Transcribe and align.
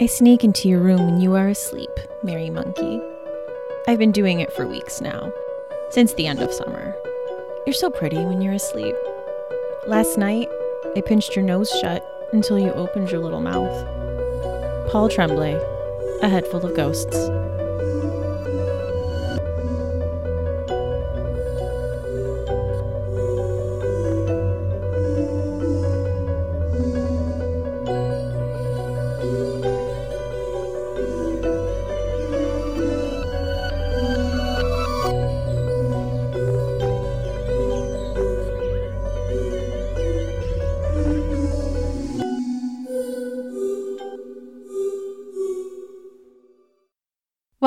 I 0.00 0.06
sneak 0.06 0.42
into 0.42 0.68
your 0.68 0.80
room 0.80 1.04
when 1.04 1.20
you 1.20 1.34
are 1.34 1.48
asleep, 1.48 1.90
Merry 2.22 2.50
Monkey. 2.50 3.00
I've 3.86 3.98
been 3.98 4.10
doing 4.10 4.40
it 4.40 4.52
for 4.52 4.66
weeks 4.66 5.00
now, 5.00 5.32
since 5.90 6.14
the 6.14 6.26
end 6.26 6.40
of 6.40 6.52
summer. 6.52 6.96
You're 7.66 7.74
so 7.74 7.90
pretty 7.90 8.16
when 8.16 8.40
you're 8.40 8.54
asleep. 8.54 8.96
Last 9.86 10.16
night, 10.16 10.48
I 10.96 11.02
pinched 11.02 11.36
your 11.36 11.44
nose 11.44 11.70
shut 11.80 12.04
until 12.32 12.58
you 12.58 12.72
opened 12.72 13.10
your 13.10 13.20
little 13.20 13.40
mouth. 13.40 14.90
Paul 14.90 15.08
Tremblay, 15.08 15.54
A 16.22 16.28
Head 16.28 16.46
Full 16.46 16.64
of 16.64 16.74
Ghosts. 16.74 17.16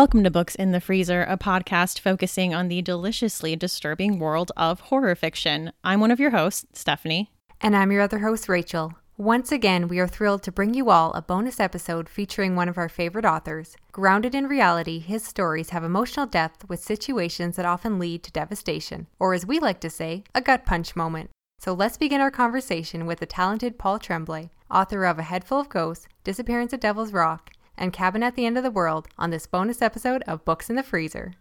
Welcome 0.05 0.23
to 0.23 0.29
Books 0.29 0.53
in 0.53 0.71
the 0.71 0.79
Freezer, 0.79 1.23
a 1.23 1.35
podcast 1.35 1.99
focusing 1.99 2.53
on 2.53 2.67
the 2.67 2.83
deliciously 2.83 3.55
disturbing 3.55 4.19
world 4.19 4.51
of 4.55 4.81
horror 4.81 5.15
fiction. 5.15 5.71
I'm 5.83 5.99
one 5.99 6.11
of 6.11 6.19
your 6.19 6.29
hosts, 6.29 6.67
Stephanie. 6.73 7.31
And 7.59 7.75
I'm 7.75 7.91
your 7.91 8.01
other 8.01 8.19
host, 8.19 8.47
Rachel. 8.47 8.93
Once 9.17 9.51
again, 9.51 9.87
we 9.87 9.97
are 9.97 10.07
thrilled 10.07 10.43
to 10.43 10.51
bring 10.51 10.75
you 10.75 10.91
all 10.91 11.11
a 11.13 11.23
bonus 11.23 11.59
episode 11.59 12.07
featuring 12.07 12.55
one 12.55 12.69
of 12.69 12.77
our 12.77 12.87
favorite 12.87 13.25
authors. 13.25 13.75
Grounded 13.91 14.35
in 14.35 14.45
reality, 14.45 14.99
his 14.99 15.23
stories 15.23 15.71
have 15.71 15.83
emotional 15.83 16.27
depth 16.27 16.69
with 16.69 16.79
situations 16.79 17.55
that 17.55 17.65
often 17.65 17.97
lead 17.97 18.21
to 18.21 18.31
devastation, 18.31 19.07
or 19.17 19.33
as 19.33 19.43
we 19.43 19.57
like 19.57 19.79
to 19.79 19.89
say, 19.89 20.23
a 20.35 20.39
gut 20.39 20.67
punch 20.67 20.95
moment. 20.95 21.31
So 21.57 21.73
let's 21.73 21.97
begin 21.97 22.21
our 22.21 22.29
conversation 22.29 23.07
with 23.07 23.21
the 23.21 23.25
talented 23.25 23.79
Paul 23.79 23.97
Tremblay, 23.97 24.51
author 24.69 25.03
of 25.05 25.17
A 25.17 25.23
Head 25.23 25.43
Full 25.43 25.61
of 25.61 25.69
Ghosts, 25.69 26.07
Disappearance 26.23 26.73
at 26.73 26.81
Devil's 26.81 27.11
Rock, 27.11 27.49
and 27.77 27.93
Cabin 27.93 28.23
at 28.23 28.35
the 28.35 28.45
End 28.45 28.57
of 28.57 28.63
the 28.63 28.71
World 28.71 29.07
on 29.17 29.29
this 29.29 29.47
bonus 29.47 29.81
episode 29.81 30.23
of 30.27 30.45
Books 30.45 30.69
in 30.69 30.75
the 30.75 30.83
Freezer. 30.83 31.33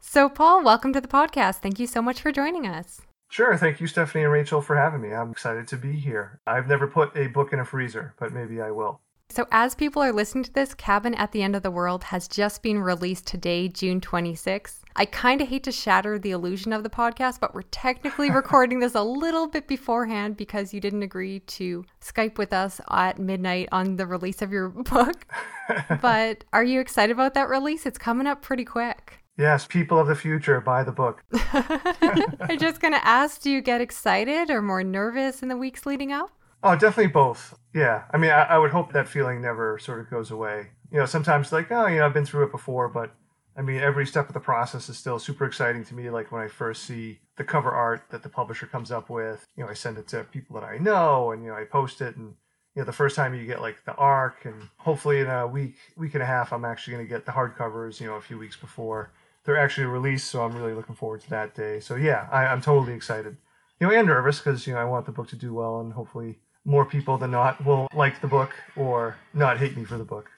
So, 0.00 0.28
Paul, 0.28 0.64
welcome 0.64 0.92
to 0.92 1.00
the 1.00 1.08
podcast. 1.08 1.56
Thank 1.56 1.78
you 1.78 1.86
so 1.86 2.02
much 2.02 2.20
for 2.20 2.32
joining 2.32 2.66
us. 2.66 3.00
Sure. 3.30 3.56
Thank 3.56 3.80
you, 3.80 3.86
Stephanie 3.86 4.24
and 4.24 4.32
Rachel, 4.32 4.60
for 4.60 4.76
having 4.76 5.00
me. 5.00 5.14
I'm 5.14 5.30
excited 5.30 5.68
to 5.68 5.76
be 5.76 5.92
here. 5.92 6.40
I've 6.48 6.66
never 6.66 6.88
put 6.88 7.16
a 7.16 7.28
book 7.28 7.52
in 7.52 7.60
a 7.60 7.64
freezer, 7.64 8.14
but 8.18 8.32
maybe 8.32 8.60
I 8.60 8.72
will. 8.72 9.00
So, 9.32 9.46
as 9.52 9.76
people 9.76 10.02
are 10.02 10.12
listening 10.12 10.42
to 10.42 10.52
this, 10.52 10.74
Cabin 10.74 11.14
at 11.14 11.30
the 11.30 11.40
End 11.44 11.54
of 11.54 11.62
the 11.62 11.70
World 11.70 12.02
has 12.02 12.26
just 12.26 12.64
been 12.64 12.80
released 12.80 13.28
today, 13.28 13.68
June 13.68 14.00
26th. 14.00 14.80
I 14.96 15.04
kind 15.04 15.40
of 15.40 15.46
hate 15.46 15.62
to 15.64 15.72
shatter 15.72 16.18
the 16.18 16.32
illusion 16.32 16.72
of 16.72 16.82
the 16.82 16.90
podcast, 16.90 17.38
but 17.38 17.54
we're 17.54 17.62
technically 17.62 18.28
recording 18.32 18.80
this 18.80 18.96
a 18.96 19.02
little 19.04 19.46
bit 19.46 19.68
beforehand 19.68 20.36
because 20.36 20.74
you 20.74 20.80
didn't 20.80 21.04
agree 21.04 21.38
to 21.40 21.84
Skype 22.02 22.38
with 22.38 22.52
us 22.52 22.80
at 22.90 23.20
midnight 23.20 23.68
on 23.70 23.94
the 23.94 24.06
release 24.06 24.42
of 24.42 24.50
your 24.50 24.68
book. 24.68 25.24
but 26.02 26.42
are 26.52 26.64
you 26.64 26.80
excited 26.80 27.12
about 27.12 27.34
that 27.34 27.48
release? 27.48 27.86
It's 27.86 27.98
coming 27.98 28.26
up 28.26 28.42
pretty 28.42 28.64
quick. 28.64 29.18
Yes, 29.38 29.64
people 29.64 30.00
of 30.00 30.08
the 30.08 30.16
future, 30.16 30.60
buy 30.60 30.82
the 30.82 30.90
book. 30.90 31.22
I'm 31.32 32.58
just 32.58 32.80
going 32.80 32.94
to 32.94 33.06
ask 33.06 33.40
do 33.40 33.50
you 33.50 33.60
get 33.62 33.80
excited 33.80 34.50
or 34.50 34.60
more 34.60 34.82
nervous 34.82 35.40
in 35.40 35.48
the 35.48 35.56
weeks 35.56 35.86
leading 35.86 36.10
up? 36.10 36.32
Oh, 36.62 36.76
definitely 36.76 37.12
both. 37.12 37.58
Yeah. 37.74 38.04
I 38.12 38.18
mean, 38.18 38.30
I, 38.30 38.42
I, 38.42 38.58
would 38.58 38.70
hope 38.70 38.92
that 38.92 39.08
feeling 39.08 39.40
never 39.40 39.78
sort 39.78 40.00
of 40.00 40.10
goes 40.10 40.30
away. 40.30 40.68
You 40.92 40.98
know, 40.98 41.06
sometimes 41.06 41.52
like, 41.52 41.70
oh, 41.70 41.86
you 41.86 41.98
know, 41.98 42.06
I've 42.06 42.14
been 42.14 42.26
through 42.26 42.44
it 42.44 42.52
before, 42.52 42.88
but 42.88 43.14
I 43.56 43.62
mean, 43.62 43.80
every 43.80 44.06
step 44.06 44.28
of 44.28 44.34
the 44.34 44.40
process 44.40 44.88
is 44.88 44.98
still 44.98 45.18
super 45.18 45.44
exciting 45.44 45.84
to 45.84 45.94
me. 45.94 46.10
Like 46.10 46.32
when 46.32 46.42
I 46.42 46.48
first 46.48 46.84
see 46.84 47.20
the 47.36 47.44
cover 47.44 47.70
art 47.70 48.02
that 48.10 48.22
the 48.22 48.28
publisher 48.28 48.66
comes 48.66 48.90
up 48.90 49.08
with, 49.08 49.46
you 49.56 49.64
know, 49.64 49.70
I 49.70 49.74
send 49.74 49.98
it 49.98 50.08
to 50.08 50.24
people 50.24 50.60
that 50.60 50.66
I 50.66 50.78
know 50.78 51.32
and, 51.32 51.42
you 51.42 51.50
know, 51.50 51.56
I 51.56 51.64
post 51.64 52.00
it 52.00 52.16
and, 52.16 52.34
you 52.74 52.82
know, 52.82 52.84
the 52.84 52.92
first 52.92 53.16
time 53.16 53.34
you 53.34 53.46
get 53.46 53.62
like 53.62 53.84
the 53.84 53.94
arc 53.94 54.44
and 54.44 54.68
hopefully 54.78 55.20
in 55.20 55.28
a 55.28 55.46
week, 55.46 55.76
week 55.96 56.14
and 56.14 56.22
a 56.22 56.26
half, 56.26 56.52
I'm 56.52 56.64
actually 56.64 56.94
going 56.94 57.06
to 57.06 57.10
get 57.10 57.24
the 57.24 57.32
hardcovers, 57.32 58.00
you 58.00 58.06
know, 58.06 58.16
a 58.16 58.20
few 58.20 58.38
weeks 58.38 58.56
before 58.56 59.12
they're 59.44 59.58
actually 59.58 59.86
released. 59.86 60.30
So 60.30 60.42
I'm 60.42 60.56
really 60.56 60.74
looking 60.74 60.94
forward 60.94 61.22
to 61.22 61.30
that 61.30 61.54
day. 61.54 61.80
So 61.80 61.96
yeah, 61.96 62.28
I, 62.30 62.46
I'm 62.46 62.60
totally 62.60 62.92
excited. 62.92 63.36
You 63.80 63.86
know, 63.86 63.94
and 63.94 64.06
nervous 64.06 64.38
because, 64.38 64.66
you 64.66 64.74
know, 64.74 64.80
I 64.80 64.84
want 64.84 65.06
the 65.06 65.12
book 65.12 65.28
to 65.28 65.36
do 65.36 65.54
well 65.54 65.80
and 65.80 65.92
hopefully 65.92 66.38
more 66.64 66.84
people 66.84 67.18
than 67.18 67.30
not 67.30 67.64
will 67.64 67.88
like 67.94 68.20
the 68.20 68.26
book 68.26 68.54
or 68.76 69.16
not 69.34 69.58
hate 69.58 69.76
me 69.76 69.84
for 69.84 69.98
the 69.98 70.04
book. 70.04 70.28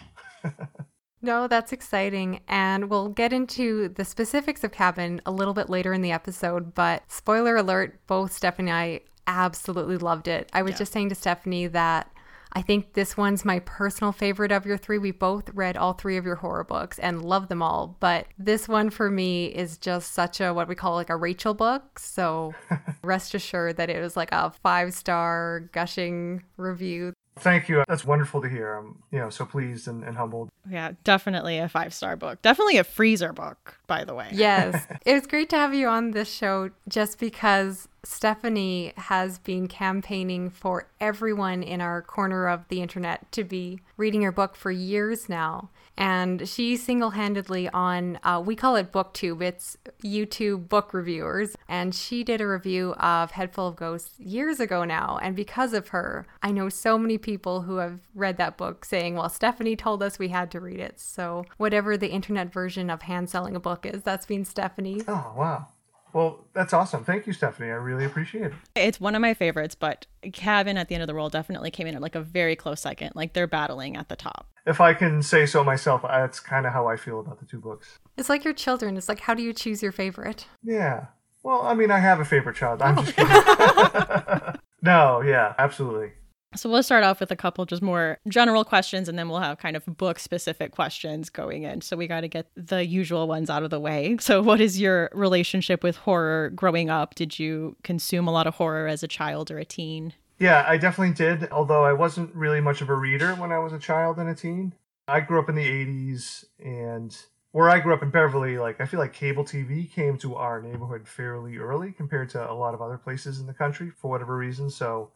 no, 1.23 1.49
that's 1.49 1.73
exciting. 1.73 2.41
And 2.49 2.89
we'll 2.89 3.09
get 3.09 3.33
into 3.33 3.89
the 3.89 4.05
specifics 4.05 4.65
of 4.65 4.73
Cabin 4.73 5.21
a 5.27 5.33
little 5.33 5.55
bit 5.55 5.69
later 5.69 5.93
in 5.93 6.03
the 6.03 6.13
episode. 6.13 6.75
But 6.75 7.03
spoiler 7.11 7.57
alert, 7.57 8.01
both 8.07 8.33
Stephanie 8.33 8.71
and 8.71 8.79
I 8.79 9.01
absolutely 9.27 9.99
loved 9.99 10.29
it. 10.29 10.49
I 10.53 10.63
was 10.63 10.73
yeah. 10.73 10.79
just 10.79 10.93
saying 10.93 11.09
to 11.11 11.15
Stephanie 11.15 11.67
that 11.69 12.12
I 12.55 12.63
think 12.63 12.93
this 12.93 13.17
one's 13.17 13.45
my 13.45 13.61
personal 13.61 14.13
favorite 14.13 14.53
of 14.53 14.67
your 14.67 14.77
three. 14.77 14.99
We 14.99 15.11
both 15.11 15.49
read 15.55 15.77
all 15.77 15.95
three 15.95 16.17
of 16.17 16.27
your 16.27 16.37
horror 16.37 16.65
books 16.65 16.99
and 16.99 17.25
love 17.25 17.49
them 17.49 17.63
all, 17.63 17.97
but 17.99 18.27
this 18.39 18.69
one 18.69 18.91
for 18.91 19.11
me 19.11 19.47
is 19.47 19.79
just 19.79 20.13
such 20.13 20.41
a 20.41 20.53
what 20.53 20.69
we 20.69 20.75
call 20.75 20.95
like 20.95 21.11
a 21.11 21.17
Rachel 21.17 21.55
book. 21.55 21.99
So 21.99 22.55
rest 23.05 23.35
assured 23.35 23.79
that 23.79 23.89
it 23.89 24.01
was 24.01 24.17
like 24.17 24.31
a 24.33 24.51
five 24.51 24.93
star 24.93 25.71
gushing 25.73 26.43
review. 26.57 27.15
Thank 27.37 27.69
you. 27.69 27.83
That's 27.89 28.05
wonderful 28.05 28.43
to 28.43 28.49
hear. 28.49 28.75
I'm, 28.75 29.03
you 29.11 29.19
know, 29.19 29.31
so 29.31 29.45
pleased 29.47 29.89
and, 29.89 30.05
and 30.05 30.17
humbled. 30.17 30.51
Yeah, 30.69 30.93
definitely 31.03 31.59
a 31.59 31.69
five 31.69 31.95
star 31.95 32.17
book. 32.17 32.43
Definitely 32.43 32.77
a 32.77 32.85
freezer 32.85 33.33
book, 33.33 33.79
by 33.87 34.05
the 34.05 34.15
way. 34.15 34.29
Yes. 34.43 34.87
it 35.07 35.15
was 35.15 35.27
great 35.27 35.49
to 35.51 35.57
have 35.57 35.73
you 35.73 35.87
on 35.87 36.11
this 36.11 36.33
show 36.33 36.71
just 36.89 37.19
because 37.21 37.89
Stephanie 38.03 38.93
has 38.97 39.39
been 39.39 39.69
campaigning 39.69 40.51
for 40.51 40.89
everyone 41.01 41.63
in 41.63 41.81
our 41.81 42.03
corner 42.03 42.49
of 42.49 42.67
the 42.69 42.83
internet 42.83 43.31
to 43.33 43.45
be 43.45 43.81
reading 43.97 44.23
your 44.23 44.33
book 44.33 44.57
for 44.57 44.71
years 44.71 45.29
now. 45.29 45.71
And 45.97 46.49
she 46.49 46.77
single 46.77 47.11
handedly 47.11 47.69
on, 47.69 48.19
uh, 48.25 48.43
we 48.45 48.57
call 48.57 48.77
it 48.77 48.93
BookTube, 48.93 49.43
it's 49.43 49.77
YouTube 50.03 50.69
book 50.69 50.95
reviewers. 50.95 51.57
And 51.69 51.95
she 51.95 52.25
did 52.25 52.41
a 52.41 52.47
review 52.47 52.93
of 52.95 53.33
Head 53.33 53.53
Full 53.53 53.69
of 53.69 53.77
Ghosts 53.77 54.19
years 54.19 54.59
ago 54.61 54.85
now. 54.85 55.19
And 55.23 55.37
because 55.37 55.73
of 55.73 55.89
her, 55.89 56.27
I 56.43 56.51
know 56.51 56.69
so 56.69 56.97
many 56.97 57.19
people 57.19 57.63
who 57.63 57.77
have 57.77 58.01
read 58.15 58.37
that 58.39 58.57
book 58.57 58.85
saying, 58.85 59.17
well, 59.17 59.29
Stephanie 59.29 59.77
told 59.77 60.03
us 60.03 60.19
we 60.19 60.29
had 60.29 60.51
to 60.53 60.61
read 60.61 60.81
it. 60.81 60.99
So, 60.99 61.45
whatever 61.59 61.97
the 61.97 62.11
internet 62.11 62.53
version 62.53 62.91
of 62.91 63.03
hand 63.03 63.29
selling 63.29 63.55
a 63.55 63.61
book 63.61 63.87
is, 63.87 64.03
that's 64.03 64.27
been 64.27 64.45
Stephanie. 64.45 65.03
Oh, 65.07 65.33
wow. 65.37 65.67
Well, 66.13 66.45
that's 66.53 66.73
awesome. 66.73 67.05
Thank 67.05 67.27
you, 67.27 67.33
Stephanie. 67.33 67.71
I 67.71 67.75
really 67.75 68.05
appreciate 68.05 68.47
it. 68.47 68.53
It's 68.75 69.01
one 69.01 69.15
of 69.15 69.23
my 69.23 69.35
favorites, 69.35 69.75
but 69.75 70.07
Cabin 70.33 70.77
at 70.77 70.89
the 70.89 70.95
End 70.95 71.03
of 71.03 71.07
the 71.07 71.15
World 71.15 71.33
definitely 71.33 71.71
came 71.71 71.87
in 71.87 71.95
at 71.95 72.03
like 72.03 72.15
a 72.15 72.21
very 72.21 72.55
close 72.55 72.81
second. 72.81 73.13
Like 73.15 73.33
they're 73.33 73.47
battling 73.47 73.97
at 73.97 74.09
the 74.09 74.17
top. 74.17 74.47
If 74.67 74.81
I 74.81 74.95
can 74.95 75.23
say 75.23 75.47
so 75.47 75.65
myself, 75.65 76.03
that's 76.03 76.39
kind 76.39 76.67
of 76.67 76.73
how 76.73 76.87
I 76.87 76.97
feel 76.97 77.21
about 77.21 77.41
the 77.41 77.47
two 77.47 77.61
books. 77.61 77.99
It's 78.17 78.29
like 78.29 78.45
your 78.45 78.55
children. 78.55 78.97
It's 78.97 79.09
like, 79.09 79.21
how 79.21 79.35
do 79.35 79.43
you 79.43 79.53
choose 79.53 79.83
your 79.83 79.93
favorite? 79.93 80.47
Yeah. 80.63 81.07
Well, 81.43 81.63
I 81.63 81.75
mean, 81.75 81.91
I 81.91 81.99
have 81.99 82.21
a 82.21 82.25
favorite 82.25 82.57
child. 82.57 82.83
I'm 82.83 82.99
oh. 82.99 83.03
just 83.03 83.17
kidding. 83.17 84.61
no, 84.83 85.23
yeah, 85.23 85.55
absolutely. 85.59 86.13
So 86.55 86.69
we'll 86.69 86.83
start 86.83 87.05
off 87.05 87.21
with 87.21 87.31
a 87.31 87.37
couple 87.37 87.65
just 87.65 87.83
more 87.83 88.19
general 88.29 88.65
questions 88.65 89.09
and 89.09 89.19
then 89.19 89.29
we'll 89.29 89.41
have 89.41 89.59
kind 89.59 89.77
of 89.77 89.85
book 89.87 90.19
specific 90.19 90.73
questions 90.73 91.31
going 91.31 91.63
in. 91.63 91.81
So 91.81 91.97
we 91.97 92.07
got 92.07 92.21
to 92.21 92.29
get 92.29 92.49
the 92.57 92.85
usual 92.85 93.27
ones 93.27 93.49
out 93.49 93.63
of 93.63 93.71
the 93.71 93.81
way. 93.81 94.17
So 94.21 94.43
what 94.43 94.61
is 94.61 94.81
your 94.81 95.11
relationship 95.13 95.83
with 95.83 95.97
horror 95.97 96.51
growing 96.51 96.91
up? 96.91 97.15
Did 97.15 97.39
you 97.39 97.77
consume 97.83 98.29
a 98.29 98.33
lot 98.33 98.47
of 98.47 98.55
horror 98.55 98.87
as 98.87 99.03
a 99.03 99.09
child 99.09 99.51
or 99.51 99.59
a 99.59 99.65
teen? 99.65 100.15
Yeah, 100.39 100.65
I 100.67 100.77
definitely 100.77 101.15
did, 101.15 101.51
although 101.53 101.85
I 101.85 101.93
wasn't 101.93 102.35
really 102.35 102.61
much 102.61 102.81
of 102.81 102.89
a 102.89 102.95
reader 102.95 103.35
when 103.35 103.53
I 103.53 103.59
was 103.59 103.73
a 103.73 103.79
child 103.79 104.19
and 104.19 104.29
a 104.29 104.35
teen. 104.35 104.75
I 105.07 105.21
grew 105.21 105.39
up 105.39 105.49
in 105.49 105.55
the 105.55 105.67
80s 105.67 106.45
and 106.59 107.17
where 107.53 107.69
I 107.69 107.81
grew 107.81 107.95
up 107.95 108.03
in 108.03 108.11
Beverly, 108.11 108.59
like 108.59 108.81
I 108.81 108.87
feel 108.87 108.99
like 108.99 109.13
cable 109.13 109.45
TV 109.45 109.91
came 109.91 110.17
to 110.19 110.35
our 110.35 110.61
neighborhood 110.61 111.07
fairly 111.07 111.59
early 111.59 111.93
compared 111.93 112.31
to 112.31 112.51
a 112.51 112.55
lot 112.55 112.75
of 112.75 112.81
other 112.81 112.97
places 112.97 113.41
in 113.41 113.47
the 113.47 113.55
country 113.55 113.91
for 113.91 114.11
whatever 114.11 114.37
reason. 114.37 114.71
So 114.71 115.11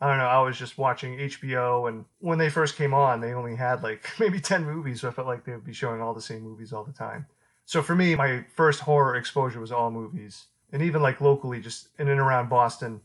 I 0.00 0.08
don't 0.08 0.18
know. 0.18 0.26
I 0.26 0.40
was 0.40 0.56
just 0.56 0.78
watching 0.78 1.18
HBO, 1.18 1.88
and 1.88 2.04
when 2.20 2.38
they 2.38 2.50
first 2.50 2.76
came 2.76 2.94
on, 2.94 3.20
they 3.20 3.32
only 3.32 3.56
had 3.56 3.82
like 3.82 4.08
maybe 4.20 4.40
10 4.40 4.64
movies, 4.64 5.00
so 5.00 5.08
I 5.08 5.12
felt 5.12 5.26
like 5.26 5.44
they 5.44 5.52
would 5.52 5.64
be 5.64 5.72
showing 5.72 6.00
all 6.00 6.14
the 6.14 6.20
same 6.22 6.42
movies 6.42 6.72
all 6.72 6.84
the 6.84 6.92
time. 6.92 7.26
So 7.64 7.82
for 7.82 7.94
me, 7.94 8.14
my 8.14 8.44
first 8.54 8.80
horror 8.80 9.16
exposure 9.16 9.60
was 9.60 9.72
all 9.72 9.90
movies. 9.90 10.46
And 10.72 10.82
even 10.82 11.02
like 11.02 11.20
locally, 11.20 11.60
just 11.60 11.88
in 11.98 12.08
and 12.08 12.20
around 12.20 12.48
Boston, 12.48 13.00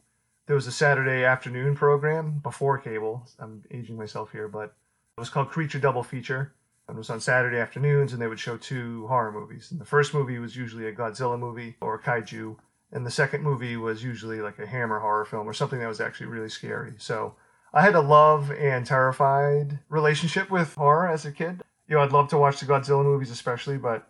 there 0.45 0.55
was 0.55 0.67
a 0.67 0.71
Saturday 0.71 1.23
afternoon 1.23 1.75
program 1.75 2.39
before 2.43 2.77
cable. 2.77 3.27
I'm 3.39 3.63
aging 3.71 3.97
myself 3.97 4.31
here, 4.31 4.47
but 4.47 4.73
it 5.17 5.19
was 5.19 5.29
called 5.29 5.49
Creature 5.49 5.79
Double 5.79 6.03
Feature. 6.03 6.53
And 6.87 6.95
it 6.95 6.97
was 6.97 7.09
on 7.09 7.21
Saturday 7.21 7.57
afternoons, 7.57 8.11
and 8.11 8.21
they 8.21 8.27
would 8.27 8.39
show 8.39 8.57
two 8.57 9.07
horror 9.07 9.31
movies. 9.31 9.71
And 9.71 9.79
the 9.79 9.85
first 9.85 10.13
movie 10.13 10.39
was 10.39 10.55
usually 10.55 10.87
a 10.87 10.93
Godzilla 10.93 11.39
movie 11.39 11.75
or 11.79 11.95
a 11.95 12.01
kaiju 12.01 12.57
and 12.93 13.05
the 13.05 13.11
second 13.11 13.43
movie 13.43 13.75
was 13.75 14.03
usually 14.03 14.39
like 14.39 14.59
a 14.59 14.67
Hammer 14.67 14.99
horror 14.99 15.25
film 15.25 15.49
or 15.49 15.53
something 15.53 15.79
that 15.79 15.87
was 15.87 15.99
actually 15.99 16.27
really 16.27 16.47
scary. 16.47 16.93
So 16.99 17.35
I 17.73 17.81
had 17.81 17.95
a 17.95 18.01
love 18.01 18.51
and 18.51 18.85
terrified 18.85 19.79
relationship 19.89 20.51
with 20.51 20.75
horror 20.75 21.09
as 21.09 21.25
a 21.25 21.31
kid. 21.31 21.63
You 21.87 21.95
know, 21.95 22.01
I'd 22.03 22.11
love 22.11 22.29
to 22.29 22.37
watch 22.37 22.59
the 22.59 22.67
Godzilla 22.67 23.03
movies, 23.03 23.31
especially, 23.31 23.77
but 23.77 24.07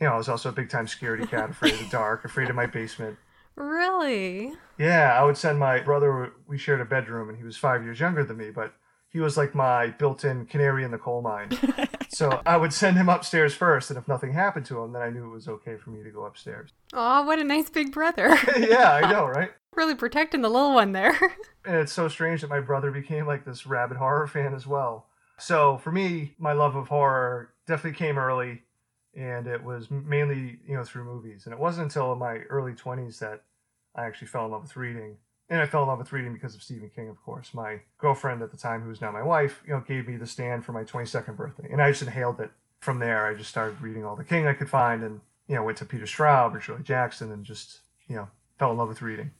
you 0.00 0.06
know, 0.06 0.14
I 0.14 0.16
was 0.16 0.28
also 0.28 0.48
a 0.48 0.52
big 0.52 0.68
time 0.68 0.86
scaredy 0.86 1.30
cat, 1.30 1.50
afraid 1.50 1.74
of 1.74 1.78
the 1.78 1.88
dark, 1.90 2.24
afraid 2.24 2.50
of 2.50 2.56
my 2.56 2.66
basement. 2.66 3.16
Really? 3.54 4.52
Yeah, 4.78 5.16
I 5.18 5.24
would 5.24 5.36
send 5.36 5.58
my 5.58 5.80
brother. 5.80 6.32
We 6.46 6.58
shared 6.58 6.80
a 6.80 6.84
bedroom, 6.84 7.28
and 7.28 7.38
he 7.38 7.44
was 7.44 7.56
five 7.56 7.82
years 7.82 7.98
younger 7.98 8.24
than 8.24 8.36
me, 8.36 8.50
but 8.50 8.74
he 9.08 9.20
was 9.20 9.36
like 9.36 9.54
my 9.54 9.88
built-in 9.88 10.46
canary 10.46 10.84
in 10.84 10.90
the 10.90 10.98
coal 10.98 11.22
mine. 11.22 11.50
so 12.18 12.42
I 12.44 12.56
would 12.56 12.72
send 12.72 12.96
him 12.96 13.08
upstairs 13.08 13.54
first, 13.54 13.90
and 13.90 13.98
if 13.98 14.08
nothing 14.08 14.32
happened 14.32 14.66
to 14.66 14.82
him, 14.82 14.92
then 14.92 15.02
I 15.02 15.10
knew 15.10 15.26
it 15.26 15.34
was 15.34 15.46
okay 15.46 15.76
for 15.76 15.90
me 15.90 16.02
to 16.02 16.10
go 16.10 16.24
upstairs. 16.24 16.70
Oh, 16.94 17.22
what 17.22 17.38
a 17.38 17.44
nice 17.44 17.68
big 17.68 17.92
brother. 17.92 18.28
yeah, 18.58 18.92
I 18.92 19.12
know, 19.12 19.26
right? 19.26 19.50
really 19.76 19.94
protecting 19.94 20.40
the 20.40 20.48
little 20.48 20.74
one 20.74 20.92
there. 20.92 21.16
and 21.64 21.76
it's 21.76 21.92
so 21.92 22.08
strange 22.08 22.40
that 22.40 22.50
my 22.50 22.58
brother 22.60 22.90
became 22.90 23.26
like 23.26 23.44
this 23.44 23.66
rabid 23.66 23.98
horror 23.98 24.26
fan 24.26 24.54
as 24.54 24.66
well. 24.66 25.06
So 25.38 25.78
for 25.78 25.92
me, 25.92 26.34
my 26.38 26.52
love 26.54 26.74
of 26.74 26.88
horror 26.88 27.52
definitely 27.66 27.96
came 27.96 28.18
early, 28.18 28.62
and 29.14 29.46
it 29.46 29.62
was 29.62 29.88
mainly 29.90 30.58
you 30.66 30.74
know 30.74 30.82
through 30.82 31.04
movies. 31.04 31.44
And 31.44 31.52
it 31.52 31.60
wasn't 31.60 31.84
until 31.84 32.16
my 32.16 32.38
early 32.48 32.72
twenties 32.74 33.20
that 33.20 33.44
I 33.94 34.06
actually 34.06 34.28
fell 34.28 34.46
in 34.46 34.50
love 34.50 34.62
with 34.62 34.76
reading. 34.76 35.18
And 35.50 35.60
I 35.60 35.66
fell 35.66 35.82
in 35.82 35.88
love 35.88 35.98
with 35.98 36.12
reading 36.12 36.34
because 36.34 36.54
of 36.54 36.62
Stephen 36.62 36.90
King, 36.94 37.08
of 37.08 37.22
course. 37.22 37.54
My 37.54 37.80
girlfriend 37.96 38.42
at 38.42 38.50
the 38.50 38.56
time, 38.56 38.82
who's 38.82 39.00
now 39.00 39.10
my 39.10 39.22
wife, 39.22 39.62
you 39.66 39.72
know, 39.72 39.80
gave 39.80 40.06
me 40.06 40.16
the 40.16 40.26
stand 40.26 40.64
for 40.64 40.72
my 40.72 40.84
22nd 40.84 41.36
birthday, 41.36 41.68
and 41.70 41.80
I 41.80 41.90
just 41.90 42.02
inhaled 42.02 42.40
it. 42.40 42.50
From 42.80 43.00
there, 43.00 43.26
I 43.26 43.34
just 43.34 43.50
started 43.50 43.80
reading 43.80 44.04
all 44.04 44.14
the 44.14 44.22
King 44.22 44.46
I 44.46 44.52
could 44.52 44.70
find, 44.70 45.02
and 45.02 45.20
you 45.48 45.56
know, 45.56 45.64
went 45.64 45.78
to 45.78 45.84
Peter 45.84 46.04
Straub 46.04 46.54
or 46.54 46.60
Shirley 46.60 46.82
Jackson, 46.84 47.32
and 47.32 47.44
just 47.44 47.80
you 48.08 48.16
know, 48.16 48.28
fell 48.58 48.70
in 48.70 48.78
love 48.78 48.88
with 48.88 49.02
reading. 49.02 49.30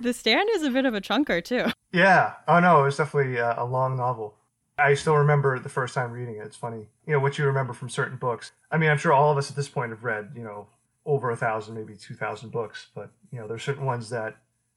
The 0.00 0.12
Stand 0.12 0.48
is 0.52 0.62
a 0.62 0.70
bit 0.70 0.84
of 0.84 0.94
a 0.94 1.00
chunker 1.00 1.42
too. 1.42 1.66
Yeah. 1.92 2.34
Oh 2.46 2.60
no, 2.60 2.80
it 2.80 2.84
was 2.84 2.96
definitely 2.96 3.36
a, 3.36 3.54
a 3.58 3.64
long 3.64 3.96
novel. 3.96 4.34
I 4.78 4.94
still 4.94 5.16
remember 5.16 5.58
the 5.58 5.70
first 5.70 5.94
time 5.94 6.12
reading 6.12 6.36
it. 6.36 6.44
It's 6.44 6.56
funny, 6.56 6.88
you 7.06 7.12
know, 7.14 7.20
what 7.20 7.38
you 7.38 7.46
remember 7.46 7.72
from 7.72 7.88
certain 7.88 8.18
books. 8.18 8.52
I 8.70 8.76
mean, 8.76 8.90
I'm 8.90 8.98
sure 8.98 9.12
all 9.12 9.30
of 9.30 9.38
us 9.38 9.48
at 9.48 9.56
this 9.56 9.68
point 9.68 9.90
have 9.90 10.04
read, 10.04 10.32
you 10.36 10.42
know, 10.42 10.66
over 11.06 11.30
a 11.30 11.36
thousand, 11.36 11.74
maybe 11.74 11.94
two 11.96 12.14
thousand 12.14 12.50
books, 12.50 12.88
but 12.94 13.10
you 13.32 13.40
know, 13.40 13.48
there's 13.48 13.62
certain 13.62 13.86
ones 13.86 14.10
that, 14.10 14.36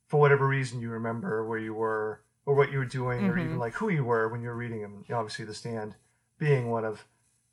for 0.09 0.19
whatever 0.19 0.47
reason, 0.47 0.81
you 0.81 0.89
remember 0.89 1.45
where 1.45 1.59
you 1.59 1.73
were 1.73 2.21
or 2.45 2.55
what 2.55 2.71
you 2.71 2.79
were 2.79 2.85
doing, 2.85 3.21
mm-hmm. 3.21 3.29
or 3.29 3.39
even 3.39 3.59
like 3.59 3.75
who 3.75 3.89
you 3.89 4.03
were 4.03 4.27
when 4.27 4.41
you 4.41 4.49
were 4.49 4.55
reading 4.55 4.81
them. 4.81 5.05
You 5.07 5.13
know, 5.13 5.19
obviously, 5.19 5.45
The 5.45 5.53
Stand 5.53 5.95
being 6.37 6.69
one 6.69 6.83
of 6.83 7.05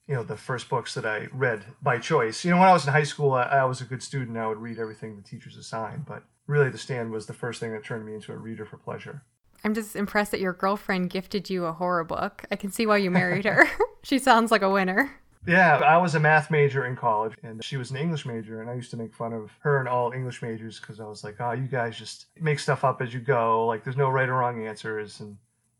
you 0.08 0.14
know 0.14 0.22
the 0.22 0.36
first 0.36 0.68
books 0.68 0.94
that 0.94 1.04
I 1.04 1.28
read 1.32 1.64
by 1.82 1.98
choice. 1.98 2.44
You 2.44 2.50
know, 2.50 2.58
when 2.58 2.68
I 2.68 2.72
was 2.72 2.86
in 2.86 2.92
high 2.92 3.04
school, 3.04 3.32
I, 3.32 3.42
I 3.42 3.64
was 3.64 3.80
a 3.80 3.84
good 3.84 4.02
student. 4.02 4.36
I 4.36 4.48
would 4.48 4.58
read 4.58 4.78
everything 4.78 5.16
the 5.16 5.22
teachers 5.22 5.56
assigned, 5.56 6.06
but 6.06 6.24
really 6.46 6.70
the 6.70 6.78
stand 6.78 7.10
was 7.10 7.26
the 7.26 7.34
first 7.34 7.60
thing 7.60 7.72
that 7.72 7.84
turned 7.84 8.06
me 8.06 8.14
into 8.14 8.32
a 8.32 8.36
reader 8.36 8.64
for 8.64 8.78
pleasure. 8.78 9.22
I'm 9.64 9.74
just 9.74 9.96
impressed 9.96 10.30
that 10.30 10.40
your 10.40 10.52
girlfriend 10.52 11.10
gifted 11.10 11.50
you 11.50 11.64
a 11.64 11.72
horror 11.72 12.04
book. 12.04 12.44
I 12.50 12.56
can 12.56 12.70
see 12.70 12.86
why 12.86 12.98
you 12.98 13.10
married 13.10 13.44
her. 13.44 13.68
she 14.02 14.18
sounds 14.18 14.50
like 14.50 14.62
a 14.62 14.70
winner. 14.70 15.20
Yeah, 15.46 15.76
I 15.76 15.96
was 15.98 16.14
a 16.16 16.20
math 16.20 16.50
major 16.50 16.86
in 16.86 16.96
college 16.96 17.34
and 17.42 17.62
she 17.62 17.76
was 17.76 17.90
an 17.90 17.96
English 17.96 18.26
major. 18.26 18.60
And 18.60 18.68
I 18.68 18.74
used 18.74 18.90
to 18.90 18.96
make 18.96 19.14
fun 19.14 19.32
of 19.32 19.50
her 19.60 19.78
and 19.78 19.88
all 19.88 20.12
English 20.12 20.42
majors 20.42 20.80
because 20.80 20.98
I 20.98 21.04
was 21.04 21.22
like, 21.22 21.36
oh, 21.40 21.52
you 21.52 21.68
guys 21.68 21.96
just 21.96 22.26
make 22.40 22.58
stuff 22.58 22.84
up 22.84 23.00
as 23.00 23.14
you 23.14 23.20
go. 23.20 23.64
Like, 23.66 23.84
there's 23.84 23.96
no 23.96 24.10
right 24.10 24.28
or 24.28 24.34
wrong 24.34 24.66
answers. 24.66 25.20
And, 25.20 25.36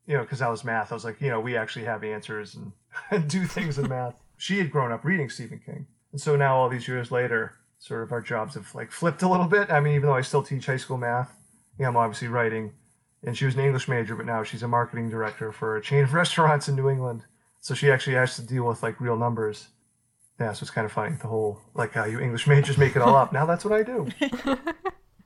you 0.06 0.14
know, 0.14 0.22
because 0.22 0.40
I 0.40 0.48
was 0.48 0.64
math, 0.64 0.92
I 0.92 0.94
was 0.94 1.04
like, 1.04 1.20
you 1.20 1.30
know, 1.30 1.40
we 1.40 1.56
actually 1.56 1.84
have 1.84 2.04
answers 2.04 2.56
and 3.10 3.28
do 3.28 3.44
things 3.44 3.78
in 3.78 3.88
math. 3.88 4.14
She 4.36 4.58
had 4.58 4.70
grown 4.70 4.92
up 4.92 5.04
reading 5.04 5.28
Stephen 5.28 5.60
King. 5.64 5.86
And 6.12 6.20
so 6.20 6.36
now, 6.36 6.56
all 6.56 6.68
these 6.68 6.86
years 6.86 7.10
later, 7.10 7.54
sort 7.78 8.02
of 8.02 8.12
our 8.12 8.20
jobs 8.20 8.54
have 8.54 8.74
like 8.74 8.90
flipped 8.90 9.22
a 9.22 9.28
little 9.28 9.46
bit. 9.46 9.70
I 9.70 9.80
mean, 9.80 9.94
even 9.94 10.08
though 10.08 10.14
I 10.14 10.22
still 10.22 10.42
teach 10.42 10.66
high 10.66 10.76
school 10.76 10.96
math, 10.96 11.36
yeah, 11.78 11.88
I'm 11.88 11.96
obviously 11.96 12.28
writing. 12.28 12.72
And 13.22 13.36
she 13.36 13.44
was 13.44 13.54
an 13.54 13.60
English 13.60 13.88
major, 13.88 14.14
but 14.14 14.26
now 14.26 14.42
she's 14.42 14.62
a 14.62 14.68
marketing 14.68 15.10
director 15.10 15.50
for 15.52 15.76
a 15.76 15.82
chain 15.82 16.04
of 16.04 16.14
restaurants 16.14 16.68
in 16.68 16.76
New 16.76 16.88
England. 16.88 17.24
So 17.66 17.74
she 17.74 17.90
actually 17.90 18.14
has 18.14 18.36
to 18.36 18.42
deal 18.42 18.62
with 18.62 18.80
like 18.84 19.00
real 19.00 19.16
numbers. 19.16 19.66
Yeah, 20.38 20.52
so 20.52 20.62
it's 20.62 20.70
kind 20.70 20.84
of 20.84 20.92
funny. 20.92 21.16
The 21.20 21.26
whole 21.26 21.60
like 21.74 21.94
how 21.94 22.04
you 22.04 22.20
English 22.20 22.46
majors 22.46 22.78
make 22.78 22.94
it 22.94 23.02
all 23.02 23.16
up. 23.16 23.32
Now 23.32 23.44
that's 23.44 23.64
what 23.64 23.74
I 23.74 23.82
do. 23.82 24.06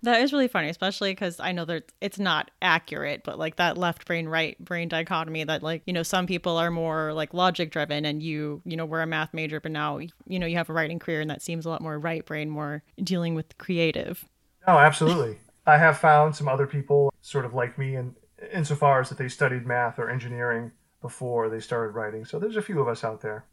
That 0.03 0.23
is 0.23 0.33
really 0.33 0.49
funny, 0.49 0.71
especially 0.71 1.13
because 1.13 1.39
I 1.41 1.53
know 1.53 1.67
that 1.67 1.93
it's 2.01 2.19
not 2.19 2.51
accurate, 2.63 3.21
but 3.23 3.39
like 3.39 3.57
that 3.57 3.77
left 3.77 4.07
brain, 4.07 4.27
right 4.29 4.59
brain 4.59 4.89
dichotomy 4.89 5.45
that 5.45 5.63
like, 5.63 5.83
you 5.85 5.93
know, 5.93 6.03
some 6.03 6.27
people 6.27 6.57
are 6.57 6.71
more 6.71 7.13
like 7.13 7.35
logic 7.35 7.71
driven 7.71 8.07
and 8.07 8.23
you, 8.23 8.63
you 8.65 8.79
know, 8.79 8.87
were 8.87 9.03
a 9.03 9.07
math 9.07 9.35
major, 9.35 9.61
but 9.61 9.73
now, 9.73 9.99
you 9.99 10.39
know, 10.39 10.47
you 10.47 10.57
have 10.57 10.71
a 10.71 10.73
writing 10.73 10.99
career 10.99 11.21
and 11.21 11.29
that 11.29 11.43
seems 11.43 11.67
a 11.67 11.69
lot 11.69 11.83
more 11.83 11.99
right 11.99 12.25
brain, 12.25 12.49
more 12.49 12.83
dealing 13.05 13.35
with 13.35 13.59
creative. 13.59 14.25
Oh, 14.67 14.79
absolutely. 14.79 15.37
I 15.67 15.77
have 15.77 15.99
found 15.99 16.35
some 16.35 16.49
other 16.49 16.67
people 16.67 17.13
sort 17.21 17.45
of 17.45 17.53
like 17.53 17.77
me 17.77 17.97
and 17.97 18.15
insofar 18.55 19.03
as 19.03 19.11
that 19.11 19.19
they 19.19 19.29
studied 19.29 19.67
math 19.67 19.99
or 19.99 20.09
engineering 20.09 20.73
before 21.00 21.49
they 21.49 21.61
started 21.61 21.94
writing. 21.94 22.25
So 22.25 22.38
there's 22.38 22.56
a 22.56 22.62
few 22.62 22.81
of 22.81 22.88
us 22.88 23.05
out 23.05 23.20
there. 23.20 23.44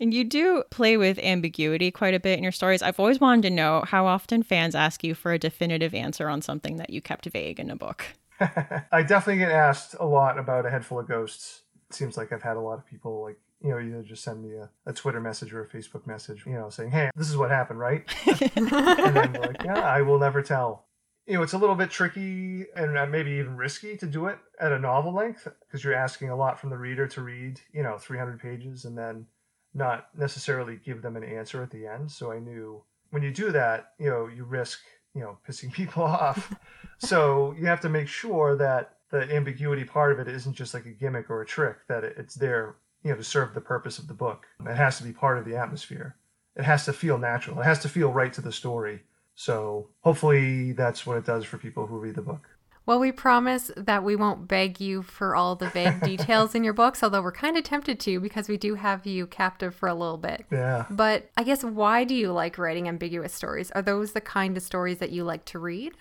And 0.00 0.12
you 0.12 0.24
do 0.24 0.64
play 0.70 0.96
with 0.96 1.18
ambiguity 1.20 1.90
quite 1.90 2.14
a 2.14 2.20
bit 2.20 2.36
in 2.36 2.42
your 2.42 2.52
stories. 2.52 2.82
I've 2.82 2.98
always 2.98 3.20
wanted 3.20 3.42
to 3.42 3.50
know 3.50 3.84
how 3.86 4.06
often 4.06 4.42
fans 4.42 4.74
ask 4.74 5.04
you 5.04 5.14
for 5.14 5.32
a 5.32 5.38
definitive 5.38 5.94
answer 5.94 6.28
on 6.28 6.42
something 6.42 6.76
that 6.76 6.90
you 6.90 7.00
kept 7.00 7.26
vague 7.26 7.60
in 7.60 7.70
a 7.70 7.76
book. 7.76 8.04
I 8.40 9.02
definitely 9.02 9.38
get 9.38 9.52
asked 9.52 9.94
a 10.00 10.06
lot 10.06 10.38
about 10.38 10.66
a 10.66 10.70
head 10.70 10.84
full 10.84 10.98
of 10.98 11.06
ghosts. 11.06 11.62
It 11.88 11.94
seems 11.94 12.16
like 12.16 12.32
I've 12.32 12.42
had 12.42 12.56
a 12.56 12.60
lot 12.60 12.78
of 12.78 12.86
people 12.86 13.22
like 13.22 13.38
you 13.62 13.70
know, 13.70 13.78
either 13.78 14.02
just 14.02 14.24
send 14.24 14.42
me 14.42 14.56
a, 14.56 14.68
a 14.86 14.92
Twitter 14.92 15.20
message 15.20 15.52
or 15.52 15.62
a 15.62 15.68
Facebook 15.68 16.06
message, 16.06 16.44
you 16.46 16.54
know, 16.54 16.68
saying, 16.68 16.90
Hey, 16.90 17.10
this 17.14 17.28
is 17.28 17.36
what 17.36 17.50
happened, 17.50 17.78
right? 17.78 18.04
and 18.56 18.66
then 18.68 19.32
like, 19.34 19.62
Yeah, 19.64 19.80
I 19.80 20.02
will 20.02 20.18
never 20.18 20.42
tell. 20.42 20.86
You 21.26 21.34
know, 21.34 21.42
it's 21.42 21.52
a 21.52 21.58
little 21.58 21.76
bit 21.76 21.90
tricky 21.90 22.66
and 22.74 22.98
uh, 22.98 23.06
maybe 23.06 23.30
even 23.32 23.56
risky 23.56 23.96
to 23.96 24.06
do 24.06 24.26
it 24.26 24.38
at 24.60 24.72
a 24.72 24.78
novel 24.78 25.14
length 25.14 25.46
because 25.60 25.84
you're 25.84 25.94
asking 25.94 26.30
a 26.30 26.36
lot 26.36 26.58
from 26.58 26.70
the 26.70 26.78
reader 26.78 27.06
to 27.06 27.22
read, 27.22 27.60
you 27.72 27.82
know, 27.82 27.96
300 27.96 28.40
pages 28.40 28.84
and 28.84 28.98
then 28.98 29.26
not 29.74 30.08
necessarily 30.16 30.80
give 30.84 31.00
them 31.00 31.16
an 31.16 31.24
answer 31.24 31.62
at 31.62 31.70
the 31.70 31.86
end. 31.86 32.10
So 32.10 32.32
I 32.32 32.38
knew 32.38 32.82
when 33.10 33.22
you 33.22 33.30
do 33.30 33.52
that, 33.52 33.92
you 33.98 34.10
know, 34.10 34.26
you 34.26 34.44
risk, 34.44 34.80
you 35.14 35.20
know, 35.20 35.38
pissing 35.48 35.72
people 35.74 36.02
off. 36.02 36.54
so 36.98 37.54
you 37.58 37.66
have 37.66 37.80
to 37.82 37.88
make 37.88 38.08
sure 38.08 38.56
that 38.56 38.96
the 39.10 39.32
ambiguity 39.34 39.84
part 39.84 40.12
of 40.12 40.18
it 40.18 40.28
isn't 40.28 40.54
just 40.54 40.74
like 40.74 40.86
a 40.86 40.90
gimmick 40.90 41.30
or 41.30 41.42
a 41.42 41.46
trick, 41.46 41.76
that 41.86 42.02
it's 42.02 42.34
there, 42.34 42.76
you 43.04 43.10
know, 43.10 43.16
to 43.16 43.24
serve 43.24 43.54
the 43.54 43.60
purpose 43.60 43.98
of 43.98 44.08
the 44.08 44.14
book. 44.14 44.46
It 44.66 44.74
has 44.74 44.96
to 44.98 45.04
be 45.04 45.12
part 45.12 45.38
of 45.38 45.44
the 45.44 45.56
atmosphere. 45.56 46.16
It 46.56 46.64
has 46.64 46.84
to 46.86 46.92
feel 46.92 47.18
natural. 47.18 47.60
It 47.60 47.64
has 47.64 47.80
to 47.80 47.88
feel 47.88 48.10
right 48.10 48.32
to 48.32 48.40
the 48.40 48.52
story. 48.52 49.02
So 49.34 49.88
hopefully 50.00 50.72
that's 50.72 51.06
what 51.06 51.18
it 51.18 51.26
does 51.26 51.44
for 51.44 51.58
people 51.58 51.86
who 51.86 51.98
read 51.98 52.14
the 52.14 52.22
book. 52.22 52.48
Well, 52.84 52.98
we 52.98 53.12
promise 53.12 53.70
that 53.76 54.02
we 54.02 54.16
won't 54.16 54.48
beg 54.48 54.80
you 54.80 55.02
for 55.02 55.36
all 55.36 55.54
the 55.54 55.68
vague 55.68 56.00
details 56.04 56.54
in 56.54 56.64
your 56.64 56.72
books, 56.72 57.02
although 57.02 57.22
we're 57.22 57.30
kind 57.30 57.56
of 57.56 57.62
tempted 57.62 58.00
to 58.00 58.18
because 58.18 58.48
we 58.48 58.56
do 58.56 58.74
have 58.74 59.06
you 59.06 59.26
captive 59.26 59.74
for 59.74 59.88
a 59.88 59.94
little 59.94 60.16
bit. 60.16 60.46
Yeah. 60.50 60.86
But 60.90 61.30
I 61.36 61.44
guess 61.44 61.62
why 61.62 62.04
do 62.04 62.14
you 62.14 62.32
like 62.32 62.58
writing 62.58 62.88
ambiguous 62.88 63.32
stories? 63.32 63.70
Are 63.70 63.82
those 63.82 64.12
the 64.12 64.20
kind 64.20 64.56
of 64.56 64.62
stories 64.62 64.98
that 64.98 65.10
you 65.10 65.22
like 65.22 65.44
to 65.46 65.58
read? 65.60 65.92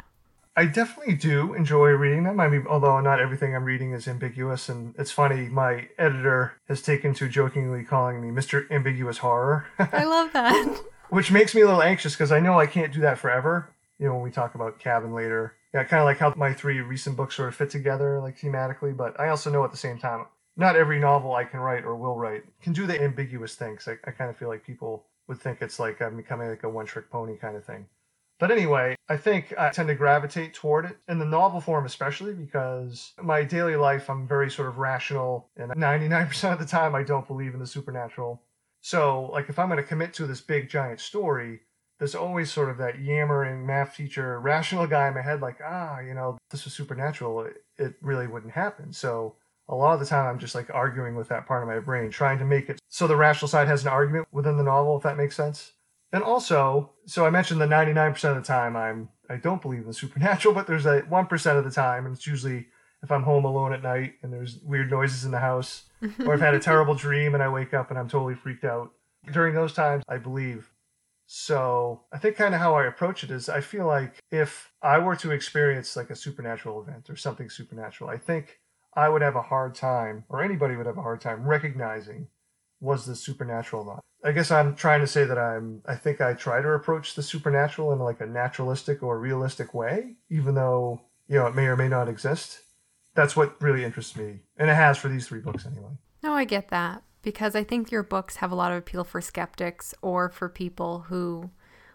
I 0.56 0.66
definitely 0.66 1.16
do 1.16 1.54
enjoy 1.54 1.92
reading 1.92 2.24
them. 2.24 2.40
I 2.40 2.50
mean, 2.50 2.66
although 2.68 3.00
not 3.00 3.22
everything 3.22 3.56
I'm 3.56 3.64
reading 3.64 3.94
is 3.94 4.08
ambiguous, 4.08 4.68
and 4.68 4.94
it's 4.98 5.12
funny, 5.12 5.48
my 5.48 5.88
editor 5.98 6.54
has 6.68 6.82
taken 6.82 7.14
to 7.16 7.30
jokingly 7.30 7.86
calling 7.86 8.22
me 8.22 8.30
Mr. 8.30 8.70
Ambiguous 8.70 9.20
Horror. 9.20 9.68
I 9.80 10.04
love 10.04 10.34
that. 10.34 10.82
Which 11.12 11.30
makes 11.30 11.54
me 11.54 11.60
a 11.60 11.66
little 11.66 11.84
anxious 11.84 12.14
because 12.14 12.32
I 12.32 12.40
know 12.40 12.58
I 12.58 12.66
can't 12.66 12.94
do 12.94 13.02
that 13.02 13.18
forever. 13.18 13.76
You 14.00 14.08
know, 14.08 14.14
when 14.14 14.24
we 14.24 14.32
talk 14.32 14.56
about 14.56 14.80
Cabin 14.80 15.14
later, 15.14 15.56
yeah, 15.74 15.84
kind 15.84 16.00
of 16.00 16.06
like 16.06 16.20
how 16.20 16.34
my 16.38 16.54
three 16.54 16.80
recent 16.80 17.18
books 17.18 17.36
sort 17.36 17.50
of 17.50 17.56
fit 17.56 17.70
together, 17.70 18.22
like 18.22 18.40
thematically. 18.40 18.96
But 18.96 19.20
I 19.20 19.28
also 19.28 19.52
know 19.52 19.66
at 19.66 19.72
the 19.72 19.78
same 19.78 20.00
time, 20.00 20.26
not 20.56 20.78
every 20.78 21.00
novel 21.00 21.36
I 21.36 21.44
can 21.44 21.60
write 21.60 21.84
or 21.84 21.98
will 21.98 22.16
write 22.16 22.44
can 22.62 22.72
do 22.72 22.88
the 22.88 23.02
ambiguous 23.02 23.56
things. 23.56 23.90
I, 23.90 23.98
I 24.08 24.12
kind 24.12 24.30
of 24.30 24.38
feel 24.38 24.48
like 24.48 24.66
people 24.66 25.06
would 25.28 25.38
think 25.38 25.62
it's 25.62 25.80
like 25.80 26.02
I'm 26.02 26.16
becoming 26.16 26.48
like 26.48 26.64
a 26.64 26.70
one 26.70 26.86
trick 26.86 27.10
pony 27.12 27.36
kind 27.36 27.58
of 27.58 27.66
thing. 27.66 27.88
But 28.40 28.50
anyway, 28.50 28.96
I 29.10 29.18
think 29.18 29.54
I 29.58 29.70
tend 29.70 29.90
to 29.90 29.96
gravitate 29.96 30.54
toward 30.54 30.86
it 30.86 30.98
in 31.10 31.20
the 31.20 31.26
novel 31.26 31.60
form, 31.60 31.86
especially 31.86 32.34
because 32.34 33.12
my 33.22 33.44
daily 33.44 33.76
life, 33.76 34.10
I'm 34.10 34.28
very 34.28 34.50
sort 34.50 34.70
of 34.70 34.80
rational, 34.80 35.50
and 35.58 35.72
99% 35.72 36.54
of 36.54 36.58
the 36.58 36.66
time, 36.66 36.96
I 36.96 37.04
don't 37.04 37.28
believe 37.28 37.54
in 37.54 37.60
the 37.60 37.68
supernatural. 37.68 38.42
So, 38.82 39.30
like, 39.32 39.50
if 39.50 39.60
I'm 39.60 39.70
going 39.70 39.78
to 39.78 39.84
commit 39.84 40.14
to 40.16 40.26
this 40.26 40.42
big 40.42 40.70
giant 40.70 41.00
story, 41.00 41.62
there's 42.00 42.16
always 42.16 42.52
sort 42.52 42.70
of 42.70 42.78
that 42.80 43.00
yammering 43.00 43.66
math 43.66 43.96
teacher, 43.96 44.40
rational 44.40 44.88
guy 44.88 45.08
in 45.08 45.14
my 45.14 45.22
head, 45.22 45.42
like, 45.42 45.60
ah, 45.64 46.00
you 46.00 46.16
know, 46.16 46.38
this 46.50 46.66
was 46.66 46.74
supernatural. 46.74 47.42
It, 47.42 47.64
it 47.78 47.94
really 48.02 48.26
wouldn't 48.26 48.54
happen. 48.54 48.92
So 48.92 49.36
a 49.70 49.76
lot 49.76 49.94
of 49.94 50.00
the 50.00 50.06
time, 50.08 50.26
I'm 50.26 50.40
just 50.40 50.56
like 50.56 50.70
arguing 50.74 51.16
with 51.16 51.30
that 51.30 51.46
part 51.46 51.62
of 51.62 51.70
my 51.70 51.80
brain, 51.80 52.10
trying 52.10 52.40
to 52.40 52.46
make 52.46 52.70
it 52.70 52.80
so 52.90 53.08
the 53.08 53.16
rational 53.16 53.48
side 53.48 53.68
has 53.68 53.84
an 53.84 53.90
argument 53.90 54.28
within 54.32 54.58
the 54.58 54.64
novel, 54.64 54.98
if 54.98 55.04
that 55.04 55.16
makes 55.16 55.36
sense. 55.36 55.74
And 56.12 56.24
also, 56.24 56.92
so 57.06 57.26
I 57.26 57.30
mentioned 57.30 57.62
the 57.62 57.68
99% 57.68 58.24
of 58.30 58.36
the 58.36 58.42
time 58.42 58.76
I'm 58.76 59.10
I 59.30 59.38
don't 59.38 59.62
believe 59.62 59.82
in 59.82 59.88
the 59.88 59.94
supernatural, 59.94 60.54
but 60.56 60.68
there's 60.68 60.86
a 60.86 61.04
1% 61.04 61.58
of 61.58 61.64
the 61.64 61.72
time, 61.72 62.06
and 62.06 62.16
it's 62.16 62.28
usually 62.28 62.68
if 63.04 63.12
I'm 63.12 63.24
home 63.24 63.46
alone 63.46 63.74
at 63.74 63.84
night 63.84 64.14
and 64.22 64.32
there's 64.32 64.60
weird 64.64 64.92
noises 64.92 65.26
in 65.26 65.32
the 65.32 65.40
house, 65.40 65.84
or 66.26 66.34
I've 66.34 66.42
had 66.42 66.56
a 66.56 66.60
terrible 66.60 66.96
dream 66.96 67.34
and 67.34 67.44
I 67.44 67.50
wake 67.50 67.74
up 67.74 67.90
and 67.90 68.00
I'm 68.00 68.10
totally 68.10 68.36
freaked 68.36 68.64
out. 68.64 68.92
During 69.32 69.54
those 69.54 69.74
times, 69.74 70.04
I 70.08 70.18
believe 70.18 70.72
so 71.34 72.02
I 72.12 72.18
think 72.18 72.36
kind 72.36 72.54
of 72.54 72.60
how 72.60 72.76
I 72.76 72.86
approach 72.86 73.24
it 73.24 73.32
is 73.32 73.48
I 73.48 73.62
feel 73.62 73.88
like 73.88 74.20
if 74.32 74.70
I 74.82 74.98
were 75.00 75.16
to 75.16 75.32
experience 75.32 75.96
like 75.96 76.10
a 76.10 76.16
supernatural 76.16 76.82
event 76.82 77.10
or 77.10 77.16
something 77.16 77.50
supernatural, 77.50 78.10
I 78.10 78.18
think 78.18 78.60
I 78.98 79.08
would 79.08 79.22
have 79.22 79.38
a 79.38 79.42
hard 79.42 79.74
time, 79.74 80.26
or 80.28 80.44
anybody 80.44 80.76
would 80.76 80.88
have 80.88 80.98
a 80.98 81.02
hard 81.02 81.22
time 81.22 81.46
recognizing 81.46 82.28
was 82.82 83.06
the 83.06 83.16
supernatural 83.16 83.86
not. 83.86 84.04
I 84.26 84.34
guess 84.34 84.52
I'm 84.52 84.76
trying 84.76 85.00
to 85.00 85.08
say 85.08 85.24
that 85.24 85.38
I'm 85.38 85.82
I 85.86 85.96
think 85.96 86.20
I 86.20 86.34
try 86.34 86.62
to 86.62 86.68
approach 86.68 87.16
the 87.16 87.24
supernatural 87.24 87.94
in 87.94 88.00
like 88.00 88.20
a 88.20 88.26
naturalistic 88.26 89.02
or 89.02 89.18
realistic 89.18 89.74
way, 89.74 90.16
even 90.30 90.56
though, 90.56 91.00
you 91.30 91.38
know, 91.38 91.48
it 91.48 91.56
may 91.56 91.68
or 91.68 91.78
may 91.78 91.88
not 91.88 92.10
exist. 92.10 92.60
That's 93.14 93.36
what 93.36 93.62
really 93.62 93.84
interests 93.84 94.16
me. 94.16 94.40
And 94.58 94.70
it 94.70 94.76
has 94.76 94.98
for 94.98 95.10
these 95.10 95.28
three 95.28 95.40
books 95.40 95.66
anyway. 95.66 95.92
No, 96.24 96.34
I 96.34 96.46
get 96.46 96.70
that 96.70 97.04
because 97.22 97.56
I 97.56 97.64
think 97.64 97.92
your 97.92 98.04
books 98.04 98.38
have 98.38 98.52
a 98.52 98.56
lot 98.56 98.72
of 98.72 98.78
appeal 98.78 99.04
for 99.04 99.22
skeptics 99.22 99.94
or 100.02 100.30
for 100.30 100.50
people 100.50 101.06
who 101.10 101.52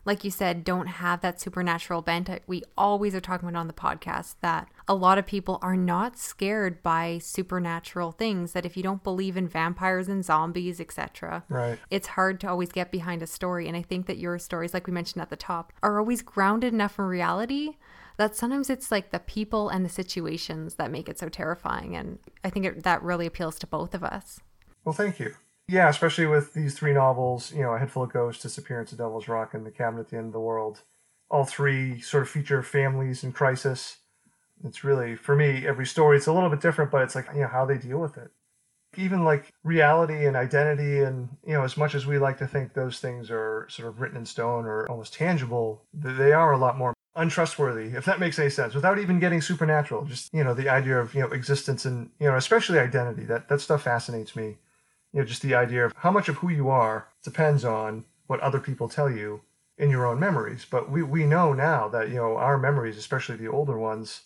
like 0.06 0.22
you 0.22 0.30
said, 0.30 0.64
don't 0.64 0.86
have 0.86 1.20
that 1.20 1.40
supernatural 1.40 2.00
bent. 2.00 2.30
We 2.46 2.62
always 2.78 3.14
are 3.14 3.20
talking 3.20 3.48
about 3.48 3.58
on 3.58 3.66
the 3.66 3.72
podcast 3.72 4.36
that 4.40 4.68
a 4.86 4.94
lot 4.94 5.18
of 5.18 5.26
people 5.26 5.58
are 5.62 5.76
not 5.76 6.16
scared 6.16 6.80
by 6.80 7.18
supernatural 7.18 8.12
things. 8.12 8.52
That 8.52 8.64
if 8.64 8.76
you 8.76 8.84
don't 8.84 9.02
believe 9.02 9.36
in 9.36 9.48
vampires 9.48 10.08
and 10.08 10.24
zombies, 10.24 10.80
etc., 10.80 11.44
right, 11.48 11.78
it's 11.90 12.06
hard 12.06 12.40
to 12.40 12.48
always 12.48 12.70
get 12.70 12.92
behind 12.92 13.20
a 13.20 13.26
story. 13.26 13.66
And 13.66 13.76
I 13.76 13.82
think 13.82 14.06
that 14.06 14.16
your 14.16 14.38
stories, 14.38 14.72
like 14.72 14.86
we 14.86 14.92
mentioned 14.92 15.22
at 15.22 15.30
the 15.30 15.36
top, 15.36 15.72
are 15.82 15.98
always 15.98 16.22
grounded 16.22 16.72
enough 16.72 17.00
in 17.00 17.06
reality 17.06 17.70
that 18.16 18.36
sometimes 18.36 18.70
it's 18.70 18.90
like 18.90 19.10
the 19.10 19.18
people 19.18 19.68
and 19.68 19.84
the 19.84 19.90
situations 19.90 20.74
that 20.74 20.90
make 20.90 21.08
it 21.08 21.18
so 21.18 21.28
terrifying. 21.28 21.96
And 21.96 22.18
I 22.42 22.50
think 22.50 22.66
it, 22.66 22.82
that 22.82 23.02
really 23.02 23.26
appeals 23.26 23.58
to 23.60 23.66
both 23.66 23.94
of 23.94 24.02
us. 24.02 24.40
Well, 24.84 24.94
thank 24.94 25.18
you. 25.18 25.34
Yeah, 25.68 25.88
especially 25.88 26.26
with 26.26 26.54
these 26.54 26.74
three 26.74 26.92
novels, 26.92 27.52
you 27.52 27.62
know, 27.62 27.72
A 27.72 27.78
Head 27.78 27.90
Full 27.90 28.04
of 28.04 28.12
Ghosts, 28.12 28.42
Disappearance 28.42 28.92
of 28.92 28.98
Devil's 28.98 29.26
Rock, 29.26 29.52
and 29.52 29.66
The 29.66 29.72
Cabin 29.72 29.98
at 29.98 30.08
the 30.08 30.16
End 30.16 30.26
of 30.26 30.32
the 30.32 30.40
World. 30.40 30.82
All 31.28 31.44
three 31.44 32.00
sort 32.00 32.22
of 32.22 32.28
feature 32.28 32.62
families 32.62 33.24
in 33.24 33.32
crisis. 33.32 33.96
It's 34.64 34.84
really, 34.84 35.16
for 35.16 35.34
me, 35.34 35.66
every 35.66 35.84
story, 35.84 36.16
it's 36.16 36.28
a 36.28 36.32
little 36.32 36.50
bit 36.50 36.60
different, 36.60 36.92
but 36.92 37.02
it's 37.02 37.16
like, 37.16 37.26
you 37.34 37.40
know, 37.40 37.48
how 37.48 37.66
they 37.66 37.78
deal 37.78 37.98
with 37.98 38.16
it. 38.16 38.30
Even 38.96 39.24
like 39.24 39.52
reality 39.64 40.24
and 40.24 40.36
identity, 40.36 41.00
and, 41.00 41.28
you 41.44 41.52
know, 41.52 41.64
as 41.64 41.76
much 41.76 41.96
as 41.96 42.06
we 42.06 42.18
like 42.18 42.38
to 42.38 42.46
think 42.46 42.72
those 42.72 43.00
things 43.00 43.28
are 43.30 43.66
sort 43.68 43.88
of 43.88 44.00
written 44.00 44.16
in 44.16 44.24
stone 44.24 44.64
or 44.64 44.88
almost 44.88 45.14
tangible, 45.14 45.82
they 45.92 46.32
are 46.32 46.52
a 46.52 46.58
lot 46.58 46.78
more 46.78 46.94
untrustworthy, 47.16 47.96
if 47.96 48.04
that 48.04 48.20
makes 48.20 48.38
any 48.38 48.50
sense, 48.50 48.74
without 48.74 48.98
even 48.98 49.18
getting 49.18 49.40
supernatural. 49.40 50.04
Just, 50.04 50.32
you 50.32 50.44
know, 50.44 50.54
the 50.54 50.68
idea 50.68 50.98
of, 50.98 51.14
you 51.14 51.20
know, 51.20 51.28
existence 51.28 51.84
and, 51.84 52.10
you 52.20 52.26
know, 52.26 52.36
especially 52.36 52.78
identity. 52.78 53.24
That, 53.24 53.48
that 53.48 53.60
stuff 53.60 53.82
fascinates 53.82 54.36
me 54.36 54.56
you 55.16 55.22
know, 55.22 55.26
just 55.26 55.40
the 55.40 55.54
idea 55.54 55.86
of 55.86 55.94
how 55.96 56.10
much 56.10 56.28
of 56.28 56.36
who 56.36 56.50
you 56.50 56.68
are 56.68 57.08
depends 57.22 57.64
on 57.64 58.04
what 58.26 58.38
other 58.40 58.60
people 58.60 58.86
tell 58.86 59.10
you 59.10 59.40
in 59.78 59.88
your 59.88 60.06
own 60.06 60.20
memories. 60.20 60.66
But 60.68 60.90
we, 60.90 61.02
we 61.02 61.24
know 61.24 61.54
now 61.54 61.88
that, 61.88 62.08
you 62.08 62.16
know, 62.16 62.36
our 62.36 62.58
memories, 62.58 62.98
especially 62.98 63.36
the 63.36 63.48
older 63.48 63.78
ones, 63.78 64.24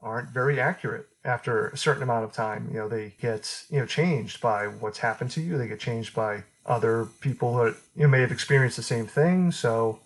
aren't 0.00 0.30
very 0.30 0.58
accurate 0.58 1.06
after 1.24 1.68
a 1.68 1.76
certain 1.76 2.02
amount 2.02 2.24
of 2.24 2.32
time. 2.32 2.68
You 2.72 2.78
know, 2.78 2.88
they 2.88 3.14
get, 3.20 3.64
you 3.70 3.78
know, 3.78 3.86
changed 3.86 4.40
by 4.40 4.66
what's 4.66 4.98
happened 4.98 5.30
to 5.32 5.40
you. 5.40 5.56
They 5.56 5.68
get 5.68 5.78
changed 5.78 6.12
by 6.12 6.42
other 6.66 7.06
people 7.20 7.54
that 7.58 7.76
you 7.94 8.02
know, 8.02 8.08
may 8.08 8.20
have 8.20 8.32
experienced 8.32 8.76
the 8.76 8.82
same 8.82 9.06
thing. 9.06 9.52
So 9.52 10.00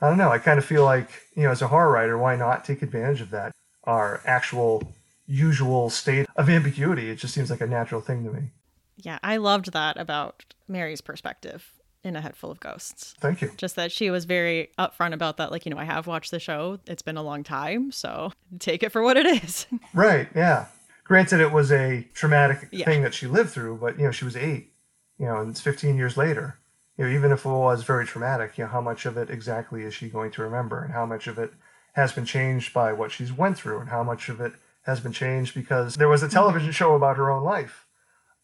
I 0.00 0.08
don't 0.08 0.18
know. 0.18 0.30
I 0.30 0.38
kind 0.38 0.58
of 0.58 0.64
feel 0.64 0.84
like, 0.84 1.10
you 1.34 1.44
know, 1.44 1.50
as 1.50 1.62
a 1.62 1.68
horror 1.68 1.90
writer, 1.90 2.18
why 2.18 2.36
not 2.36 2.64
take 2.64 2.82
advantage 2.82 3.20
of 3.20 3.30
that? 3.30 3.52
Our 3.84 4.20
actual 4.24 4.92
usual 5.26 5.90
state 5.90 6.26
of 6.36 6.50
ambiguity. 6.50 7.10
It 7.10 7.16
just 7.16 7.34
seems 7.34 7.50
like 7.50 7.60
a 7.60 7.66
natural 7.66 8.00
thing 8.00 8.24
to 8.24 8.30
me 8.30 8.50
yeah, 8.96 9.18
I 9.22 9.36
loved 9.36 9.72
that 9.72 9.98
about 9.98 10.44
Merry's 10.68 11.00
perspective 11.00 11.70
in 12.02 12.16
A 12.16 12.20
Head 12.20 12.36
Full 12.36 12.50
of 12.50 12.60
Ghosts. 12.60 13.14
Thank 13.20 13.42
you. 13.42 13.50
Just 13.56 13.76
that 13.76 13.92
she 13.92 14.10
was 14.10 14.24
very 14.24 14.70
upfront 14.78 15.12
about 15.12 15.36
that. 15.36 15.50
Like, 15.50 15.66
you 15.66 15.70
know, 15.70 15.78
I 15.78 15.84
have 15.84 16.06
watched 16.06 16.30
the 16.30 16.40
show, 16.40 16.78
it's 16.86 17.02
been 17.02 17.16
a 17.16 17.22
long 17.22 17.42
time, 17.42 17.92
so 17.92 18.32
take 18.58 18.82
it 18.82 18.92
for 18.92 19.02
what 19.02 19.16
it 19.16 19.26
is. 19.26 19.66
right, 19.94 20.28
yeah. 20.34 20.66
Granted, 21.04 21.40
it 21.40 21.52
was 21.52 21.70
a 21.70 22.06
traumatic 22.14 22.68
yeah. 22.72 22.84
thing 22.84 23.02
that 23.02 23.14
she 23.14 23.26
lived 23.26 23.50
through, 23.50 23.76
but, 23.76 23.98
you 23.98 24.04
know, 24.04 24.10
she 24.10 24.24
was 24.24 24.36
eight, 24.36 24.72
you 25.18 25.26
know, 25.26 25.36
and 25.36 25.50
it's 25.50 25.60
15 25.60 25.96
years 25.96 26.16
later. 26.16 26.58
You 26.96 27.04
know, 27.04 27.10
even 27.10 27.32
if 27.32 27.44
it 27.44 27.48
was 27.48 27.82
very 27.82 28.06
traumatic, 28.06 28.56
you 28.56 28.64
know, 28.64 28.70
how 28.70 28.80
much 28.80 29.06
of 29.06 29.16
it 29.16 29.30
exactly 29.30 29.82
is 29.82 29.94
she 29.94 30.08
going 30.08 30.30
to 30.32 30.42
remember 30.42 30.82
and 30.82 30.92
how 30.92 31.06
much 31.06 31.26
of 31.26 31.38
it 31.38 31.52
has 31.92 32.12
been 32.12 32.24
changed 32.24 32.72
by 32.72 32.92
what 32.92 33.10
she's 33.10 33.32
went 33.32 33.58
through 33.58 33.80
and 33.80 33.88
how 33.90 34.02
much 34.02 34.28
of 34.28 34.40
it 34.40 34.52
has 34.82 35.00
been 35.00 35.12
changed 35.12 35.54
because 35.54 35.96
there 35.96 36.08
was 36.08 36.22
a 36.22 36.28
television 36.28 36.72
show 36.72 36.94
about 36.94 37.16
her 37.16 37.30
own 37.30 37.42
life 37.42 37.86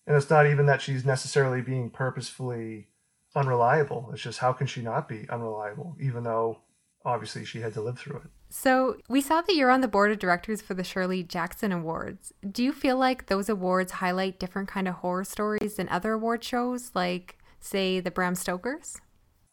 and 0.07 0.17
it's 0.17 0.31
not 0.31 0.47
even 0.47 0.67
that 0.67 0.83
she's 0.83 1.05
necessarily 1.05 1.61
being 1.61 1.91
purposefully 1.91 2.89
unreliable. 3.35 4.11
It's 4.13 4.23
just 4.23 4.41
how 4.41 4.53
can 4.53 4.67
she 4.67 4.83
not 4.83 5.09
be 5.09 5.27
unreliable, 5.29 5.97
even 6.01 6.25
though 6.25 6.59
obviously 7.05 7.45
she 7.45 7.61
had 7.61 7.75
to 7.75 7.81
live 7.81 7.99
through 7.99 8.17
it. 8.17 8.31
So 8.49 8.99
we 9.09 9.21
saw 9.21 9.41
that 9.41 9.55
you're 9.55 9.71
on 9.71 9.81
the 9.81 9.89
board 9.89 10.13
of 10.13 10.19
directors 10.19 10.61
for 10.61 10.75
the 10.75 10.85
Shirley 10.85 11.23
Jackson 11.23 11.73
Awards. 11.73 12.33
Do 12.49 12.63
you 12.63 12.73
feel 12.73 12.97
like 12.97 13.27
those 13.27 13.49
awards 13.49 13.93
highlight 13.93 14.39
different 14.39 14.69
kind 14.69 14.87
of 14.87 14.97
horror 14.97 15.25
stories 15.25 15.75
than 15.77 15.89
other 15.89 16.13
award 16.13 16.45
shows, 16.45 16.91
like 16.95 17.39
say 17.65 18.01
the 18.01 18.11
Bram 18.11 18.35
Stokers? 18.35 18.97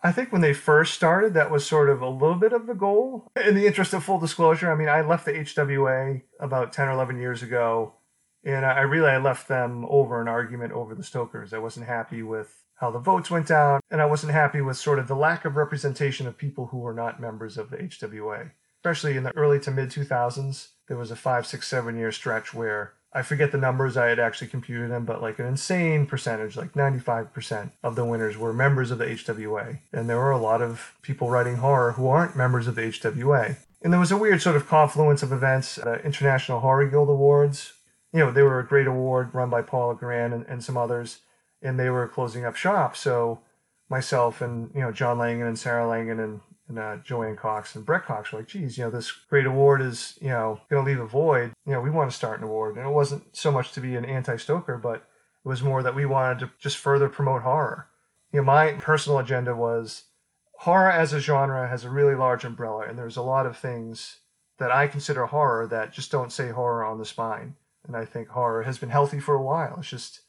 I 0.01 0.11
think 0.11 0.31
when 0.31 0.41
they 0.41 0.53
first 0.53 0.93
started, 0.93 1.33
that 1.33 1.51
was 1.51 1.65
sort 1.65 1.89
of 1.89 2.01
a 2.01 2.09
little 2.09 2.35
bit 2.35 2.53
of 2.53 2.67
the 2.67 2.73
goal. 2.73 3.29
In 3.45 3.55
the 3.55 3.67
interest 3.67 3.93
of 3.93 4.03
full 4.03 4.19
disclosure, 4.19 4.71
I 4.71 4.75
mean, 4.75 4.87
I 4.87 5.01
left 5.01 5.25
the 5.25 5.33
HWA 5.33 6.21
about 6.39 6.71
10 6.71 6.87
or 6.87 6.91
11 6.91 7.19
years 7.19 7.43
ago 7.43 7.95
and 8.43 8.65
I 8.65 8.81
really 8.81 9.09
I 9.09 9.17
left 9.17 9.47
them 9.47 9.85
over 9.89 10.21
an 10.21 10.27
argument 10.27 10.73
over 10.73 10.95
the 10.95 11.03
Stokers. 11.03 11.53
I 11.53 11.59
wasn't 11.59 11.87
happy 11.87 12.23
with 12.23 12.63
how 12.75 12.91
the 12.91 12.99
votes 12.99 13.29
went 13.29 13.47
down, 13.47 13.81
and 13.91 14.01
I 14.01 14.05
wasn't 14.05 14.31
happy 14.31 14.61
with 14.61 14.77
sort 14.77 14.99
of 14.99 15.07
the 15.07 15.15
lack 15.15 15.43
of 15.43 15.57
representation 15.57 16.25
of 16.27 16.37
people 16.37 16.67
who 16.67 16.77
were 16.77 16.93
not 16.93 17.19
members 17.19 17.57
of 17.57 17.69
the 17.69 17.77
HWA. 17.77 18.51
Especially 18.77 19.17
in 19.17 19.23
the 19.23 19.35
early 19.35 19.59
to 19.59 19.71
mid 19.71 19.89
2000s, 19.89 20.69
there 20.87 20.97
was 20.97 21.11
a 21.11 21.15
five, 21.15 21.45
six, 21.45 21.67
seven 21.67 21.97
year 21.97 22.13
stretch 22.13 22.53
where 22.53 22.93
I 23.11 23.23
forget 23.23 23.51
the 23.51 23.57
numbers, 23.57 23.97
I 23.97 24.07
had 24.07 24.19
actually 24.19 24.47
computed 24.47 24.91
them, 24.91 25.03
but 25.03 25.21
like 25.21 25.39
an 25.39 25.45
insane 25.45 26.05
percentage, 26.05 26.55
like 26.55 26.73
95% 26.73 27.71
of 27.83 27.95
the 27.95 28.05
winners 28.05 28.37
were 28.37 28.53
members 28.53 28.91
of 28.91 28.99
the 28.99 29.05
HWA. 29.05 29.79
And 29.91 30.07
there 30.07 30.19
were 30.19 30.31
a 30.31 30.37
lot 30.37 30.61
of 30.61 30.95
people 31.01 31.29
writing 31.29 31.57
horror 31.57 31.93
who 31.93 32.07
aren't 32.07 32.37
members 32.37 32.67
of 32.67 32.75
the 32.75 32.83
HWA. 32.83 33.57
And 33.81 33.91
there 33.91 33.99
was 33.99 34.11
a 34.11 34.17
weird 34.17 34.41
sort 34.41 34.55
of 34.55 34.67
confluence 34.67 35.23
of 35.23 35.31
events. 35.31 35.75
The 35.75 35.93
uh, 35.93 35.97
International 36.03 36.59
Horror 36.59 36.87
Guild 36.87 37.09
Awards 37.09 37.73
you 38.13 38.19
know, 38.19 38.31
they 38.31 38.41
were 38.41 38.59
a 38.59 38.65
great 38.65 38.87
award 38.87 39.33
run 39.33 39.49
by 39.49 39.61
Paula 39.61 39.95
Guran 39.95 40.33
and, 40.33 40.45
and 40.47 40.63
some 40.63 40.77
others, 40.77 41.19
and 41.61 41.79
they 41.79 41.89
were 41.89 42.07
closing 42.07 42.45
up 42.45 42.55
shop. 42.55 42.95
So 42.95 43.41
myself 43.89 44.41
and, 44.41 44.71
you 44.73 44.81
know, 44.81 44.91
John 44.91 45.17
Langan 45.17 45.47
and 45.47 45.59
Sarah 45.59 45.87
Langan 45.87 46.19
and, 46.19 46.41
and 46.69 46.79
uh, 46.79 46.97
JoAnn 46.97 47.37
Cox 47.37 47.75
and 47.75 47.85
Brett 47.85 48.05
Cox 48.05 48.31
were 48.31 48.39
like, 48.39 48.47
geez, 48.47 48.77
you 48.77 48.85
know, 48.85 48.89
this 48.89 49.11
great 49.11 49.45
award 49.45 49.81
is, 49.81 50.17
you 50.21 50.29
know, 50.29 50.61
going 50.69 50.85
to 50.85 50.89
leave 50.89 50.99
a 50.99 51.07
void. 51.07 51.51
You 51.65 51.73
know, 51.73 51.81
we 51.81 51.89
want 51.89 52.09
to 52.09 52.15
start 52.15 52.39
an 52.39 52.45
award. 52.45 52.77
And 52.77 52.85
it 52.85 52.91
wasn't 52.91 53.35
so 53.35 53.51
much 53.51 53.71
to 53.73 53.81
be 53.81 53.95
an 53.95 54.05
anti 54.05 54.37
Stoker, 54.37 54.77
but 54.77 55.07
it 55.43 55.47
was 55.47 55.63
more 55.63 55.83
that 55.83 55.95
we 55.95 56.05
wanted 56.05 56.39
to 56.39 56.51
just 56.59 56.77
further 56.77 57.09
promote 57.09 57.41
horror. 57.41 57.87
You 58.31 58.39
know, 58.39 58.45
my 58.45 58.73
personal 58.73 59.19
agenda 59.19 59.55
was 59.55 60.05
horror 60.59 60.91
as 60.91 61.11
a 61.11 61.19
genre 61.19 61.67
has 61.67 61.83
a 61.83 61.89
really 61.89 62.15
large 62.15 62.45
umbrella, 62.45 62.85
and 62.87 62.97
there's 62.97 63.17
a 63.17 63.21
lot 63.21 63.45
of 63.45 63.57
things 63.57 64.17
that 64.59 64.71
I 64.71 64.87
consider 64.87 65.25
horror 65.25 65.67
that 65.67 65.91
just 65.91 66.11
don't 66.11 66.31
say 66.31 66.49
horror 66.49 66.85
on 66.85 66.99
the 66.99 67.05
spine 67.05 67.55
and 67.89 67.95
I 67.95 68.05
think 68.05 68.29
horror 68.29 68.63
has 68.63 68.77
been 68.77 68.89
healthy 68.89 69.19
for 69.19 69.35
a 69.35 69.41
while. 69.41 69.75
It's 69.79 69.89
just, 69.89 70.21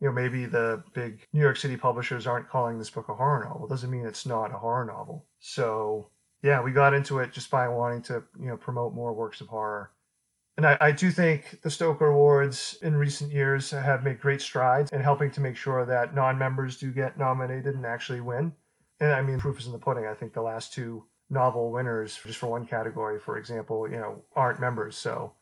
you 0.00 0.08
know, 0.08 0.12
maybe 0.12 0.44
the 0.44 0.82
big 0.92 1.26
New 1.32 1.40
York 1.40 1.56
City 1.56 1.76
publishers 1.76 2.26
aren't 2.26 2.48
calling 2.48 2.78
this 2.78 2.90
book 2.90 3.08
a 3.08 3.14
horror 3.14 3.44
novel. 3.44 3.66
Doesn't 3.66 3.90
mean 3.90 4.04
it's 4.04 4.26
not 4.26 4.54
a 4.54 4.58
horror 4.58 4.84
novel. 4.84 5.26
So 5.38 6.10
yeah, 6.42 6.60
we 6.60 6.72
got 6.72 6.94
into 6.94 7.18
it 7.18 7.32
just 7.32 7.50
by 7.50 7.68
wanting 7.68 8.02
to, 8.02 8.22
you 8.38 8.48
know, 8.48 8.56
promote 8.56 8.94
more 8.94 9.14
works 9.14 9.40
of 9.40 9.48
horror. 9.48 9.90
And 10.56 10.66
I, 10.66 10.76
I 10.80 10.92
do 10.92 11.10
think 11.10 11.60
the 11.62 11.70
Stoker 11.70 12.06
Awards 12.06 12.78
in 12.82 12.96
recent 12.96 13.32
years 13.32 13.70
have 13.70 14.04
made 14.04 14.20
great 14.20 14.40
strides 14.40 14.90
in 14.90 15.02
helping 15.02 15.30
to 15.32 15.40
make 15.40 15.56
sure 15.56 15.84
that 15.84 16.14
non-members 16.14 16.78
do 16.78 16.92
get 16.92 17.18
nominated 17.18 17.74
and 17.74 17.84
actually 17.84 18.20
win. 18.20 18.52
And 19.00 19.12
I 19.12 19.20
mean, 19.22 19.38
proof 19.38 19.58
is 19.58 19.66
in 19.66 19.72
the 19.72 19.78
pudding. 19.78 20.06
I 20.06 20.14
think 20.14 20.32
the 20.32 20.42
last 20.42 20.72
two 20.72 21.04
novel 21.28 21.72
winners, 21.72 22.18
just 22.24 22.38
for 22.38 22.46
one 22.46 22.66
category, 22.66 23.18
for 23.18 23.36
example, 23.36 23.90
you 23.90 23.96
know, 23.96 24.22
aren't 24.34 24.60
members. 24.60 24.96
So 24.96 25.34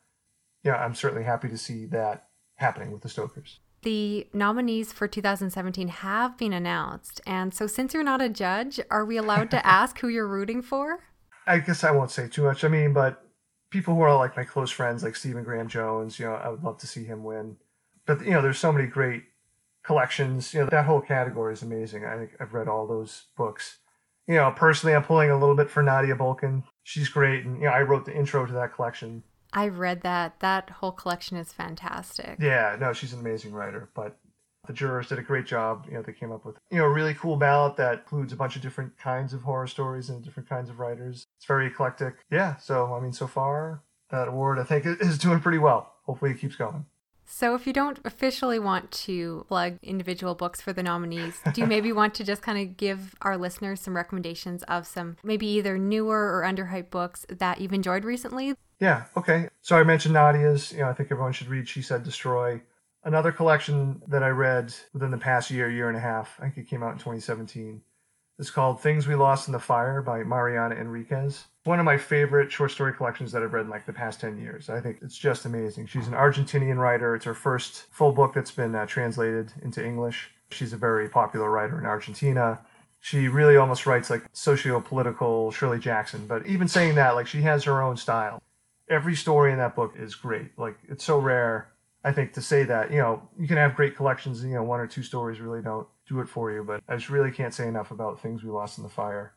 yeah, 0.64 0.76
I'm 0.76 0.94
certainly 0.94 1.24
happy 1.24 1.48
to 1.48 1.58
see 1.58 1.86
that 1.86 2.28
happening 2.56 2.90
with 2.90 3.02
the 3.02 3.08
Stokers. 3.08 3.60
The 3.84 4.26
nominees 4.32 4.94
for 4.94 5.06
2017 5.06 5.88
have 5.88 6.38
been 6.38 6.54
announced. 6.54 7.20
And 7.26 7.52
so, 7.52 7.66
since 7.66 7.92
you're 7.92 8.02
not 8.02 8.22
a 8.22 8.30
judge, 8.30 8.80
are 8.90 9.04
we 9.04 9.18
allowed 9.18 9.50
to 9.50 9.66
ask 9.66 9.98
who 9.98 10.08
you're 10.08 10.26
rooting 10.26 10.62
for? 10.62 11.00
I 11.46 11.58
guess 11.58 11.84
I 11.84 11.90
won't 11.90 12.10
say 12.10 12.26
too 12.26 12.44
much. 12.44 12.64
I 12.64 12.68
mean, 12.68 12.94
but 12.94 13.22
people 13.68 13.94
who 13.94 14.00
are 14.00 14.16
like 14.16 14.38
my 14.38 14.44
close 14.44 14.70
friends, 14.70 15.02
like 15.02 15.14
Stephen 15.14 15.44
Graham 15.44 15.68
Jones, 15.68 16.18
you 16.18 16.24
know, 16.24 16.32
I 16.32 16.48
would 16.48 16.64
love 16.64 16.78
to 16.78 16.86
see 16.86 17.04
him 17.04 17.24
win. 17.24 17.58
But, 18.06 18.24
you 18.24 18.30
know, 18.30 18.40
there's 18.40 18.58
so 18.58 18.72
many 18.72 18.86
great 18.86 19.24
collections. 19.82 20.54
You 20.54 20.60
know, 20.60 20.66
that 20.70 20.86
whole 20.86 21.02
category 21.02 21.52
is 21.52 21.62
amazing. 21.62 22.06
I 22.06 22.16
think 22.16 22.30
I've 22.40 22.54
read 22.54 22.68
all 22.68 22.86
those 22.86 23.24
books. 23.36 23.78
You 24.26 24.36
know, 24.36 24.50
personally, 24.56 24.96
I'm 24.96 25.04
pulling 25.04 25.30
a 25.30 25.38
little 25.38 25.56
bit 25.56 25.70
for 25.70 25.82
Nadia 25.82 26.16
Bulkin. 26.16 26.64
She's 26.84 27.10
great. 27.10 27.44
And, 27.44 27.58
you 27.58 27.64
know, 27.64 27.72
I 27.72 27.82
wrote 27.82 28.06
the 28.06 28.16
intro 28.16 28.46
to 28.46 28.52
that 28.54 28.74
collection 28.74 29.24
I 29.54 29.68
read 29.68 30.02
that. 30.02 30.40
That 30.40 30.68
whole 30.68 30.92
collection 30.92 31.36
is 31.36 31.52
fantastic. 31.52 32.36
Yeah, 32.40 32.76
no, 32.78 32.92
she's 32.92 33.12
an 33.12 33.20
amazing 33.20 33.52
writer. 33.52 33.88
But 33.94 34.18
the 34.66 34.72
jurors 34.72 35.08
did 35.08 35.18
a 35.18 35.22
great 35.22 35.46
job. 35.46 35.86
You 35.88 35.94
know, 35.94 36.02
they 36.02 36.12
came 36.12 36.32
up 36.32 36.44
with 36.44 36.56
you 36.70 36.78
know 36.78 36.84
a 36.84 36.92
really 36.92 37.14
cool 37.14 37.36
ballot 37.36 37.76
that 37.76 38.00
includes 38.00 38.32
a 38.32 38.36
bunch 38.36 38.56
of 38.56 38.62
different 38.62 38.96
kinds 38.98 39.32
of 39.32 39.42
horror 39.42 39.66
stories 39.66 40.10
and 40.10 40.22
different 40.22 40.48
kinds 40.48 40.70
of 40.70 40.80
writers. 40.80 41.26
It's 41.38 41.46
very 41.46 41.66
eclectic. 41.68 42.16
Yeah, 42.30 42.56
so 42.56 42.94
I 42.94 43.00
mean, 43.00 43.12
so 43.12 43.26
far 43.26 43.82
that 44.10 44.28
award 44.28 44.58
I 44.58 44.64
think 44.64 44.86
is 44.86 45.18
doing 45.18 45.40
pretty 45.40 45.58
well. 45.58 45.92
Hopefully, 46.04 46.32
it 46.32 46.38
keeps 46.40 46.56
going. 46.56 46.86
So, 47.26 47.54
if 47.54 47.66
you 47.66 47.72
don't 47.72 47.98
officially 48.04 48.58
want 48.58 48.90
to 48.92 49.46
plug 49.48 49.78
individual 49.82 50.34
books 50.34 50.60
for 50.60 50.72
the 50.72 50.82
nominees, 50.82 51.40
do 51.52 51.62
you 51.62 51.66
maybe 51.74 51.90
want 51.90 52.14
to 52.14 52.24
just 52.24 52.42
kind 52.42 52.58
of 52.58 52.76
give 52.76 53.14
our 53.22 53.38
listeners 53.38 53.80
some 53.80 53.96
recommendations 53.96 54.62
of 54.64 54.86
some 54.86 55.16
maybe 55.24 55.46
either 55.46 55.78
newer 55.78 56.36
or 56.36 56.42
underhyped 56.42 56.90
books 56.90 57.24
that 57.30 57.60
you've 57.60 57.72
enjoyed 57.72 58.04
recently? 58.04 58.54
Yeah, 58.84 59.04
okay. 59.16 59.48
So, 59.62 59.78
I 59.78 59.82
mentioned 59.82 60.12
Nadia's. 60.12 60.70
You 60.70 60.80
know, 60.80 60.90
I 60.90 60.92
think 60.92 61.10
everyone 61.10 61.32
should 61.32 61.46
read 61.48 61.66
She 61.66 61.80
Said 61.80 62.04
Destroy. 62.04 62.60
Another 63.02 63.32
collection 63.32 64.02
that 64.08 64.22
I 64.22 64.28
read 64.28 64.74
within 64.92 65.10
the 65.10 65.16
past 65.16 65.50
year, 65.50 65.70
year 65.70 65.88
and 65.88 65.96
a 65.96 66.00
half, 66.00 66.38
I 66.38 66.42
think 66.50 66.58
it 66.58 66.68
came 66.68 66.82
out 66.82 66.92
in 66.92 66.98
2017, 66.98 67.80
is 68.38 68.50
called 68.50 68.82
Things 68.82 69.06
We 69.06 69.14
Lost 69.14 69.48
in 69.48 69.52
the 69.52 69.58
Fire 69.58 70.02
by 70.02 70.22
Mariana 70.22 70.74
Enriquez. 70.74 71.46
One 71.64 71.78
of 71.78 71.86
my 71.86 71.96
favorite 71.96 72.52
short 72.52 72.72
story 72.72 72.92
collections 72.92 73.32
that 73.32 73.42
I've 73.42 73.54
read 73.54 73.64
in 73.64 73.70
like 73.70 73.86
the 73.86 73.92
past 73.94 74.20
10 74.20 74.36
years. 74.36 74.68
I 74.68 74.80
think 74.80 74.98
it's 75.00 75.16
just 75.16 75.46
amazing. 75.46 75.86
She's 75.86 76.06
an 76.06 76.12
Argentinian 76.12 76.76
writer. 76.76 77.14
It's 77.14 77.24
her 77.24 77.32
first 77.32 77.86
full 77.90 78.12
book 78.12 78.34
that's 78.34 78.50
been 78.50 78.74
uh, 78.74 78.84
translated 78.84 79.50
into 79.62 79.82
English. 79.82 80.30
She's 80.50 80.74
a 80.74 80.78
very 80.78 81.08
popular 81.08 81.50
writer 81.50 81.78
in 81.78 81.86
Argentina. 81.86 82.60
She 83.00 83.28
really 83.28 83.56
almost 83.56 83.86
writes 83.86 84.10
like 84.10 84.24
socio 84.34 84.78
political 84.78 85.50
Shirley 85.52 85.78
Jackson. 85.78 86.26
But 86.26 86.46
even 86.46 86.68
saying 86.68 86.96
that, 86.96 87.14
like 87.14 87.26
she 87.26 87.40
has 87.40 87.64
her 87.64 87.80
own 87.80 87.96
style. 87.96 88.42
Every 88.88 89.14
story 89.14 89.52
in 89.52 89.58
that 89.58 89.74
book 89.74 89.94
is 89.96 90.14
great. 90.14 90.58
Like 90.58 90.76
it's 90.88 91.04
so 91.04 91.18
rare 91.18 91.74
I 92.04 92.12
think 92.12 92.34
to 92.34 92.42
say 92.42 92.64
that, 92.64 92.90
you 92.90 92.98
know, 92.98 93.22
you 93.38 93.48
can 93.48 93.56
have 93.56 93.74
great 93.74 93.96
collections 93.96 94.42
and, 94.42 94.50
you 94.50 94.56
know, 94.56 94.62
one 94.62 94.78
or 94.78 94.86
two 94.86 95.02
stories 95.02 95.40
really 95.40 95.62
don't 95.62 95.88
do 96.06 96.20
it 96.20 96.28
for 96.28 96.52
you, 96.52 96.62
but 96.62 96.82
I 96.86 96.96
just 96.96 97.08
really 97.08 97.30
can't 97.30 97.54
say 97.54 97.66
enough 97.66 97.90
about 97.90 98.20
things 98.20 98.44
we 98.44 98.50
lost 98.50 98.76
in 98.76 98.84
the 98.84 98.90
fire. 98.90 99.32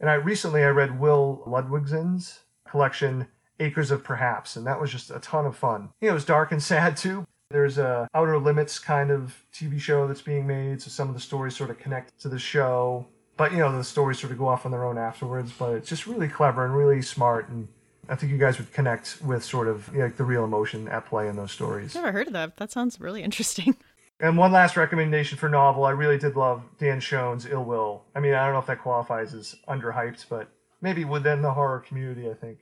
And 0.00 0.08
I 0.08 0.14
recently 0.14 0.62
I 0.62 0.68
read 0.68 1.00
Will 1.00 1.42
Ludwigsen's 1.46 2.40
collection 2.68 3.26
Acres 3.58 3.90
of 3.90 4.04
Perhaps, 4.04 4.54
and 4.54 4.66
that 4.66 4.80
was 4.80 4.90
just 4.92 5.10
a 5.10 5.18
ton 5.18 5.46
of 5.46 5.56
fun. 5.56 5.90
You 6.00 6.08
know, 6.08 6.12
it 6.12 6.14
was 6.14 6.24
dark 6.24 6.52
and 6.52 6.62
sad 6.62 6.96
too. 6.96 7.26
There's 7.50 7.76
a 7.76 8.08
Outer 8.14 8.38
Limits 8.38 8.78
kind 8.78 9.10
of 9.10 9.44
TV 9.52 9.78
show 9.80 10.06
that's 10.06 10.22
being 10.22 10.46
made, 10.46 10.80
so 10.80 10.90
some 10.90 11.08
of 11.08 11.14
the 11.14 11.20
stories 11.20 11.56
sort 11.56 11.70
of 11.70 11.78
connect 11.78 12.18
to 12.20 12.28
the 12.28 12.38
show. 12.38 13.06
But 13.36 13.52
you 13.52 13.58
know, 13.58 13.76
the 13.76 13.84
stories 13.84 14.20
sort 14.20 14.32
of 14.32 14.38
go 14.38 14.46
off 14.46 14.64
on 14.64 14.72
their 14.72 14.84
own 14.84 14.96
afterwards. 14.96 15.52
But 15.52 15.74
it's 15.74 15.88
just 15.88 16.06
really 16.06 16.28
clever 16.28 16.64
and 16.64 16.74
really 16.74 17.02
smart 17.02 17.48
and 17.48 17.68
I 18.12 18.14
think 18.14 18.30
you 18.30 18.36
guys 18.36 18.58
would 18.58 18.72
connect 18.72 19.22
with 19.24 19.42
sort 19.42 19.68
of 19.68 19.88
you 19.88 20.00
know, 20.00 20.04
like 20.04 20.16
the 20.16 20.24
real 20.24 20.44
emotion 20.44 20.86
at 20.88 21.06
play 21.06 21.28
in 21.28 21.36
those 21.36 21.50
stories. 21.50 21.94
Never 21.94 22.12
heard 22.12 22.26
of 22.26 22.34
that. 22.34 22.58
That 22.58 22.70
sounds 22.70 23.00
really 23.00 23.22
interesting. 23.22 23.76
And 24.20 24.38
one 24.38 24.52
last 24.52 24.76
recommendation 24.76 25.36
for 25.36 25.48
novel, 25.48 25.82
I 25.82 25.90
really 25.90 26.16
did 26.16 26.36
love 26.36 26.62
Dan 26.78 27.00
Chaon's 27.00 27.44
Ill 27.44 27.64
Will. 27.64 28.04
I 28.14 28.20
mean, 28.20 28.34
I 28.34 28.44
don't 28.44 28.52
know 28.52 28.60
if 28.60 28.66
that 28.66 28.80
qualifies 28.80 29.34
as 29.34 29.56
underhyped, 29.66 30.26
but 30.28 30.48
maybe 30.80 31.04
within 31.04 31.42
the 31.42 31.52
horror 31.52 31.80
community, 31.80 32.30
I 32.30 32.34
think 32.34 32.58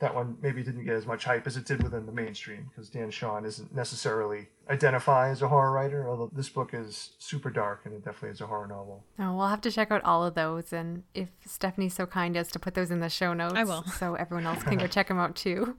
that 0.00 0.14
one 0.14 0.36
maybe 0.42 0.62
didn't 0.62 0.84
get 0.84 0.94
as 0.94 1.06
much 1.06 1.24
hype 1.24 1.46
as 1.46 1.56
it 1.56 1.66
did 1.66 1.82
within 1.82 2.06
the 2.06 2.12
mainstream 2.12 2.66
because 2.68 2.88
Dan 2.88 3.10
Chaon 3.10 3.44
isn't 3.44 3.74
necessarily 3.74 4.48
identify 4.68 5.28
as 5.28 5.42
a 5.42 5.48
horror 5.48 5.72
writer, 5.72 6.08
although 6.08 6.30
this 6.34 6.48
book 6.48 6.70
is 6.72 7.10
super 7.18 7.50
dark 7.50 7.82
and 7.84 7.94
it 7.94 8.04
definitely 8.04 8.30
is 8.30 8.40
a 8.40 8.46
horror 8.46 8.66
novel. 8.66 9.04
Oh, 9.18 9.36
we'll 9.36 9.48
have 9.48 9.60
to 9.60 9.70
check 9.70 9.90
out 9.90 10.02
all 10.02 10.24
of 10.24 10.34
those, 10.34 10.72
and 10.72 11.04
if 11.14 11.28
Stephanie's 11.44 11.94
so 11.94 12.06
kind 12.06 12.36
as 12.36 12.48
to 12.52 12.58
put 12.58 12.74
those 12.74 12.90
in 12.90 13.00
the 13.00 13.10
show 13.10 13.34
notes, 13.34 13.54
I 13.54 13.64
will, 13.64 13.84
so 13.84 14.14
everyone 14.14 14.46
else 14.46 14.62
can 14.62 14.78
go 14.78 14.86
check 14.88 15.08
them 15.08 15.18
out 15.18 15.36
too. 15.36 15.76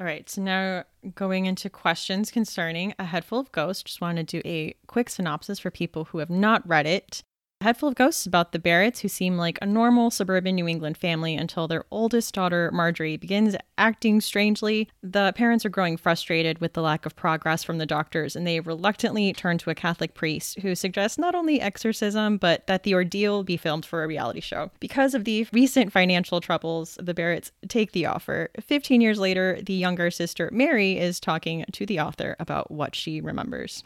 All 0.00 0.06
right, 0.06 0.28
so 0.30 0.40
now 0.40 0.84
going 1.14 1.46
into 1.46 1.68
questions 1.68 2.30
concerning 2.30 2.94
A 2.98 3.04
Head 3.04 3.24
Full 3.24 3.40
of 3.40 3.52
Ghosts, 3.52 3.82
just 3.82 4.00
want 4.00 4.16
to 4.16 4.22
do 4.22 4.40
a 4.44 4.74
quick 4.86 5.10
synopsis 5.10 5.58
for 5.58 5.70
people 5.70 6.04
who 6.04 6.18
have 6.18 6.30
not 6.30 6.66
read 6.66 6.86
it. 6.86 7.22
A 7.60 7.64
Head 7.64 7.76
Full 7.76 7.88
of 7.88 7.96
Ghosts 7.96 8.24
about 8.24 8.52
the 8.52 8.60
Barretts, 8.60 9.00
who 9.00 9.08
seem 9.08 9.36
like 9.36 9.58
a 9.60 9.66
normal 9.66 10.12
suburban 10.12 10.54
New 10.54 10.68
England 10.68 10.96
family 10.96 11.34
until 11.34 11.66
their 11.66 11.84
oldest 11.90 12.32
daughter, 12.32 12.70
Marjorie, 12.72 13.16
begins 13.16 13.56
acting 13.76 14.20
strangely. 14.20 14.88
The 15.02 15.32
parents 15.34 15.66
are 15.66 15.68
growing 15.68 15.96
frustrated 15.96 16.60
with 16.60 16.74
the 16.74 16.82
lack 16.82 17.04
of 17.04 17.16
progress 17.16 17.64
from 17.64 17.78
the 17.78 17.84
doctors, 17.84 18.36
and 18.36 18.46
they 18.46 18.60
reluctantly 18.60 19.32
turn 19.32 19.58
to 19.58 19.70
a 19.70 19.74
Catholic 19.74 20.14
priest 20.14 20.60
who 20.60 20.76
suggests 20.76 21.18
not 21.18 21.34
only 21.34 21.60
exorcism, 21.60 22.36
but 22.36 22.64
that 22.68 22.84
the 22.84 22.94
ordeal 22.94 23.42
be 23.42 23.56
filmed 23.56 23.84
for 23.84 24.04
a 24.04 24.06
reality 24.06 24.40
show. 24.40 24.70
Because 24.78 25.12
of 25.12 25.24
the 25.24 25.44
recent 25.52 25.90
financial 25.90 26.40
troubles, 26.40 26.96
the 27.02 27.12
Barretts 27.12 27.50
take 27.66 27.90
the 27.90 28.06
offer. 28.06 28.50
15 28.60 29.00
years 29.00 29.18
later, 29.18 29.58
the 29.60 29.74
younger 29.74 30.12
sister, 30.12 30.48
Merry, 30.52 30.96
is 30.96 31.18
talking 31.18 31.64
to 31.72 31.84
the 31.84 31.98
author 31.98 32.36
about 32.38 32.70
what 32.70 32.94
she 32.94 33.20
remembers. 33.20 33.82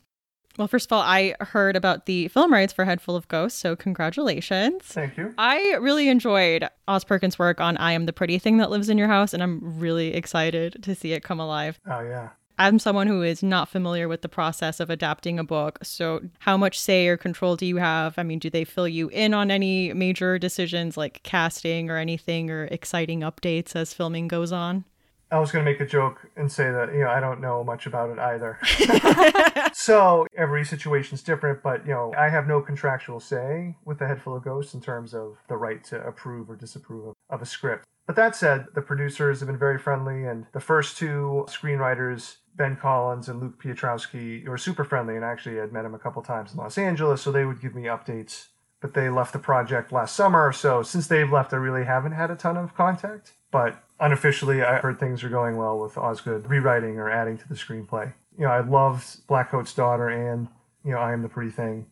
Well, 0.58 0.68
first 0.68 0.86
of 0.86 0.92
all, 0.92 1.02
I 1.02 1.34
heard 1.40 1.76
about 1.76 2.06
the 2.06 2.28
film 2.28 2.52
rights 2.52 2.72
for 2.72 2.84
Head 2.84 3.00
Full 3.00 3.16
of 3.16 3.26
Ghosts, 3.28 3.58
so 3.58 3.74
congratulations. 3.74 4.82
Thank 4.84 5.16
you. 5.16 5.34
I 5.38 5.74
really 5.80 6.08
enjoyed 6.08 6.68
Oz 6.88 7.04
Perkins' 7.04 7.38
work 7.38 7.60
on 7.60 7.76
I 7.78 7.92
Am 7.92 8.06
the 8.06 8.12
Pretty 8.12 8.38
Thing 8.38 8.58
That 8.58 8.70
Lives 8.70 8.88
in 8.88 8.98
Your 8.98 9.08
House, 9.08 9.32
and 9.32 9.42
I'm 9.42 9.78
really 9.78 10.14
excited 10.14 10.82
to 10.82 10.94
see 10.94 11.12
it 11.12 11.22
come 11.22 11.40
alive. 11.40 11.80
Oh, 11.86 12.00
yeah. 12.00 12.30
I'm 12.58 12.78
someone 12.78 13.06
who 13.06 13.22
is 13.22 13.42
not 13.42 13.70
familiar 13.70 14.08
with 14.08 14.22
the 14.22 14.28
process 14.28 14.78
of 14.78 14.90
adapting 14.90 15.38
a 15.38 15.44
book. 15.44 15.78
So, 15.82 16.20
how 16.40 16.56
much 16.56 16.78
say 16.78 17.08
or 17.08 17.16
control 17.16 17.56
do 17.56 17.64
you 17.64 17.76
have? 17.78 18.18
I 18.18 18.22
mean, 18.22 18.38
do 18.38 18.50
they 18.50 18.64
fill 18.64 18.86
you 18.86 19.08
in 19.08 19.32
on 19.32 19.50
any 19.50 19.92
major 19.94 20.38
decisions 20.38 20.96
like 20.96 21.22
casting 21.22 21.90
or 21.90 21.96
anything 21.96 22.50
or 22.50 22.64
exciting 22.66 23.20
updates 23.20 23.74
as 23.74 23.94
filming 23.94 24.28
goes 24.28 24.52
on? 24.52 24.84
I 25.32 25.38
was 25.38 25.50
going 25.50 25.64
to 25.64 25.70
make 25.70 25.80
a 25.80 25.86
joke 25.86 26.28
and 26.36 26.52
say 26.52 26.70
that, 26.70 26.92
you 26.92 27.00
know, 27.00 27.08
I 27.08 27.18
don't 27.18 27.40
know 27.40 27.64
much 27.64 27.86
about 27.86 28.10
it 28.10 28.18
either. 28.18 28.58
so 29.72 30.26
every 30.36 30.62
situation's 30.64 31.22
different, 31.22 31.62
but, 31.62 31.86
you 31.86 31.92
know, 31.92 32.12
I 32.18 32.28
have 32.28 32.46
no 32.46 32.60
contractual 32.60 33.18
say 33.18 33.74
with 33.86 33.98
the 33.98 34.06
Head 34.06 34.20
Full 34.20 34.36
of 34.36 34.44
Ghosts 34.44 34.74
in 34.74 34.82
terms 34.82 35.14
of 35.14 35.38
the 35.48 35.56
right 35.56 35.82
to 35.84 36.06
approve 36.06 36.50
or 36.50 36.56
disapprove 36.56 37.08
of, 37.08 37.14
of 37.30 37.40
a 37.40 37.46
script. 37.46 37.86
But 38.06 38.16
that 38.16 38.36
said, 38.36 38.66
the 38.74 38.82
producers 38.82 39.40
have 39.40 39.46
been 39.46 39.58
very 39.58 39.78
friendly, 39.78 40.24
and 40.26 40.44
the 40.52 40.60
first 40.60 40.98
two 40.98 41.46
screenwriters, 41.48 42.36
Ben 42.56 42.76
Collins 42.76 43.28
and 43.28 43.40
Luke 43.40 43.62
Piotrowski, 43.62 44.46
were 44.46 44.58
super 44.58 44.84
friendly, 44.84 45.16
and 45.16 45.24
actually 45.24 45.58
I 45.58 45.62
had 45.62 45.72
met 45.72 45.82
them 45.82 45.94
a 45.94 45.98
couple 45.98 46.20
times 46.20 46.52
in 46.52 46.58
Los 46.58 46.76
Angeles, 46.76 47.22
so 47.22 47.32
they 47.32 47.46
would 47.46 47.62
give 47.62 47.74
me 47.74 47.84
updates. 47.84 48.48
But 48.82 48.94
they 48.94 49.08
left 49.08 49.32
the 49.32 49.38
project 49.38 49.92
last 49.92 50.14
summer, 50.16 50.52
so 50.52 50.82
since 50.82 51.06
they've 51.06 51.30
left, 51.30 51.52
I 51.52 51.56
really 51.56 51.84
haven't 51.84 52.12
had 52.12 52.32
a 52.32 52.36
ton 52.36 52.56
of 52.56 52.74
contact. 52.74 53.32
But 53.52 53.82
unofficially, 54.00 54.62
I 54.62 54.78
heard 54.78 54.98
things 54.98 55.22
are 55.22 55.28
going 55.28 55.56
well 55.56 55.78
with 55.78 55.96
Osgood 55.96 56.50
rewriting 56.50 56.98
or 56.98 57.08
adding 57.08 57.38
to 57.38 57.48
the 57.48 57.54
screenplay. 57.54 58.12
You 58.36 58.46
know, 58.46 58.50
I 58.50 58.60
loved 58.60 59.26
Blackcoat's 59.28 59.72
daughter 59.72 60.08
and, 60.08 60.48
you 60.84 60.90
know, 60.90 60.98
I 60.98 61.12
Am 61.12 61.22
the 61.22 61.28
Pretty 61.28 61.52
Thing. 61.52 61.86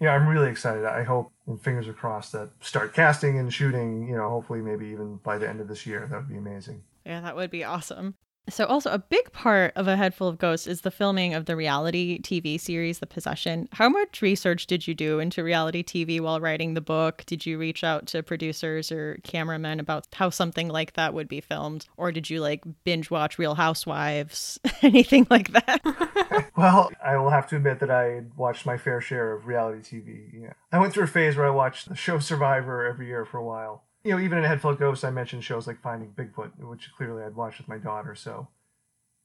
You 0.00 0.08
know, 0.08 0.14
I'm 0.14 0.26
really 0.26 0.50
excited. 0.50 0.84
I 0.84 1.04
hope, 1.04 1.30
and 1.46 1.62
fingers 1.62 1.86
are 1.86 1.92
crossed, 1.92 2.32
that 2.32 2.50
start 2.60 2.92
casting 2.92 3.38
and 3.38 3.54
shooting, 3.54 4.08
you 4.08 4.16
know, 4.16 4.28
hopefully 4.28 4.62
maybe 4.62 4.86
even 4.86 5.16
by 5.22 5.38
the 5.38 5.48
end 5.48 5.60
of 5.60 5.68
this 5.68 5.86
year. 5.86 6.08
That 6.10 6.16
would 6.16 6.28
be 6.28 6.38
amazing. 6.38 6.82
Yeah, 7.06 7.20
that 7.20 7.36
would 7.36 7.50
be 7.52 7.62
awesome. 7.62 8.16
So, 8.50 8.64
also 8.66 8.90
a 8.90 8.98
big 8.98 9.30
part 9.32 9.72
of 9.76 9.86
A 9.86 9.96
Head 9.96 10.14
Full 10.14 10.26
of 10.26 10.36
Ghosts 10.36 10.66
is 10.66 10.80
the 10.80 10.90
filming 10.90 11.32
of 11.32 11.44
the 11.44 11.54
reality 11.54 12.20
TV 12.20 12.58
series, 12.58 12.98
The 12.98 13.06
Possession. 13.06 13.68
How 13.72 13.88
much 13.88 14.20
research 14.20 14.66
did 14.66 14.88
you 14.88 14.94
do 14.94 15.20
into 15.20 15.44
reality 15.44 15.84
TV 15.84 16.20
while 16.20 16.40
writing 16.40 16.74
the 16.74 16.80
book? 16.80 17.22
Did 17.24 17.46
you 17.46 17.56
reach 17.56 17.84
out 17.84 18.06
to 18.08 18.22
producers 18.22 18.90
or 18.90 19.20
cameramen 19.22 19.78
about 19.78 20.08
how 20.12 20.30
something 20.30 20.68
like 20.68 20.94
that 20.94 21.14
would 21.14 21.28
be 21.28 21.40
filmed? 21.40 21.86
Or 21.96 22.10
did 22.10 22.30
you 22.30 22.40
like 22.40 22.64
binge 22.82 23.12
watch 23.12 23.38
Real 23.38 23.54
Housewives? 23.54 24.58
Anything 24.82 25.24
like 25.30 25.52
that? 25.52 26.50
well, 26.56 26.90
I 27.02 27.16
will 27.18 27.30
have 27.30 27.46
to 27.48 27.56
admit 27.56 27.78
that 27.78 27.92
I 27.92 28.22
watched 28.36 28.66
my 28.66 28.76
fair 28.76 29.00
share 29.00 29.34
of 29.34 29.46
reality 29.46 30.00
TV. 30.00 30.42
Yeah. 30.42 30.54
I 30.72 30.80
went 30.80 30.92
through 30.92 31.04
a 31.04 31.08
phase 31.08 31.36
where 31.36 31.46
I 31.46 31.50
watched 31.50 31.88
the 31.88 31.94
show 31.94 32.18
Survivor 32.18 32.84
every 32.84 33.06
year 33.06 33.24
for 33.24 33.38
a 33.38 33.44
while 33.44 33.84
you 34.04 34.12
know, 34.12 34.20
even 34.20 34.38
in 34.38 34.44
Head 34.44 34.60
Full 34.60 34.72
of 34.72 34.78
Ghosts, 34.78 35.04
I 35.04 35.10
mentioned 35.10 35.44
shows 35.44 35.66
like 35.66 35.80
Finding 35.80 36.10
Bigfoot, 36.10 36.58
which 36.58 36.90
clearly 36.96 37.22
I'd 37.22 37.36
watched 37.36 37.58
with 37.58 37.68
my 37.68 37.78
daughter. 37.78 38.14
So, 38.14 38.48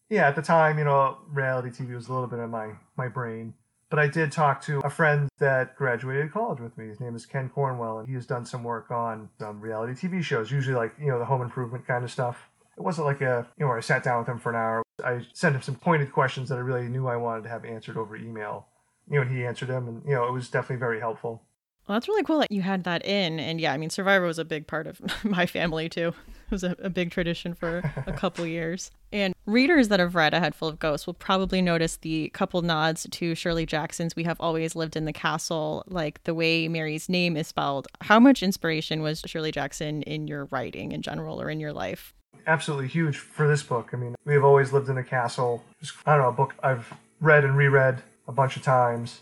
yeah, 0.10 0.28
at 0.28 0.36
the 0.36 0.42
time, 0.42 0.78
you 0.78 0.86
know, 0.86 1.18
reality 1.30 1.70
TV 1.70 1.96
was 1.96 2.08
a 2.08 2.14
little 2.14 2.28
bit 2.28 2.40
in 2.40 2.50
my 2.50 2.74
my 2.96 3.08
brain. 3.08 3.54
But 3.90 4.00
I 4.00 4.08
did 4.08 4.34
talk 4.34 4.62
to 4.64 4.80
a 4.80 4.90
friend 4.90 5.30
that 5.40 5.78
graduated 5.78 6.34
college 6.34 6.60
with 6.60 6.78
me. 6.78 6.88
His 6.88 7.00
name 7.00 7.16
is 7.16 7.26
Ken 7.26 7.50
Cornwell, 7.50 8.00
and 8.00 8.08
he 8.08 8.16
has 8.16 8.26
done 8.26 8.46
some 8.46 8.64
work 8.64 8.92
on 8.92 9.30
some 9.40 9.62
reality 9.62 9.94
TV 9.94 10.22
shows, 10.22 10.52
usually 10.52 10.76
like 10.76 10.94
you 11.00 11.08
know 11.08 11.20
the 11.20 11.26
home 11.26 11.42
improvement 11.42 11.88
kind 11.88 12.04
of 12.04 12.12
stuff. 12.12 12.50
It 12.78 12.82
wasn't 12.84 13.08
like 13.08 13.22
a 13.22 13.48
you 13.58 13.64
know 13.64 13.70
where 13.70 13.78
I 13.78 13.82
sat 13.82 14.04
down 14.04 14.20
with 14.20 14.28
him 14.28 14.40
for 14.40 14.50
an 14.52 14.58
hour. 14.58 14.84
I 15.04 15.26
sent 15.34 15.56
him 15.56 15.62
some 15.62 15.76
pointed 15.76 16.12
questions 16.12 16.50
that 16.50 16.58
I 16.58 16.62
really 16.62 16.90
knew 16.90 17.08
I 17.08 17.16
wanted 17.16 17.44
to 17.44 17.50
have 17.50 17.66
answered 17.66 17.98
over 17.98 18.16
email. 18.16 18.68
You 19.10 19.16
know, 19.16 19.22
and 19.22 19.36
he 19.36 19.46
answered 19.46 19.70
them, 19.70 19.88
and 19.88 20.04
you 20.06 20.14
know, 20.14 20.28
it 20.28 20.34
was 20.34 20.50
definitely 20.50 20.82
very 20.82 21.00
helpful. 21.00 21.44
Well, 21.88 21.96
that's 21.96 22.10
really 22.10 22.24
cool 22.24 22.40
that 22.40 22.52
you 22.52 22.62
had 22.62 22.84
that 22.84 23.06
in. 23.06 23.40
And 23.40 23.62
yeah, 23.62 23.72
I 23.72 23.78
mean, 23.78 23.90
Survivor 23.90 24.26
was 24.26 24.40
a 24.40 24.46
big 24.46 24.68
part 24.68 24.88
of 24.88 25.00
my 25.24 25.46
family 25.46 25.88
too. 25.88 26.10
It 26.10 26.52
was 26.52 26.64
a, 26.64 26.76
a 26.80 26.90
big 26.90 27.12
tradition 27.12 27.54
for 27.54 27.92
a 28.06 28.12
couple 28.18 28.46
years. 28.46 28.92
And 29.14 29.34
readers 29.46 29.88
that 29.88 30.02
have 30.02 30.16
read 30.16 30.34
A 30.34 30.40
Head 30.40 30.54
Full 30.54 30.68
of 30.68 30.80
Ghosts 30.80 31.08
will 31.08 31.14
probably 31.14 31.62
notice 31.62 31.98
the 31.98 32.30
couple 32.30 32.62
nods 32.62 33.08
to 33.10 33.36
Shirley 33.36 33.66
Jackson's 33.66 34.16
We 34.18 34.24
Have 34.24 34.40
Always 34.42 34.76
Lived 34.76 34.98
in 34.98 35.06
the 35.06 35.14
Castle, 35.14 35.84
like 35.88 36.22
the 36.26 36.34
way 36.34 36.68
Merry's 36.68 37.08
name 37.08 37.38
is 37.38 37.48
spelled. 37.48 37.88
How 38.02 38.20
much 38.20 38.44
inspiration 38.44 39.02
was 39.02 39.22
Shirley 39.26 39.52
Jackson 39.52 40.04
in 40.04 40.28
your 40.28 40.46
writing 40.46 40.92
in 40.92 41.02
general 41.02 41.42
or 41.42 41.50
in 41.50 41.62
your 41.62 41.74
life? 41.74 42.14
Absolutely 42.46 42.88
huge 42.88 43.18
for 43.18 43.48
this 43.48 43.64
book. 43.64 43.90
I 43.94 43.98
mean, 43.98 44.16
We 44.26 44.34
Have 44.34 44.44
Always 44.44 44.74
Lived 44.74 44.90
in 44.90 44.98
a 44.98 45.04
Castle. 45.04 45.64
I 46.06 46.16
don't 46.16 46.24
know, 46.24 46.30
a 46.30 46.34
book 46.34 46.54
I've 46.62 46.94
read 47.22 47.46
and 47.46 47.58
reread 47.58 48.02
a 48.28 48.32
bunch 48.34 48.58
of 48.58 48.62
times 48.62 49.22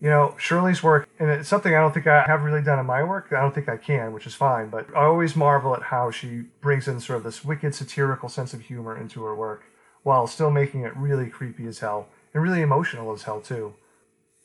you 0.00 0.08
know, 0.08 0.34
Shirley's 0.38 0.82
work, 0.82 1.08
and 1.18 1.28
it's 1.28 1.48
something 1.48 1.74
I 1.74 1.80
don't 1.80 1.92
think 1.92 2.06
I 2.06 2.24
have 2.24 2.42
really 2.42 2.62
done 2.62 2.78
in 2.78 2.86
my 2.86 3.02
work. 3.02 3.32
I 3.32 3.40
don't 3.40 3.54
think 3.54 3.68
I 3.68 3.76
can, 3.76 4.12
which 4.12 4.26
is 4.26 4.34
fine, 4.34 4.70
but 4.70 4.86
I 4.96 5.04
always 5.04 5.34
marvel 5.34 5.74
at 5.74 5.82
how 5.82 6.10
she 6.10 6.44
brings 6.60 6.86
in 6.86 7.00
sort 7.00 7.18
of 7.18 7.24
this 7.24 7.44
wicked 7.44 7.74
satirical 7.74 8.28
sense 8.28 8.54
of 8.54 8.60
humor 8.60 8.96
into 8.96 9.22
her 9.24 9.34
work 9.34 9.64
while 10.04 10.26
still 10.26 10.50
making 10.50 10.82
it 10.82 10.96
really 10.96 11.28
creepy 11.28 11.66
as 11.66 11.80
hell. 11.80 12.08
and 12.34 12.42
really 12.42 12.60
emotional 12.60 13.12
as 13.12 13.22
hell 13.22 13.40
too. 13.40 13.74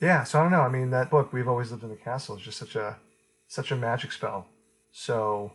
Yeah, 0.01 0.23
so 0.23 0.39
I 0.39 0.43
don't 0.43 0.51
know. 0.51 0.61
I 0.61 0.69
mean, 0.69 0.89
that 0.91 1.09
book 1.09 1.31
"We've 1.31 1.47
Always 1.47 1.71
Lived 1.71 1.83
in 1.83 1.89
the 1.89 1.95
Castle" 1.95 2.37
is 2.37 2.41
just 2.41 2.57
such 2.57 2.75
a 2.75 2.97
such 3.47 3.71
a 3.71 3.75
magic 3.75 4.11
spell. 4.11 4.47
So, 4.91 5.53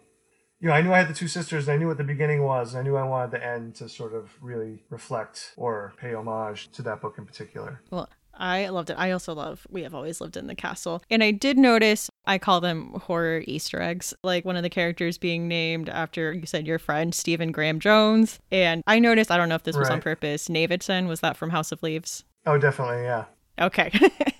you 0.60 0.68
know, 0.68 0.74
I 0.74 0.82
knew 0.82 0.92
I 0.92 0.98
had 0.98 1.08
the 1.08 1.14
two 1.14 1.28
sisters, 1.28 1.66
and 1.66 1.74
I 1.74 1.78
knew 1.78 1.88
what 1.88 1.98
the 1.98 2.04
beginning 2.04 2.42
was, 2.42 2.72
and 2.74 2.80
I 2.80 2.82
knew 2.82 2.96
I 2.96 3.04
wanted 3.04 3.30
the 3.32 3.44
end 3.44 3.74
to 3.76 3.88
sort 3.88 4.14
of 4.14 4.30
really 4.40 4.84
reflect 4.90 5.52
or 5.56 5.94
pay 6.00 6.14
homage 6.14 6.70
to 6.72 6.82
that 6.82 7.00
book 7.00 7.16
in 7.18 7.26
particular. 7.26 7.82
Well, 7.90 8.08
I 8.38 8.68
loved 8.68 8.90
it. 8.90 8.96
I 8.98 9.10
also 9.10 9.34
love 9.34 9.66
We 9.70 9.82
Have 9.82 9.94
Always 9.94 10.20
Lived 10.20 10.36
in 10.36 10.46
the 10.46 10.54
Castle. 10.54 11.02
And 11.10 11.22
I 11.22 11.30
did 11.32 11.58
notice, 11.58 12.08
I 12.24 12.38
call 12.38 12.60
them 12.60 12.94
horror 13.04 13.42
Easter 13.46 13.82
eggs, 13.82 14.14
like 14.22 14.44
one 14.44 14.56
of 14.56 14.62
the 14.62 14.70
characters 14.70 15.18
being 15.18 15.48
named 15.48 15.88
after, 15.88 16.32
you 16.32 16.46
said, 16.46 16.66
your 16.66 16.78
friend, 16.78 17.14
Stephen 17.14 17.52
Graham 17.52 17.80
Jones. 17.80 18.38
And 18.50 18.82
I 18.86 18.98
noticed, 18.98 19.30
I 19.30 19.36
don't 19.36 19.48
know 19.48 19.56
if 19.56 19.64
this 19.64 19.76
was 19.76 19.90
on 19.90 20.00
purpose, 20.00 20.48
Navidson, 20.48 21.08
was 21.08 21.20
that 21.20 21.36
from 21.36 21.50
House 21.50 21.72
of 21.72 21.82
Leaves? 21.82 22.24
Oh, 22.46 22.58
definitely, 22.58 23.02
yeah. 23.02 23.24
Okay. 23.60 23.92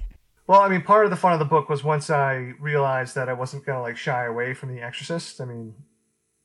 Well, 0.48 0.62
I 0.62 0.68
mean, 0.70 0.80
part 0.80 1.04
of 1.04 1.10
the 1.10 1.16
fun 1.16 1.34
of 1.34 1.38
the 1.38 1.44
book 1.44 1.68
was 1.68 1.84
once 1.84 2.08
I 2.08 2.54
realized 2.58 3.14
that 3.16 3.28
I 3.28 3.34
wasn't 3.34 3.66
going 3.66 3.76
to 3.76 3.82
like 3.82 3.98
shy 3.98 4.24
away 4.24 4.54
from 4.54 4.74
The 4.74 4.80
Exorcist. 4.80 5.42
I 5.42 5.44
mean, 5.44 5.74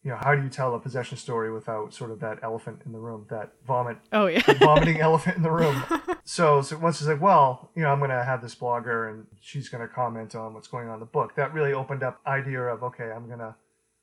you 0.03 0.11
know, 0.11 0.17
how 0.21 0.35
do 0.35 0.43
you 0.43 0.49
tell 0.49 0.75
a 0.75 0.79
possession 0.79 1.17
story 1.17 1.51
without 1.51 1.93
sort 1.93 2.11
of 2.11 2.19
that 2.19 2.39
elephant 2.43 2.81
in 2.85 2.91
the 2.91 2.99
room, 2.99 3.25
that 3.29 3.53
vomit, 3.65 3.97
oh, 4.11 4.27
yeah. 4.27 4.41
vomiting 4.59 4.99
elephant 5.01 5.37
in 5.37 5.43
the 5.43 5.51
room? 5.51 5.83
So, 6.25 6.61
so 6.61 6.77
once 6.77 6.99
it's 6.99 7.07
like, 7.07 7.21
well, 7.21 7.71
you 7.75 7.83
know, 7.83 7.89
I'm 7.89 7.99
going 7.99 8.09
to 8.11 8.23
have 8.23 8.41
this 8.41 8.55
blogger 8.55 9.09
and 9.09 9.25
she's 9.39 9.69
going 9.69 9.81
to 9.81 9.93
comment 9.93 10.35
on 10.35 10.53
what's 10.53 10.67
going 10.67 10.87
on 10.87 10.95
in 10.95 10.99
the 10.99 11.05
book. 11.05 11.35
That 11.35 11.53
really 11.53 11.73
opened 11.73 12.03
up 12.03 12.19
idea 12.27 12.61
of 12.61 12.83
okay, 12.83 13.11
I'm 13.11 13.27
going 13.27 13.39
to 13.39 13.55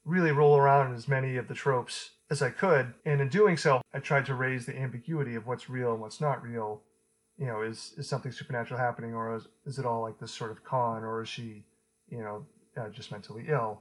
really 0.05 0.33
roll 0.33 0.57
around 0.57 0.91
in 0.91 0.97
as 0.97 1.07
many 1.07 1.37
of 1.37 1.49
the 1.49 1.55
tropes 1.55 2.11
as 2.31 2.43
I 2.43 2.51
could, 2.51 2.95
and 3.05 3.21
in 3.21 3.29
doing 3.29 3.57
so, 3.57 3.83
I 3.93 3.99
tried 3.99 4.25
to 4.27 4.35
raise 4.35 4.65
the 4.65 4.79
ambiguity 4.79 5.35
of 5.35 5.49
what's 5.49 5.69
real 5.69 5.93
and 5.93 6.01
what's 6.01 6.21
not 6.21 6.43
real 6.43 6.83
you 7.41 7.47
know, 7.47 7.63
is 7.63 7.95
is 7.97 8.07
something 8.07 8.31
supernatural 8.31 8.79
happening, 8.79 9.15
or 9.15 9.35
is, 9.35 9.49
is 9.65 9.79
it 9.79 9.87
all 9.87 10.03
like 10.03 10.21
this 10.21 10.31
sort 10.31 10.51
of 10.51 10.63
con, 10.63 11.03
or 11.03 11.23
is 11.23 11.29
she, 11.29 11.65
you 12.09 12.19
know, 12.19 12.45
uh, 12.77 12.91
just 12.91 13.11
mentally 13.11 13.47
ill? 13.49 13.81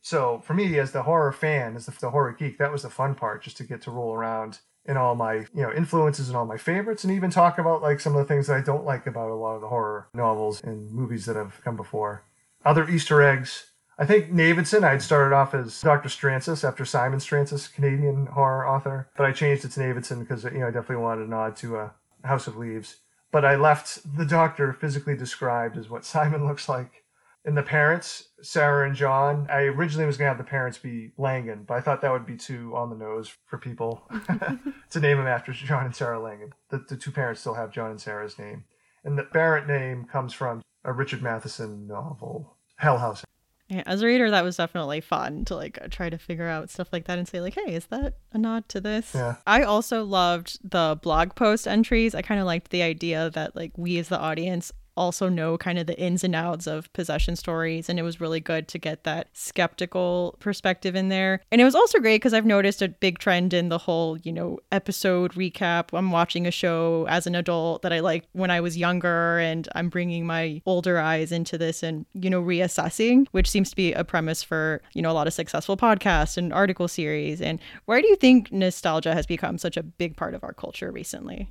So 0.00 0.40
for 0.44 0.54
me, 0.54 0.78
as 0.78 0.92
the 0.92 1.02
horror 1.02 1.32
fan, 1.32 1.76
as 1.76 1.86
the, 1.86 1.92
the 2.00 2.10
horror 2.10 2.32
geek, 2.32 2.58
that 2.58 2.72
was 2.72 2.82
the 2.82 2.90
fun 2.90 3.14
part, 3.14 3.42
just 3.42 3.56
to 3.58 3.64
get 3.64 3.82
to 3.82 3.90
roll 3.90 4.14
around 4.14 4.60
in 4.86 4.96
all 4.96 5.14
my 5.14 5.34
you 5.34 5.62
know 5.62 5.72
influences 5.72 6.28
and 6.28 6.36
all 6.36 6.46
my 6.46 6.56
favorites, 6.56 7.04
and 7.04 7.12
even 7.12 7.30
talk 7.30 7.58
about 7.58 7.82
like 7.82 8.00
some 8.00 8.16
of 8.16 8.18
the 8.18 8.32
things 8.32 8.46
that 8.46 8.56
I 8.56 8.60
don't 8.62 8.84
like 8.84 9.06
about 9.06 9.30
a 9.30 9.34
lot 9.34 9.54
of 9.54 9.60
the 9.60 9.68
horror 9.68 10.08
novels 10.14 10.62
and 10.62 10.90
movies 10.90 11.26
that 11.26 11.36
have 11.36 11.60
come 11.62 11.76
before. 11.76 12.24
Other 12.64 12.88
Easter 12.88 13.22
eggs. 13.22 13.66
I 14.00 14.06
think 14.06 14.30
Navidson, 14.30 14.84
I'd 14.84 15.02
started 15.02 15.34
off 15.34 15.54
as 15.54 15.80
Dr. 15.80 16.08
Strantzas 16.08 16.62
after 16.62 16.84
Simon 16.84 17.18
Strantzas, 17.18 17.72
Canadian 17.72 18.26
horror 18.26 18.64
author, 18.66 19.08
but 19.16 19.26
I 19.26 19.32
changed 19.32 19.64
it 19.64 19.72
to 19.72 19.80
Navidson 19.80 20.20
because 20.20 20.44
you 20.44 20.60
know 20.60 20.68
I 20.68 20.70
definitely 20.70 21.02
wanted 21.02 21.26
a 21.26 21.30
nod 21.30 21.56
to 21.56 21.76
uh, 21.76 21.90
House 22.24 22.46
of 22.46 22.56
Leaves. 22.56 22.96
But 23.30 23.44
I 23.44 23.56
left 23.56 24.16
the 24.16 24.24
doctor 24.24 24.72
physically 24.72 25.16
described 25.16 25.76
as 25.76 25.90
what 25.90 26.04
Simon 26.06 26.46
looks 26.46 26.68
like. 26.68 27.04
And 27.44 27.56
the 27.56 27.62
parents, 27.62 28.28
Sarah 28.42 28.86
and 28.86 28.94
John, 28.94 29.46
I 29.50 29.62
originally 29.62 30.06
was 30.06 30.16
going 30.16 30.26
to 30.26 30.36
have 30.36 30.38
the 30.38 30.50
parents 30.50 30.76
be 30.76 31.12
Langan, 31.16 31.64
but 31.66 31.74
I 31.74 31.80
thought 31.80 32.02
that 32.02 32.12
would 32.12 32.26
be 32.26 32.36
too 32.36 32.72
on 32.76 32.90
the 32.90 32.96
nose 32.96 33.34
for 33.46 33.58
people 33.58 34.02
to 34.90 35.00
name 35.00 35.16
them 35.16 35.26
after 35.26 35.52
John 35.52 35.86
and 35.86 35.94
Sarah 35.94 36.20
Langan. 36.20 36.52
The, 36.70 36.84
the 36.88 36.96
two 36.96 37.10
parents 37.10 37.40
still 37.40 37.54
have 37.54 37.72
John 37.72 37.90
and 37.90 38.00
Sarah's 38.00 38.38
name. 38.38 38.64
And 39.04 39.16
the 39.16 39.22
Barrett 39.32 39.66
name 39.66 40.04
comes 40.04 40.34
from 40.34 40.62
a 40.84 40.92
Richard 40.92 41.22
Matheson 41.22 41.86
novel, 41.86 42.56
Hell 42.76 42.98
House. 42.98 43.24
Yeah, 43.68 43.82
as 43.84 44.00
a 44.00 44.06
reader, 44.06 44.30
that 44.30 44.44
was 44.44 44.56
definitely 44.56 45.02
fun 45.02 45.44
to 45.46 45.54
like 45.54 45.78
uh, 45.80 45.88
try 45.90 46.08
to 46.08 46.16
figure 46.16 46.48
out 46.48 46.70
stuff 46.70 46.88
like 46.90 47.04
that 47.04 47.18
and 47.18 47.28
say 47.28 47.42
like, 47.42 47.54
"Hey, 47.54 47.74
is 47.74 47.86
that 47.86 48.14
a 48.32 48.38
nod 48.38 48.66
to 48.70 48.80
this?" 48.80 49.14
Yeah. 49.14 49.36
I 49.46 49.62
also 49.62 50.04
loved 50.04 50.58
the 50.62 50.98
blog 51.02 51.34
post 51.34 51.68
entries. 51.68 52.14
I 52.14 52.22
kind 52.22 52.40
of 52.40 52.46
liked 52.46 52.70
the 52.70 52.80
idea 52.82 53.28
that 53.30 53.54
like 53.54 53.72
we 53.76 53.98
as 53.98 54.08
the 54.08 54.18
audience 54.18 54.72
also 54.98 55.28
know 55.28 55.56
kind 55.56 55.78
of 55.78 55.86
the 55.86 55.98
ins 55.98 56.24
and 56.24 56.34
outs 56.34 56.66
of 56.66 56.92
possession 56.92 57.36
stories 57.36 57.88
and 57.88 57.98
it 57.98 58.02
was 58.02 58.20
really 58.20 58.40
good 58.40 58.68
to 58.68 58.78
get 58.78 59.04
that 59.04 59.28
skeptical 59.32 60.36
perspective 60.40 60.96
in 60.96 61.08
there. 61.08 61.40
And 61.50 61.60
it 61.60 61.64
was 61.64 61.74
also 61.74 62.00
great 62.00 62.16
because 62.16 62.34
I've 62.34 62.44
noticed 62.44 62.82
a 62.82 62.88
big 62.88 63.18
trend 63.18 63.54
in 63.54 63.68
the 63.68 63.78
whole, 63.78 64.18
you 64.18 64.32
know, 64.32 64.58
episode 64.72 65.32
recap. 65.32 65.96
I'm 65.96 66.10
watching 66.10 66.46
a 66.46 66.50
show 66.50 67.06
as 67.08 67.26
an 67.26 67.34
adult 67.34 67.82
that 67.82 67.92
I 67.92 68.00
liked 68.00 68.28
when 68.32 68.50
I 68.50 68.60
was 68.60 68.76
younger 68.76 69.38
and 69.38 69.68
I'm 69.74 69.88
bringing 69.88 70.26
my 70.26 70.60
older 70.66 70.98
eyes 70.98 71.32
into 71.32 71.56
this 71.56 71.82
and, 71.82 72.04
you 72.14 72.28
know, 72.28 72.42
reassessing, 72.42 73.26
which 73.30 73.48
seems 73.48 73.70
to 73.70 73.76
be 73.76 73.92
a 73.92 74.04
premise 74.04 74.42
for, 74.42 74.82
you 74.94 75.02
know, 75.02 75.10
a 75.10 75.14
lot 75.14 75.26
of 75.26 75.32
successful 75.32 75.76
podcasts 75.76 76.36
and 76.36 76.52
article 76.52 76.88
series. 76.88 77.40
And 77.40 77.60
where 77.84 78.02
do 78.02 78.08
you 78.08 78.16
think 78.16 78.50
nostalgia 78.52 79.14
has 79.14 79.26
become 79.26 79.58
such 79.58 79.76
a 79.76 79.82
big 79.82 80.16
part 80.16 80.34
of 80.34 80.42
our 80.42 80.52
culture 80.52 80.90
recently? 80.90 81.48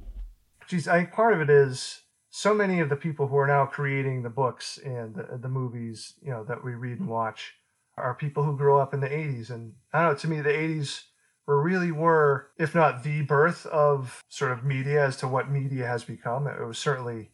Geez, 0.67 0.87
I 0.87 0.97
think 0.97 1.13
part 1.13 1.33
of 1.33 1.39
it 1.39 1.49
is 1.49 2.01
so 2.37 2.53
many 2.53 2.79
of 2.79 2.89
the 2.89 2.95
people 2.95 3.25
who 3.25 3.35
are 3.35 3.47
now 3.47 3.65
creating 3.65 4.21
the 4.21 4.29
books 4.29 4.77
and 4.85 5.15
the, 5.15 5.39
the 5.41 5.49
movies, 5.49 6.13
you 6.21 6.29
know, 6.29 6.43
that 6.43 6.63
we 6.63 6.75
read 6.75 6.99
and 6.99 7.09
watch 7.09 7.55
are 7.97 8.13
people 8.13 8.43
who 8.43 8.55
grew 8.55 8.77
up 8.77 8.93
in 8.93 8.99
the 8.99 9.09
80s. 9.09 9.49
And 9.49 9.73
I 9.91 10.03
don't 10.03 10.11
know, 10.11 10.17
to 10.19 10.27
me, 10.27 10.41
the 10.41 10.49
80s 10.49 11.05
were 11.47 11.59
really 11.59 11.91
were, 11.91 12.51
if 12.59 12.75
not 12.75 13.03
the 13.03 13.23
birth 13.23 13.65
of 13.65 14.23
sort 14.29 14.51
of 14.51 14.63
media 14.63 15.03
as 15.03 15.17
to 15.17 15.27
what 15.27 15.49
media 15.49 15.87
has 15.87 16.03
become. 16.03 16.45
It 16.45 16.63
was 16.63 16.77
certainly 16.77 17.31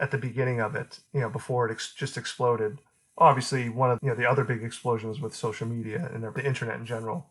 at 0.00 0.10
the 0.10 0.16
beginning 0.16 0.58
of 0.58 0.74
it, 0.74 1.00
you 1.12 1.20
know, 1.20 1.28
before 1.28 1.68
it 1.68 1.72
ex- 1.72 1.92
just 1.92 2.16
exploded. 2.16 2.78
Obviously, 3.18 3.68
one 3.68 3.90
of 3.90 3.98
you 4.02 4.08
know 4.08 4.14
the 4.14 4.24
other 4.24 4.44
big 4.44 4.62
explosions 4.62 5.20
with 5.20 5.34
social 5.34 5.66
media 5.66 6.10
and 6.14 6.24
the 6.24 6.46
internet 6.46 6.76
in 6.76 6.86
general 6.86 7.26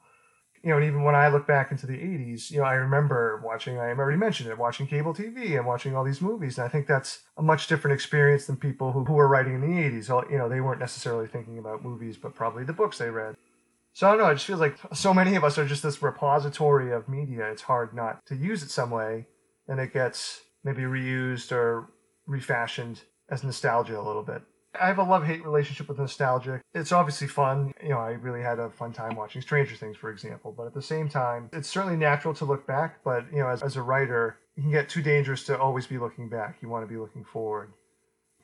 you 0.65 0.71
know, 0.71 0.77
and 0.77 0.85
even 0.87 1.03
when 1.03 1.13
I 1.13 1.27
look 1.27 1.45
back 1.45 1.69
into 1.69 1.85
the 1.85 1.93
80s, 1.93 2.49
you 2.49 2.57
know, 2.57 2.63
I 2.63 2.73
remember 2.73 3.39
watching, 3.45 3.77
I 3.77 3.89
already 3.91 4.17
mentioned 4.17 4.49
it, 4.49 4.57
watching 4.57 4.87
cable 4.87 5.13
TV 5.13 5.55
and 5.57 5.67
watching 5.67 5.95
all 5.95 6.03
these 6.03 6.21
movies. 6.21 6.57
And 6.57 6.65
I 6.65 6.69
think 6.69 6.87
that's 6.87 7.19
a 7.37 7.43
much 7.43 7.67
different 7.67 7.93
experience 7.93 8.47
than 8.47 8.57
people 8.57 8.91
who, 8.91 9.05
who 9.05 9.13
were 9.13 9.27
writing 9.27 9.53
in 9.53 9.61
the 9.61 9.67
80s. 9.67 10.09
All, 10.09 10.23
you 10.27 10.39
know, 10.39 10.49
they 10.49 10.61
weren't 10.61 10.79
necessarily 10.79 11.27
thinking 11.27 11.59
about 11.59 11.83
movies, 11.83 12.17
but 12.17 12.33
probably 12.33 12.63
the 12.63 12.73
books 12.73 12.97
they 12.97 13.11
read. 13.11 13.35
So 13.93 14.07
I 14.07 14.11
don't 14.11 14.21
know, 14.21 14.29
it 14.29 14.35
just 14.35 14.47
feels 14.47 14.59
like 14.59 14.79
so 14.91 15.13
many 15.13 15.35
of 15.35 15.43
us 15.43 15.59
are 15.59 15.67
just 15.67 15.83
this 15.83 16.01
repository 16.01 16.91
of 16.91 17.07
media. 17.07 17.45
It's 17.51 17.61
hard 17.61 17.93
not 17.93 18.25
to 18.25 18.35
use 18.35 18.63
it 18.63 18.71
some 18.71 18.89
way. 18.89 19.27
And 19.67 19.79
it 19.79 19.93
gets 19.93 20.41
maybe 20.63 20.81
reused 20.81 21.51
or 21.51 21.91
refashioned 22.27 23.03
as 23.29 23.43
nostalgia 23.43 23.99
a 23.99 24.01
little 24.01 24.23
bit. 24.23 24.41
I 24.79 24.87
have 24.87 24.97
a 24.99 25.03
love 25.03 25.25
hate 25.25 25.43
relationship 25.43 25.87
with 25.87 25.97
nostalgia. 25.97 26.61
It's 26.73 26.91
obviously 26.91 27.27
fun. 27.27 27.73
You 27.81 27.89
know, 27.89 27.99
I 27.99 28.11
really 28.11 28.41
had 28.41 28.59
a 28.59 28.69
fun 28.69 28.93
time 28.93 29.15
watching 29.15 29.41
Stranger 29.41 29.75
Things, 29.75 29.97
for 29.97 30.09
example. 30.09 30.53
But 30.55 30.67
at 30.67 30.73
the 30.73 30.81
same 30.81 31.09
time, 31.09 31.49
it's 31.53 31.69
certainly 31.69 31.97
natural 31.97 32.33
to 32.35 32.45
look 32.45 32.65
back. 32.67 33.03
But, 33.03 33.25
you 33.31 33.39
know, 33.39 33.47
as, 33.47 33.63
as 33.63 33.75
a 33.75 33.81
writer, 33.81 34.37
you 34.55 34.63
can 34.63 34.71
get 34.71 34.89
too 34.89 35.01
dangerous 35.01 35.43
to 35.45 35.59
always 35.59 35.87
be 35.87 35.97
looking 35.97 36.29
back. 36.29 36.57
You 36.61 36.69
want 36.69 36.83
to 36.83 36.91
be 36.91 36.99
looking 36.99 37.23
forward. 37.23 37.73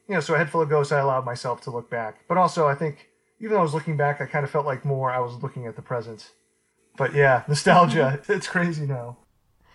You 0.08 0.16
know, 0.16 0.22
so 0.22 0.34
a 0.34 0.38
head 0.38 0.50
full 0.50 0.62
of 0.62 0.70
ghosts, 0.70 0.92
I 0.92 1.00
allowed 1.00 1.26
myself 1.26 1.62
to 1.62 1.72
look 1.72 1.90
back. 1.90 2.28
But 2.28 2.38
also, 2.38 2.68
I 2.68 2.76
think 2.76 3.10
even 3.40 3.54
though 3.54 3.60
I 3.60 3.64
was 3.64 3.74
looking 3.74 3.98
back, 3.98 4.22
I 4.22 4.26
kind 4.26 4.44
of 4.44 4.52
felt 4.52 4.66
like 4.66 4.86
more 4.86 5.12
I 5.12 5.20
was 5.20 5.42
looking 5.42 5.66
at 5.68 5.76
the 5.76 5.82
present. 5.82 6.32
But 6.98 7.14
yeah, 7.16 7.44
nostalgia, 7.48 8.22
it's 8.28 8.48
crazy 8.48 8.86
now. 8.86 9.18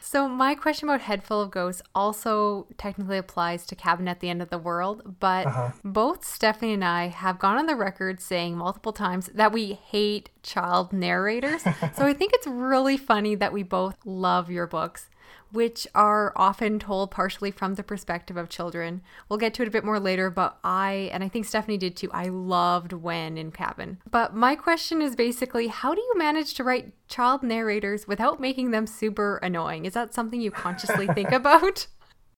So 0.08 0.28
my 0.28 0.54
question 0.54 0.88
about 0.88 1.00
Head 1.00 1.24
Full 1.24 1.40
of 1.42 1.50
Ghosts 1.50 1.82
also 1.92 2.68
technically 2.78 3.18
applies 3.18 3.66
to 3.66 3.74
Cabin 3.74 4.06
at 4.06 4.20
the 4.20 4.28
End 4.30 4.40
of 4.40 4.50
the 4.50 4.58
World, 4.58 5.16
but 5.18 5.46
Uh-huh. 5.48 5.70
both 5.84 6.24
Stephanie 6.24 6.74
and 6.74 6.84
I 6.84 7.08
have 7.08 7.40
gone 7.40 7.58
on 7.58 7.66
the 7.66 7.74
record 7.74 8.20
saying 8.20 8.56
multiple 8.56 8.92
times 8.92 9.26
that 9.34 9.50
we 9.50 9.72
hate 9.72 10.30
child 10.44 10.92
narrators. 10.92 11.62
so 11.96 12.06
I 12.06 12.12
think 12.12 12.30
it's 12.34 12.46
really 12.46 12.96
funny 12.96 13.34
that 13.34 13.52
we 13.52 13.64
both 13.64 13.96
love 14.04 14.48
your 14.48 14.68
books, 14.68 15.10
which 15.52 15.86
are 15.94 16.32
often 16.36 16.78
told 16.78 17.10
partially 17.10 17.50
from 17.50 17.74
the 17.74 17.82
perspective 17.82 18.36
of 18.36 18.48
children. 18.48 19.02
We'll 19.28 19.38
get 19.38 19.54
to 19.54 19.62
it 19.62 19.68
a 19.68 19.70
bit 19.70 19.84
more 19.84 20.00
later, 20.00 20.30
but 20.30 20.58
I, 20.64 21.10
and 21.12 21.24
I 21.24 21.28
think 21.28 21.46
Stephanie 21.46 21.78
did 21.78 21.96
too, 21.96 22.10
I 22.12 22.28
loved 22.28 22.92
Wen 22.92 23.38
in 23.38 23.52
Cabin. 23.52 23.98
But 24.10 24.34
my 24.34 24.56
question 24.56 25.00
is 25.02 25.16
basically 25.16 25.68
how 25.68 25.94
do 25.94 26.00
you 26.00 26.14
manage 26.16 26.54
to 26.54 26.64
write 26.64 26.92
child 27.08 27.42
narrators 27.42 28.06
without 28.06 28.40
making 28.40 28.70
them 28.70 28.86
super 28.86 29.38
annoying? 29.38 29.86
Is 29.86 29.94
that 29.94 30.14
something 30.14 30.40
you 30.40 30.50
consciously 30.50 31.06
think 31.14 31.32
about? 31.32 31.86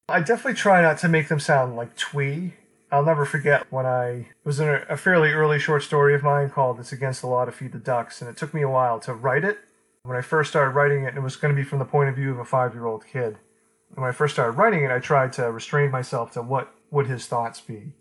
I 0.08 0.20
definitely 0.20 0.54
try 0.54 0.80
not 0.80 0.98
to 0.98 1.08
make 1.08 1.28
them 1.28 1.40
sound 1.40 1.76
like 1.76 1.94
twee. 1.96 2.54
I'll 2.90 3.04
never 3.04 3.26
forget 3.26 3.66
when 3.70 3.84
I 3.84 4.28
was 4.44 4.60
in 4.60 4.68
a, 4.68 4.82
a 4.88 4.96
fairly 4.96 5.32
early 5.32 5.58
short 5.58 5.82
story 5.82 6.14
of 6.14 6.22
mine 6.22 6.48
called 6.48 6.80
"It's 6.80 6.92
Against 6.92 7.20
the 7.20 7.26
Law 7.26 7.44
to 7.44 7.52
Feed 7.52 7.72
the 7.72 7.78
Ducks," 7.78 8.22
and 8.22 8.30
it 8.30 8.36
took 8.36 8.54
me 8.54 8.62
a 8.62 8.68
while 8.68 8.98
to 9.00 9.12
write 9.12 9.44
it. 9.44 9.58
When 10.08 10.16
I 10.16 10.22
first 10.22 10.48
started 10.48 10.70
writing 10.70 11.04
it, 11.04 11.16
it 11.16 11.22
was 11.22 11.36
going 11.36 11.54
to 11.54 11.60
be 11.60 11.68
from 11.68 11.80
the 11.80 11.84
point 11.84 12.08
of 12.08 12.16
view 12.16 12.30
of 12.30 12.38
a 12.38 12.44
five-year-old 12.46 13.04
kid. 13.06 13.36
When 13.92 14.08
I 14.08 14.12
first 14.12 14.34
started 14.34 14.52
writing 14.52 14.82
it, 14.82 14.90
I 14.90 15.00
tried 15.00 15.34
to 15.34 15.52
restrain 15.52 15.90
myself 15.90 16.32
to 16.32 16.40
what 16.40 16.72
would 16.90 17.08
his 17.08 17.26
thoughts 17.26 17.60
be, 17.60 17.92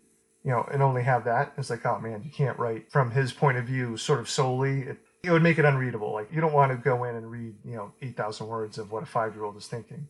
you 0.42 0.50
know, 0.50 0.66
and 0.72 0.82
only 0.82 1.02
have 1.02 1.24
that. 1.24 1.52
It's 1.58 1.68
like, 1.68 1.84
oh 1.84 2.00
man, 2.00 2.22
you 2.24 2.30
can't 2.30 2.58
write 2.58 2.90
from 2.90 3.10
his 3.10 3.34
point 3.34 3.58
of 3.58 3.66
view, 3.66 3.98
sort 3.98 4.20
of 4.20 4.30
solely. 4.30 4.84
It, 4.84 4.96
it 5.22 5.30
would 5.32 5.42
make 5.42 5.58
it 5.58 5.66
unreadable. 5.66 6.14
Like 6.14 6.32
you 6.32 6.40
don't 6.40 6.54
want 6.54 6.72
to 6.72 6.78
go 6.78 7.04
in 7.04 7.14
and 7.14 7.30
read, 7.30 7.56
you 7.62 7.76
know, 7.76 7.92
eight 8.00 8.16
thousand 8.16 8.46
words 8.46 8.78
of 8.78 8.90
what 8.90 9.02
a 9.02 9.06
five-year-old 9.06 9.58
is 9.58 9.66
thinking. 9.66 10.08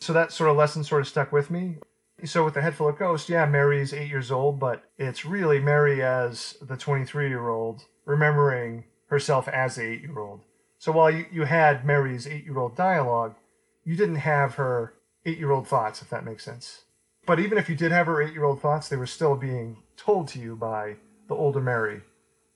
So 0.00 0.12
that 0.12 0.32
sort 0.32 0.50
of 0.50 0.56
lesson 0.58 0.84
sort 0.84 1.00
of 1.00 1.08
stuck 1.08 1.32
with 1.32 1.50
me. 1.50 1.76
So 2.26 2.44
with 2.44 2.52
the 2.52 2.60
head 2.60 2.74
full 2.74 2.90
of 2.90 2.98
ghosts, 2.98 3.30
yeah, 3.30 3.46
Merry's 3.46 3.94
eight 3.94 4.10
years 4.10 4.30
old, 4.30 4.60
but 4.60 4.84
it's 4.98 5.24
really 5.24 5.60
Merry 5.60 6.02
as 6.02 6.58
the 6.60 6.76
23 6.76 7.30
year 7.30 7.48
old 7.48 7.84
remembering 8.04 8.84
herself 9.06 9.48
as 9.48 9.76
the 9.76 9.84
eight 9.84 10.02
year 10.02 10.18
old. 10.18 10.42
So 10.78 10.92
while 10.92 11.10
you, 11.10 11.26
you 11.32 11.44
had 11.44 11.84
Merry's 11.84 12.26
eight 12.26 12.44
year 12.44 12.58
old 12.58 12.76
dialogue, 12.76 13.34
you 13.84 13.96
didn't 13.96 14.16
have 14.16 14.54
her 14.54 14.94
eight 15.26 15.38
year 15.38 15.50
old 15.50 15.66
thoughts, 15.66 16.02
if 16.02 16.10
that 16.10 16.24
makes 16.24 16.44
sense. 16.44 16.82
But 17.26 17.40
even 17.40 17.58
if 17.58 17.68
you 17.68 17.74
did 17.74 17.92
have 17.92 18.06
her 18.06 18.22
eight 18.22 18.32
year 18.32 18.44
old 18.44 18.60
thoughts, 18.60 18.88
they 18.88 18.96
were 18.96 19.06
still 19.06 19.36
being 19.36 19.76
told 19.96 20.28
to 20.28 20.38
you 20.38 20.56
by 20.56 20.96
the 21.28 21.34
older 21.34 21.60
Merry. 21.60 22.00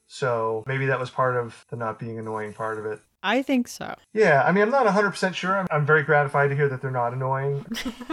So 0.06 0.62
maybe 0.66 0.86
that 0.86 1.00
was 1.00 1.10
part 1.10 1.36
of 1.36 1.64
the 1.70 1.76
not 1.76 1.98
being 1.98 2.18
annoying 2.18 2.52
part 2.52 2.78
of 2.78 2.86
it. 2.86 3.00
I 3.22 3.42
think 3.42 3.68
so. 3.68 3.94
Yeah, 4.12 4.42
I 4.44 4.52
mean, 4.52 4.62
I'm 4.62 4.70
not 4.70 4.86
100% 4.86 5.34
sure. 5.34 5.56
I'm, 5.56 5.66
I'm 5.70 5.86
very 5.86 6.02
gratified 6.02 6.50
to 6.50 6.56
hear 6.56 6.68
that 6.68 6.82
they're 6.82 6.90
not 6.90 7.12
annoying. 7.12 7.64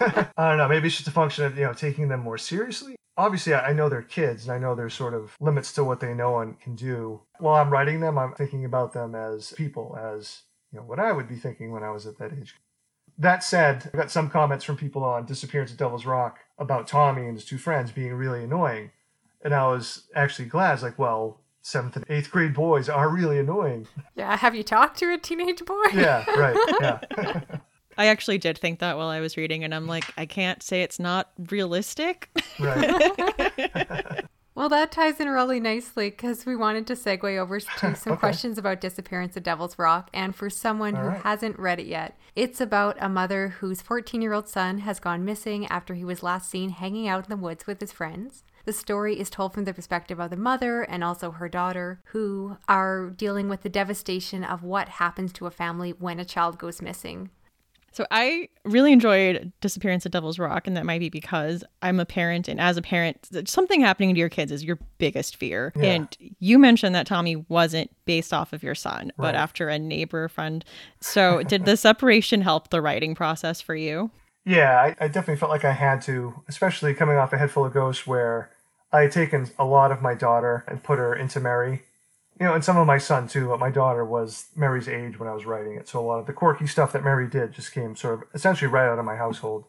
I 0.00 0.26
don't 0.36 0.58
know. 0.58 0.68
Maybe 0.68 0.88
it's 0.88 0.96
just 0.96 1.08
a 1.08 1.12
function 1.12 1.44
of, 1.44 1.56
you 1.56 1.64
know, 1.64 1.72
taking 1.72 2.08
them 2.08 2.20
more 2.20 2.38
seriously. 2.38 2.96
Obviously, 3.20 3.52
I 3.52 3.74
know 3.74 3.90
they're 3.90 4.02
kids 4.02 4.44
and 4.44 4.52
I 4.52 4.58
know 4.58 4.74
there's 4.74 4.94
sort 4.94 5.12
of 5.12 5.36
limits 5.40 5.74
to 5.74 5.84
what 5.84 6.00
they 6.00 6.14
know 6.14 6.38
and 6.38 6.58
can 6.58 6.74
do. 6.74 7.20
While 7.38 7.60
I'm 7.60 7.70
writing 7.70 8.00
them, 8.00 8.18
I'm 8.18 8.32
thinking 8.32 8.64
about 8.64 8.94
them 8.94 9.14
as 9.14 9.52
people, 9.52 9.98
as, 10.00 10.42
you 10.72 10.78
know, 10.78 10.86
what 10.86 10.98
I 10.98 11.12
would 11.12 11.28
be 11.28 11.36
thinking 11.36 11.70
when 11.70 11.82
I 11.82 11.90
was 11.90 12.06
at 12.06 12.18
that 12.18 12.32
age. 12.32 12.54
That 13.18 13.44
said, 13.44 13.90
I 13.92 13.96
got 13.98 14.10
some 14.10 14.30
comments 14.30 14.64
from 14.64 14.78
people 14.78 15.04
on 15.04 15.26
Disappearance 15.26 15.70
at 15.70 15.76
Devil's 15.76 16.06
Rock 16.06 16.38
about 16.58 16.86
Tommy 16.86 17.26
and 17.26 17.36
his 17.36 17.44
two 17.44 17.58
friends 17.58 17.92
being 17.92 18.14
really 18.14 18.42
annoying. 18.42 18.92
And 19.42 19.54
I 19.54 19.66
was 19.66 20.08
actually 20.14 20.48
glad. 20.48 20.74
It's 20.74 20.82
like, 20.82 20.98
well, 20.98 21.40
seventh 21.60 21.96
and 21.96 22.06
eighth 22.08 22.30
grade 22.30 22.54
boys 22.54 22.88
are 22.88 23.10
really 23.10 23.38
annoying. 23.38 23.86
Yeah, 24.14 24.34
have 24.36 24.54
you 24.54 24.62
talked 24.62 24.98
to 25.00 25.12
a 25.12 25.18
teenage 25.18 25.62
boy? 25.64 25.84
Yeah, 25.92 26.24
right. 26.30 26.56
Yeah. 26.80 27.40
I 28.00 28.06
actually 28.06 28.38
did 28.38 28.56
think 28.56 28.78
that 28.78 28.96
while 28.96 29.08
I 29.08 29.20
was 29.20 29.36
reading, 29.36 29.62
and 29.62 29.74
I'm 29.74 29.86
like, 29.86 30.04
I 30.16 30.24
can't 30.24 30.62
say 30.62 30.82
it's 30.82 30.98
not 30.98 31.30
realistic. 31.50 32.30
right. 32.58 34.24
Well, 34.56 34.68
that 34.70 34.90
ties 34.92 35.20
in 35.20 35.28
really 35.28 35.58
nicely 35.60 36.10
because 36.10 36.44
we 36.44 36.54
wanted 36.54 36.86
to 36.88 36.94
segue 36.94 37.38
over 37.38 37.60
to 37.60 37.94
some 37.96 38.12
Okay. 38.12 38.18
questions 38.18 38.58
about 38.58 38.80
Disappearance 38.82 39.34
of 39.36 39.42
Devil's 39.44 39.78
Rock. 39.78 40.10
And 40.12 40.34
for 40.34 40.50
someone 40.50 40.96
All 40.96 41.02
who 41.02 41.08
right. 41.10 41.22
hasn't 41.22 41.58
read 41.58 41.80
it 41.80 41.86
yet, 41.86 42.18
it's 42.36 42.60
about 42.60 42.96
a 43.00 43.08
mother 43.08 43.48
whose 43.60 43.80
14 43.80 44.20
year 44.20 44.34
old 44.34 44.48
son 44.48 44.78
has 44.78 45.00
gone 45.00 45.24
missing 45.24 45.66
after 45.68 45.94
he 45.94 46.04
was 46.04 46.22
last 46.22 46.50
seen 46.50 46.70
hanging 46.70 47.08
out 47.08 47.24
in 47.24 47.30
the 47.30 47.36
woods 47.42 47.66
with 47.66 47.80
his 47.80 47.92
friends. 47.92 48.42
The 48.66 48.72
story 48.74 49.18
is 49.18 49.30
told 49.30 49.54
from 49.54 49.64
the 49.64 49.72
perspective 49.72 50.20
of 50.20 50.28
the 50.30 50.36
mother 50.36 50.82
and 50.82 51.02
also 51.02 51.30
her 51.30 51.48
daughter, 51.48 52.00
who 52.06 52.58
are 52.68 53.08
dealing 53.10 53.48
with 53.48 53.62
the 53.62 53.70
devastation 53.70 54.44
of 54.44 54.62
what 54.62 54.88
happens 54.90 55.32
to 55.34 55.46
a 55.46 55.50
family 55.50 55.92
when 55.92 56.20
a 56.20 56.24
child 56.24 56.58
goes 56.58 56.82
missing. 56.82 57.30
So 57.92 58.06
I 58.10 58.48
really 58.64 58.92
enjoyed 58.92 59.52
Disappearance 59.60 60.06
at 60.06 60.12
Devil's 60.12 60.38
Rock, 60.38 60.66
and 60.66 60.76
that 60.76 60.86
might 60.86 61.00
be 61.00 61.08
because 61.08 61.64
I'm 61.82 61.98
a 61.98 62.04
parent, 62.06 62.46
and 62.48 62.60
as 62.60 62.76
a 62.76 62.82
parent, 62.82 63.28
something 63.46 63.80
happening 63.80 64.14
to 64.14 64.18
your 64.18 64.28
kids 64.28 64.52
is 64.52 64.62
your 64.62 64.78
biggest 64.98 65.36
fear. 65.36 65.72
Yeah. 65.74 65.92
And 65.92 66.16
you 66.38 66.58
mentioned 66.58 66.94
that 66.94 67.06
Tommy 67.06 67.36
wasn't 67.48 67.90
based 68.04 68.32
off 68.32 68.52
of 68.52 68.62
your 68.62 68.76
son, 68.76 69.06
Right. 69.06 69.14
but 69.18 69.34
after 69.34 69.68
a 69.68 69.78
neighbor 69.78 70.28
friend. 70.28 70.64
So 71.00 71.42
did 71.42 71.64
the 71.64 71.76
separation 71.76 72.42
help 72.42 72.70
the 72.70 72.80
writing 72.80 73.14
process 73.14 73.60
for 73.60 73.74
you? 73.74 74.10
Yeah, 74.44 74.80
I, 74.80 75.04
I 75.04 75.08
definitely 75.08 75.36
felt 75.36 75.50
like 75.50 75.64
I 75.64 75.72
had 75.72 76.00
to, 76.02 76.42
especially 76.48 76.94
coming 76.94 77.16
off 77.16 77.32
a 77.32 77.38
head 77.38 77.50
full 77.50 77.64
of 77.66 77.74
ghosts 77.74 78.06
where 78.06 78.50
I 78.92 79.02
had 79.02 79.12
taken 79.12 79.48
a 79.58 79.64
lot 79.64 79.92
of 79.92 80.00
my 80.00 80.14
daughter 80.14 80.64
and 80.66 80.82
put 80.82 80.98
her 80.98 81.14
into 81.14 81.40
Merry. 81.40 81.82
You 82.40 82.46
know, 82.46 82.54
and 82.54 82.64
some 82.64 82.78
of 82.78 82.86
my 82.86 82.98
son 82.98 83.28
too, 83.28 83.48
but 83.48 83.60
my 83.60 83.70
daughter 83.70 84.04
was 84.04 84.46
Merry's 84.56 84.88
age 84.88 85.18
when 85.18 85.28
I 85.28 85.34
was 85.34 85.44
writing 85.44 85.76
it. 85.76 85.86
So 85.86 86.00
a 86.00 86.06
lot 86.06 86.18
of 86.18 86.26
the 86.26 86.32
quirky 86.32 86.66
stuff 86.66 86.92
that 86.92 87.04
Merry 87.04 87.28
did 87.28 87.52
just 87.52 87.72
came 87.72 87.94
sort 87.94 88.14
of 88.14 88.24
essentially 88.34 88.70
right 88.70 88.88
out 88.88 88.98
of 88.98 89.04
my 89.04 89.16
household. 89.16 89.66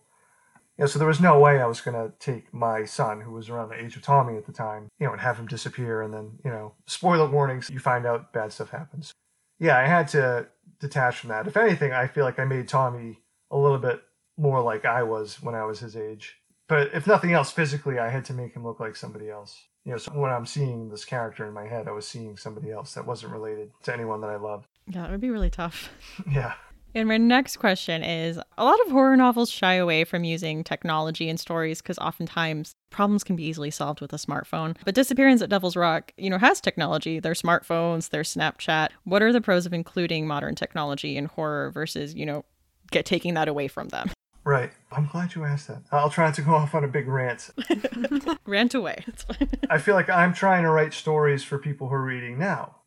Know, 0.82 0.88
so 0.88 0.98
there 0.98 1.08
was 1.08 1.20
no 1.22 1.40
way 1.40 1.62
I 1.62 1.68
was 1.68 1.80
going 1.80 1.96
to 1.96 2.12
take 2.18 2.52
my 2.52 2.86
son, 2.86 3.22
who 3.22 3.32
was 3.32 3.50
around 3.50 3.70
the 3.70 3.80
age 3.80 3.96
of 3.96 4.02
Tommy 4.02 4.36
at 4.36 4.48
the 4.48 4.52
time, 4.52 4.90
you 5.00 5.06
know, 5.06 5.12
and 5.12 5.22
have 5.22 5.38
him 5.38 5.46
disappear. 5.46 6.02
And 6.02 6.12
then, 6.12 6.40
you 6.44 6.50
know, 6.50 6.74
spoiler 6.88 7.30
warnings, 7.30 7.70
you 7.70 7.78
find 7.78 8.06
out 8.08 8.34
bad 8.34 8.52
stuff 8.52 8.72
happens. 8.72 9.12
Yeah, 9.60 9.78
I 9.78 9.86
had 9.86 10.08
to 10.10 10.48
detach 10.80 11.18
from 11.18 11.30
that. 11.30 11.48
If 11.48 11.56
anything, 11.56 11.92
I 11.92 12.08
feel 12.08 12.26
like 12.26 12.40
I 12.40 12.46
made 12.46 12.68
Tommy 12.68 13.20
a 13.52 13.58
little 13.58 13.78
bit 13.78 14.02
more 14.38 14.60
like 14.60 14.84
I 14.84 15.04
was 15.04 15.40
when 15.44 15.54
I 15.54 15.66
was 15.66 15.80
his 15.80 15.96
age. 15.96 16.38
But 16.68 16.96
if 16.96 17.06
nothing 17.06 17.32
else, 17.32 17.52
physically, 17.52 18.00
I 18.00 18.10
had 18.10 18.26
to 18.26 18.34
make 18.34 18.56
him 18.56 18.66
look 18.66 18.80
like 18.80 18.96
somebody 18.96 19.30
else. 19.30 19.68
You 19.86 19.94
know, 19.94 19.98
so 19.98 20.12
when 20.12 20.32
I'm 20.32 20.46
seeing 20.46 20.90
this 20.90 21.06
character 21.06 21.48
in 21.48 21.54
my 21.54 21.68
head, 21.68 21.88
I 21.88 21.92
was 21.92 22.08
seeing 22.08 22.38
somebody 22.38 22.72
else 22.72 22.94
that 22.94 23.06
wasn't 23.06 23.34
related 23.34 23.72
to 23.84 23.94
anyone 23.94 24.22
that 24.22 24.30
I 24.30 24.36
loved. 24.36 24.68
Yeah, 24.88 25.08
it 25.08 25.12
would 25.12 25.22
be 25.22 25.32
really 25.32 25.50
tough. 25.50 25.90
Yeah. 26.32 26.54
And 26.94 27.08
my 27.08 27.18
next 27.18 27.58
question 27.58 28.04
is 28.04 28.38
a 28.58 28.66
lot 28.66 28.80
of 28.86 28.92
horror 28.92 29.16
novels 29.16 29.50
shy 29.50 29.76
away 29.76 30.04
from 30.04 30.26
using 30.26 30.64
technology 30.64 31.30
in 31.30 31.38
stories 31.38 31.82
because 31.82 31.98
oftentimes 32.00 32.76
problems 32.90 33.24
can 33.24 33.38
be 33.38 33.46
easily 33.46 33.72
solved 33.72 34.02
with 34.02 34.12
a 34.12 34.18
smartphone. 34.18 34.76
But 34.84 34.96
Disappearance 34.96 35.42
at 35.42 35.50
Devil's 35.50 35.78
Rock, 35.78 36.12
you 36.18 36.30
know, 36.30 36.38
has 36.38 36.60
technology. 36.60 37.20
There's 37.20 37.42
smartphones, 37.42 38.10
there's 38.10 38.36
Snapchat. 38.36 38.90
What 39.06 39.22
are 39.22 39.32
the 39.32 39.40
pros 39.40 39.66
of 39.66 39.74
including 39.74 40.28
modern 40.28 40.54
technology 40.54 41.16
in 41.16 41.26
horror 41.26 41.72
versus, 41.72 42.14
you 42.14 42.26
know, 42.26 42.44
get 42.92 43.06
taking 43.06 43.36
that 43.36 43.48
away 43.48 43.70
from 43.70 43.88
them? 43.88 44.12
Right. 44.44 44.72
I'm 44.92 45.08
glad 45.08 45.36
you 45.36 45.46
asked 45.46 45.68
that. 45.68 45.84
I'll 45.92 46.10
try 46.10 46.26
not 46.26 46.34
to 46.36 46.42
go 46.42 46.56
off 46.56 46.74
on 46.74 46.84
a 46.84 46.88
big 46.88 47.08
rant. 47.08 47.52
Rant 48.46 48.74
away. 48.74 49.04
It's 49.08 49.24
fine. 49.24 49.50
I 49.70 49.78
feel 49.78 49.96
like 49.96 50.10
I'm 50.10 50.34
trying 50.34 50.64
to 50.64 50.70
write 50.70 50.94
stories 50.94 51.44
for 51.44 51.60
people 51.60 51.88
who 51.88 51.96
are 51.96 52.04
reading 52.04 52.40
now. 52.40 52.78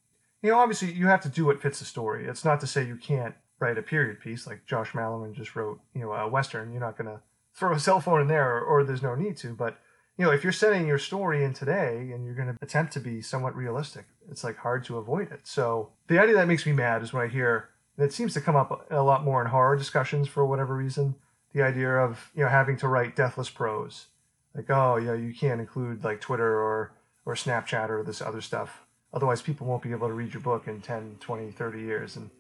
You 0.43 0.51
know, 0.51 0.59
obviously, 0.59 0.93
you 0.93 1.07
have 1.07 1.23
to 1.23 1.29
do 1.29 1.47
what 1.47 1.63
fits 1.63 1.79
the 1.79 1.85
story. 1.85 2.27
It's 2.27 2.45
not 2.45 2.61
to 2.61 2.67
say 2.67 2.85
you 2.85 2.97
can't 2.97 3.35
write 3.61 3.79
a 3.79 3.83
period 3.83 4.21
piece 4.21 4.47
like 4.47 4.67
Josh 4.67 4.91
Malerman 4.93 5.33
just 5.33 5.57
wrote, 5.57 5.81
you 5.95 6.03
know, 6.03 6.13
a 6.13 6.29
Western. 6.29 6.73
You're 6.73 6.81
not 6.81 6.99
going 6.99 7.09
to 7.09 7.21
throw 7.55 7.73
a 7.73 7.79
cell 7.79 8.01
phone 8.01 8.21
in 8.21 8.27
there, 8.29 8.57
or, 8.57 8.61
or 8.61 8.85
there's 8.85 9.03
no 9.03 9.15
need 9.15 9.37
to. 9.39 9.55
But, 9.55 9.79
you 10.19 10.25
know, 10.25 10.33
if 10.33 10.43
you're 10.43 10.53
setting 10.53 10.87
your 10.87 10.99
story 10.99 11.45
in 11.45 11.55
today 11.55 12.11
and 12.13 12.25
you're 12.25 12.35
going 12.35 12.49
to 12.49 12.57
attempt 12.61 12.93
to 12.95 13.01
be 13.01 13.23
somewhat 13.23 13.57
realistic, 13.57 14.07
it's 14.31 14.45
like 14.45 14.57
hard 14.59 14.85
to 14.85 14.99
avoid 14.99 15.31
it. 15.31 15.41
So 15.45 15.93
the 16.09 16.19
idea 16.19 16.35
that 16.35 16.49
makes 16.49 16.67
me 16.67 16.73
mad 16.73 17.03
is 17.03 17.13
when 17.13 17.25
I 17.25 17.29
hear, 17.29 17.71
and 17.97 18.05
it 18.05 18.13
seems 18.13 18.35
to 18.35 18.41
come 18.41 18.57
up 18.57 18.87
a 18.91 19.03
lot 19.03 19.25
more 19.25 19.41
in 19.41 19.47
horror 19.49 19.77
discussions 19.77 20.29
for 20.29 20.45
whatever 20.45 20.77
reason, 20.77 21.15
the 21.55 21.63
idea 21.63 21.89
of, 21.89 22.31
you 22.35 22.43
know, 22.43 22.51
having 22.51 22.77
to 22.79 22.89
write 22.89 23.17
deathless 23.17 23.49
prose. 23.49 24.07
Like 24.55 24.71
oh 24.71 24.97
yeah 24.97 25.15
you 25.15 25.35
can't 25.35 25.61
include 25.61 26.05
like 26.05 26.21
twitter 26.21 26.61
or 26.61 26.93
or 27.25 27.35
snapchat 27.35 27.89
or 27.89 28.03
this 28.03 28.21
other 28.21 28.41
stuff. 28.41 28.85
Otherwise 29.13 29.43
people 29.43 29.67
won't 29.67 29.83
be 29.83 29.93
able 29.93 30.09
to 30.09 30.15
read 30.15 30.35
your 30.35 30.43
book 30.43 30.69
in 30.69 30.81
10 30.81 31.17
20 31.21 31.51
30 31.51 31.81
years. 31.81 32.17
And 32.17 32.31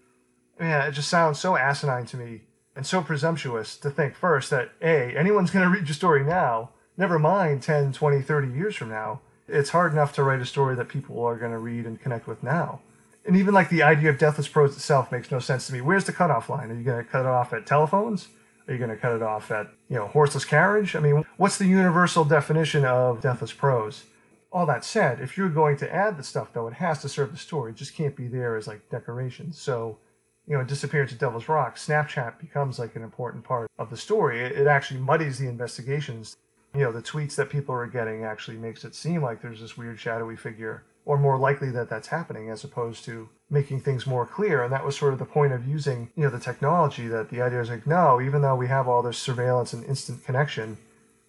yeah 0.60 0.86
it 0.86 0.92
just 0.92 1.08
sounds 1.08 1.40
so 1.40 1.56
asinine 1.56 2.06
to 2.06 2.16
me 2.16 2.42
and 2.76 2.86
so 2.86 3.02
presumptuous 3.02 3.76
to 3.78 3.90
think 3.90 4.14
first 4.14 4.50
that 4.50 4.72
a 4.82 5.16
anyone's 5.16 5.50
going 5.50 5.64
to 5.64 5.70
read 5.70 5.88
your 5.88 5.94
story 5.94 6.24
now. 6.24 6.70
Never 6.96 7.18
mind 7.18 7.62
10 7.62 7.92
20 7.92 8.22
30 8.22 8.52
years 8.52 8.76
from 8.76 8.90
now. 8.90 9.20
It's 9.48 9.70
hard 9.70 9.92
enough 9.92 10.12
to 10.14 10.22
write 10.22 10.40
a 10.40 10.46
story 10.46 10.74
that 10.76 10.88
people 10.88 11.22
are 11.24 11.36
going 11.36 11.52
to 11.52 11.58
read 11.58 11.84
and 11.84 12.00
connect 12.00 12.26
with 12.26 12.42
now. 12.42 12.80
And 13.26 13.36
even 13.36 13.54
like 13.54 13.70
the 13.70 13.82
idea 13.82 14.10
of 14.10 14.18
deathless 14.18 14.48
prose 14.48 14.76
itself 14.76 15.10
makes 15.10 15.30
no 15.30 15.38
sense 15.38 15.66
to 15.66 15.72
me. 15.72 15.80
Where's 15.80 16.04
the 16.04 16.12
cutoff 16.12 16.48
line? 16.48 16.70
Are 16.70 16.74
you 16.74 16.84
going 16.84 17.02
to 17.02 17.10
cut 17.10 17.20
it 17.20 17.26
off 17.26 17.52
at 17.52 17.66
telephones 17.66 18.28
are 18.66 18.72
you 18.72 18.78
going 18.78 18.90
to 18.90 18.96
cut 18.96 19.14
it 19.16 19.22
off 19.22 19.50
at, 19.50 19.68
you 19.88 19.96
know, 19.96 20.06
horseless 20.06 20.44
carriage? 20.44 20.96
I 20.96 21.00
mean, 21.00 21.24
what's 21.36 21.58
the 21.58 21.66
universal 21.66 22.24
definition 22.24 22.84
of 22.84 23.20
deathless 23.20 23.52
prose? 23.52 24.04
All 24.52 24.66
that 24.66 24.84
said, 24.84 25.20
if 25.20 25.36
you're 25.36 25.48
going 25.48 25.76
to 25.78 25.92
add 25.92 26.16
the 26.16 26.22
stuff, 26.22 26.52
though, 26.52 26.68
it 26.68 26.74
has 26.74 27.00
to 27.02 27.08
serve 27.08 27.32
the 27.32 27.38
story. 27.38 27.72
It 27.72 27.76
just 27.76 27.94
can't 27.94 28.16
be 28.16 28.28
there 28.28 28.56
as 28.56 28.66
like 28.66 28.88
decorations. 28.88 29.58
So, 29.60 29.98
you 30.46 30.56
know, 30.56 30.62
Disappearance 30.62 31.12
at 31.12 31.18
Devil's 31.18 31.48
Rock, 31.48 31.76
Snapchat 31.76 32.38
becomes 32.38 32.78
like 32.78 32.96
an 32.96 33.02
important 33.02 33.44
part 33.44 33.70
of 33.78 33.90
the 33.90 33.96
story. 33.96 34.40
It, 34.40 34.52
it 34.52 34.66
actually 34.66 35.00
muddies 35.00 35.38
the 35.38 35.48
investigations. 35.48 36.36
You 36.74 36.82
know, 36.82 36.92
the 36.92 37.02
tweets 37.02 37.34
that 37.36 37.50
people 37.50 37.74
are 37.74 37.86
getting 37.86 38.24
actually 38.24 38.56
makes 38.56 38.84
it 38.84 38.94
seem 38.94 39.22
like 39.22 39.42
there's 39.42 39.60
this 39.60 39.76
weird 39.76 39.98
shadowy 39.98 40.36
figure, 40.36 40.84
or 41.04 41.18
more 41.18 41.38
likely 41.38 41.70
that 41.70 41.90
that's 41.90 42.08
happening 42.08 42.50
as 42.50 42.64
opposed 42.64 43.04
to 43.04 43.28
making 43.54 43.80
things 43.80 44.06
more 44.06 44.26
clear. 44.26 44.62
And 44.62 44.72
that 44.72 44.84
was 44.84 44.96
sort 44.96 45.14
of 45.14 45.18
the 45.18 45.24
point 45.24 45.54
of 45.54 45.66
using, 45.66 46.10
you 46.14 46.24
know, 46.24 46.30
the 46.30 46.38
technology 46.38 47.08
that 47.08 47.30
the 47.30 47.40
idea 47.40 47.60
is 47.62 47.70
like, 47.70 47.86
no, 47.86 48.20
even 48.20 48.42
though 48.42 48.56
we 48.56 48.68
have 48.68 48.86
all 48.86 49.00
this 49.00 49.16
surveillance 49.16 49.72
and 49.72 49.84
instant 49.84 50.24
connection, 50.24 50.76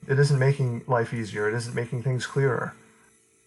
it 0.07 0.19
isn't 0.19 0.37
making 0.37 0.83
life 0.87 1.13
easier. 1.13 1.47
It 1.47 1.55
isn't 1.55 1.75
making 1.75 2.03
things 2.03 2.25
clearer. 2.27 2.73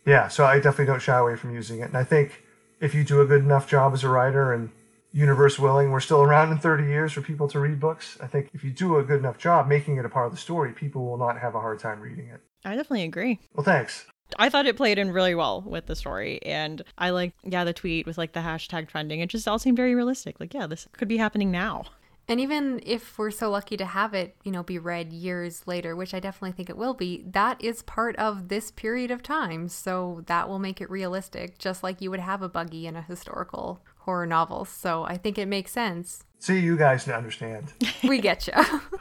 Yeah, 0.07 0.29
so 0.29 0.47
I 0.47 0.57
definitely 0.57 0.87
don't 0.87 1.03
shy 1.03 1.19
away 1.19 1.37
from 1.37 1.55
using 1.55 1.81
it. 1.81 1.89
And 1.89 1.97
I 1.97 2.05
think 2.05 2.43
if 2.81 2.95
you 2.95 3.05
do 3.05 3.21
a 3.21 3.27
good 3.27 3.43
enough 3.43 3.69
job 3.69 3.93
as 3.93 4.05
a 4.05 4.09
writer 4.09 4.53
and 4.53 4.71
universe 5.13 5.59
willing, 5.59 5.91
we're 5.91 6.01
still 6.01 6.23
around 6.23 6.53
in 6.53 6.59
30 6.59 6.85
years 6.85 7.13
for 7.13 7.21
people 7.21 7.49
to 7.49 7.61
read 7.61 7.81
books. 7.81 8.17
I 8.23 8.27
think 8.27 8.51
if 8.55 8.65
you 8.65 8.71
do 8.71 8.99
a 8.99 9.03
good 9.03 9.19
enough 9.19 9.39
job 9.39 9.69
making 9.69 9.97
it 9.99 10.05
a 10.05 10.09
part 10.09 10.27
of 10.27 10.33
the 10.33 10.39
story, 10.39 10.73
people 10.73 11.05
will 11.05 11.19
not 11.19 11.39
have 11.39 11.55
a 11.55 11.61
hard 11.61 11.79
time 11.79 12.01
reading 12.01 12.29
it. 12.29 12.41
I 12.65 12.77
definitely 12.77 13.05
agree. 13.05 13.39
Well, 13.55 13.65
thanks. 13.65 14.07
I 14.39 14.49
thought 14.49 14.67
it 14.67 14.77
played 14.77 14.99
in 14.99 15.13
really 15.13 15.35
well 15.35 15.63
with 15.63 15.87
the 15.87 15.97
story. 15.97 16.41
And 16.43 16.83
I 16.97 17.11
like, 17.11 17.33
yeah, 17.45 17.65
the 17.65 17.73
tweet 17.73 18.07
with 18.07 18.19
like 18.19 18.33
the 18.33 18.41
hashtag 18.41 18.89
trending. 18.89 19.21
It 19.21 19.31
just 19.31 19.49
all 19.49 19.59
seemed 19.59 19.77
very 19.77 19.95
realistic. 19.95 20.41
Like, 20.41 20.55
yeah, 20.55 20.67
this 20.67 20.89
could 20.93 21.09
be 21.09 21.17
happening 21.17 21.51
now. 21.51 21.85
And 22.31 22.41
even 22.41 22.81
if 22.85 23.19
we're 23.19 23.31
so 23.31 23.49
lucky 23.49 23.79
to 23.79 23.87
have 23.87 24.13
it, 24.13 24.37
you 24.45 24.53
know, 24.53 24.63
be 24.63 24.79
read 24.79 25.15
years 25.15 25.67
later, 25.67 25.97
which 25.97 26.13
I 26.13 26.21
definitely 26.21 26.53
think 26.53 26.69
it 26.69 26.77
will 26.77 26.93
be, 26.93 27.25
that 27.27 27.63
is 27.65 27.83
part 27.83 28.17
of 28.17 28.49
this 28.49 28.71
period 28.71 29.11
of 29.11 29.23
time. 29.23 29.69
So 29.69 30.23
that 30.27 30.47
will 30.47 30.59
make 30.59 30.83
it 30.83 30.91
realistic, 30.91 31.59
just 31.59 31.83
like 31.83 32.03
you 32.03 32.11
would 32.11 32.21
have 32.21 32.43
a 32.43 32.49
buggy 32.49 32.87
in 32.87 32.97
a 32.97 33.03
historical 33.03 33.81
horror 34.01 34.27
novel. 34.27 34.67
So 34.67 35.05
I 35.05 35.17
think 35.17 35.39
it 35.39 35.49
makes 35.49 35.73
sense. 35.73 36.25
See, 36.39 36.59
you 36.59 36.77
guys 36.77 37.05
to 37.05 37.17
understand. 37.17 37.73
We 38.05 38.19
get 38.19 38.47
you. 38.47 38.53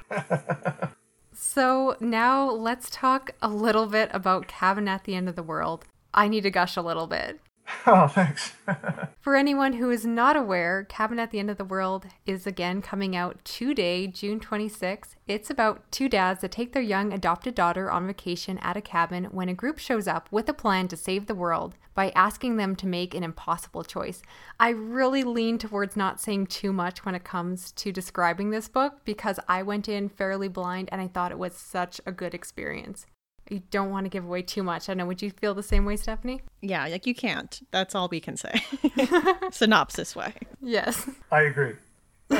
so 1.39 1.95
now 1.99 2.49
let's 2.49 2.89
talk 2.89 3.31
a 3.43 3.47
little 3.47 3.85
bit 3.85 4.09
about 4.11 4.47
Cabin 4.47 4.87
at 4.87 5.03
the 5.03 5.13
End 5.13 5.29
of 5.29 5.35
the 5.35 5.43
World. 5.43 5.85
I 6.11 6.27
need 6.27 6.41
to 6.41 6.49
gush 6.49 6.75
a 6.75 6.81
little 6.81 7.05
bit. 7.05 7.39
oh, 7.87 8.07
thanks. 8.07 8.53
For 9.19 9.35
anyone 9.35 9.73
who 9.73 9.89
is 9.89 10.05
not 10.05 10.35
aware, 10.35 10.85
Cabin 10.87 11.19
at 11.19 11.31
the 11.31 11.39
End 11.39 11.49
of 11.49 11.57
the 11.57 11.65
World 11.65 12.05
is 12.25 12.47
again 12.47 12.81
coming 12.81 13.15
out 13.15 13.43
today, 13.43 14.07
June 14.07 14.39
26th. 14.39 15.15
It's 15.27 15.49
about 15.49 15.83
two 15.91 16.07
dads 16.07 16.41
that 16.41 16.51
take 16.51 16.71
their 16.71 16.81
young 16.81 17.11
adopted 17.11 17.55
daughter 17.55 17.91
on 17.91 18.07
vacation 18.07 18.57
at 18.59 18.77
a 18.77 18.81
cabin 18.81 19.25
when 19.25 19.49
a 19.49 19.53
group 19.53 19.79
shows 19.79 20.07
up 20.07 20.29
with 20.31 20.47
a 20.47 20.53
plan 20.53 20.87
to 20.89 20.97
save 20.97 21.25
the 21.25 21.35
world 21.35 21.75
by 21.93 22.11
asking 22.11 22.57
them 22.57 22.75
to 22.77 22.87
make 22.87 23.13
an 23.13 23.23
impossible 23.23 23.83
choice. 23.83 24.21
I 24.59 24.69
really 24.69 25.23
lean 25.23 25.57
towards 25.57 25.97
not 25.97 26.21
saying 26.21 26.47
too 26.47 26.71
much 26.71 27.03
when 27.03 27.15
it 27.15 27.23
comes 27.23 27.71
to 27.73 27.91
describing 27.91 28.51
this 28.51 28.69
book 28.69 28.99
because 29.03 29.39
I 29.47 29.63
went 29.63 29.89
in 29.89 30.07
fairly 30.07 30.47
blind 30.47 30.89
and 30.91 31.01
I 31.01 31.07
thought 31.07 31.31
it 31.31 31.39
was 31.39 31.53
such 31.53 31.99
a 32.05 32.11
good 32.11 32.33
experience 32.33 33.07
you 33.51 33.61
don't 33.71 33.89
want 33.89 34.05
to 34.05 34.09
give 34.09 34.25
away 34.25 34.41
too 34.41 34.63
much. 34.63 34.89
I 34.89 34.93
know. 34.93 35.05
Would 35.05 35.21
you 35.21 35.31
feel 35.31 35.53
the 35.53 35.63
same 35.63 35.85
way, 35.85 35.95
Stephanie? 35.95 36.41
Yeah, 36.61 36.87
like 36.87 37.05
you 37.05 37.15
can't. 37.15 37.61
That's 37.71 37.95
all 37.95 38.07
we 38.07 38.19
can 38.19 38.37
say. 38.37 38.61
Synopsis 39.51 40.15
way. 40.15 40.33
Yes. 40.61 41.09
I 41.31 41.41
agree. 41.41 41.75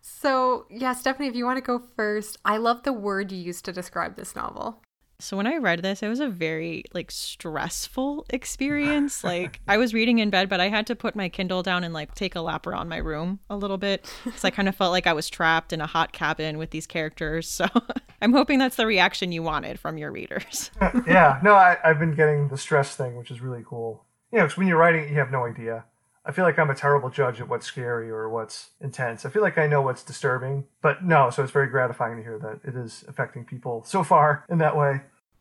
so, 0.00 0.66
yeah, 0.70 0.92
Stephanie, 0.92 1.28
if 1.28 1.34
you 1.34 1.44
want 1.44 1.58
to 1.58 1.62
go 1.62 1.82
first, 1.96 2.38
I 2.44 2.56
love 2.56 2.82
the 2.82 2.92
word 2.92 3.32
you 3.32 3.38
used 3.38 3.64
to 3.66 3.72
describe 3.72 4.16
this 4.16 4.34
novel. 4.34 4.82
So 5.20 5.36
when 5.36 5.46
I 5.46 5.56
read 5.56 5.82
this, 5.82 6.02
it 6.02 6.08
was 6.08 6.20
a 6.20 6.28
very 6.28 6.84
like 6.92 7.10
stressful 7.10 8.26
experience. 8.30 9.22
Like 9.22 9.60
I 9.68 9.76
was 9.76 9.94
reading 9.94 10.18
in 10.18 10.30
bed, 10.30 10.48
but 10.48 10.60
I 10.60 10.68
had 10.68 10.86
to 10.88 10.96
put 10.96 11.14
my 11.14 11.28
Kindle 11.28 11.62
down 11.62 11.84
and 11.84 11.94
like 11.94 12.14
take 12.14 12.34
a 12.34 12.40
lap 12.40 12.66
around 12.66 12.88
my 12.88 12.96
room 12.96 13.40
a 13.48 13.56
little 13.56 13.78
bit 13.78 14.12
because 14.24 14.44
I 14.44 14.50
kind 14.50 14.68
of 14.68 14.76
felt 14.76 14.92
like 14.92 15.06
I 15.06 15.12
was 15.12 15.28
trapped 15.28 15.72
in 15.72 15.80
a 15.80 15.86
hot 15.86 16.12
cabin 16.12 16.58
with 16.58 16.70
these 16.70 16.86
characters. 16.86 17.48
So 17.48 17.66
I'm 18.22 18.32
hoping 18.32 18.58
that's 18.58 18.76
the 18.76 18.86
reaction 18.86 19.32
you 19.32 19.42
wanted 19.42 19.78
from 19.78 19.98
your 19.98 20.10
readers. 20.10 20.70
yeah, 21.06 21.40
no, 21.42 21.54
I, 21.54 21.78
I've 21.84 21.98
been 21.98 22.14
getting 22.14 22.48
the 22.48 22.58
stress 22.58 22.96
thing, 22.96 23.16
which 23.16 23.30
is 23.30 23.40
really 23.40 23.64
cool. 23.66 24.04
You 24.32 24.38
know, 24.38 24.44
because 24.44 24.56
when 24.56 24.68
you're 24.68 24.78
writing, 24.78 25.08
you 25.08 25.18
have 25.18 25.30
no 25.30 25.44
idea. 25.44 25.84
I 26.24 26.32
feel 26.32 26.44
like 26.44 26.58
I'm 26.58 26.70
a 26.70 26.74
terrible 26.74 27.08
judge 27.08 27.40
at 27.40 27.48
what's 27.48 27.66
scary 27.66 28.10
or 28.10 28.28
what's 28.28 28.70
intense. 28.80 29.24
I 29.24 29.30
feel 29.30 29.42
like 29.42 29.56
I 29.56 29.66
know 29.66 29.80
what's 29.80 30.02
disturbing, 30.02 30.64
but 30.82 31.02
no, 31.02 31.30
so 31.30 31.42
it's 31.42 31.52
very 31.52 31.68
gratifying 31.68 32.18
to 32.18 32.22
hear 32.22 32.38
that 32.38 32.60
it 32.68 32.76
is 32.76 33.04
affecting 33.08 33.44
people 33.44 33.82
so 33.84 34.04
far 34.04 34.44
in 34.50 34.58
that 34.58 34.76
way. 34.76 35.00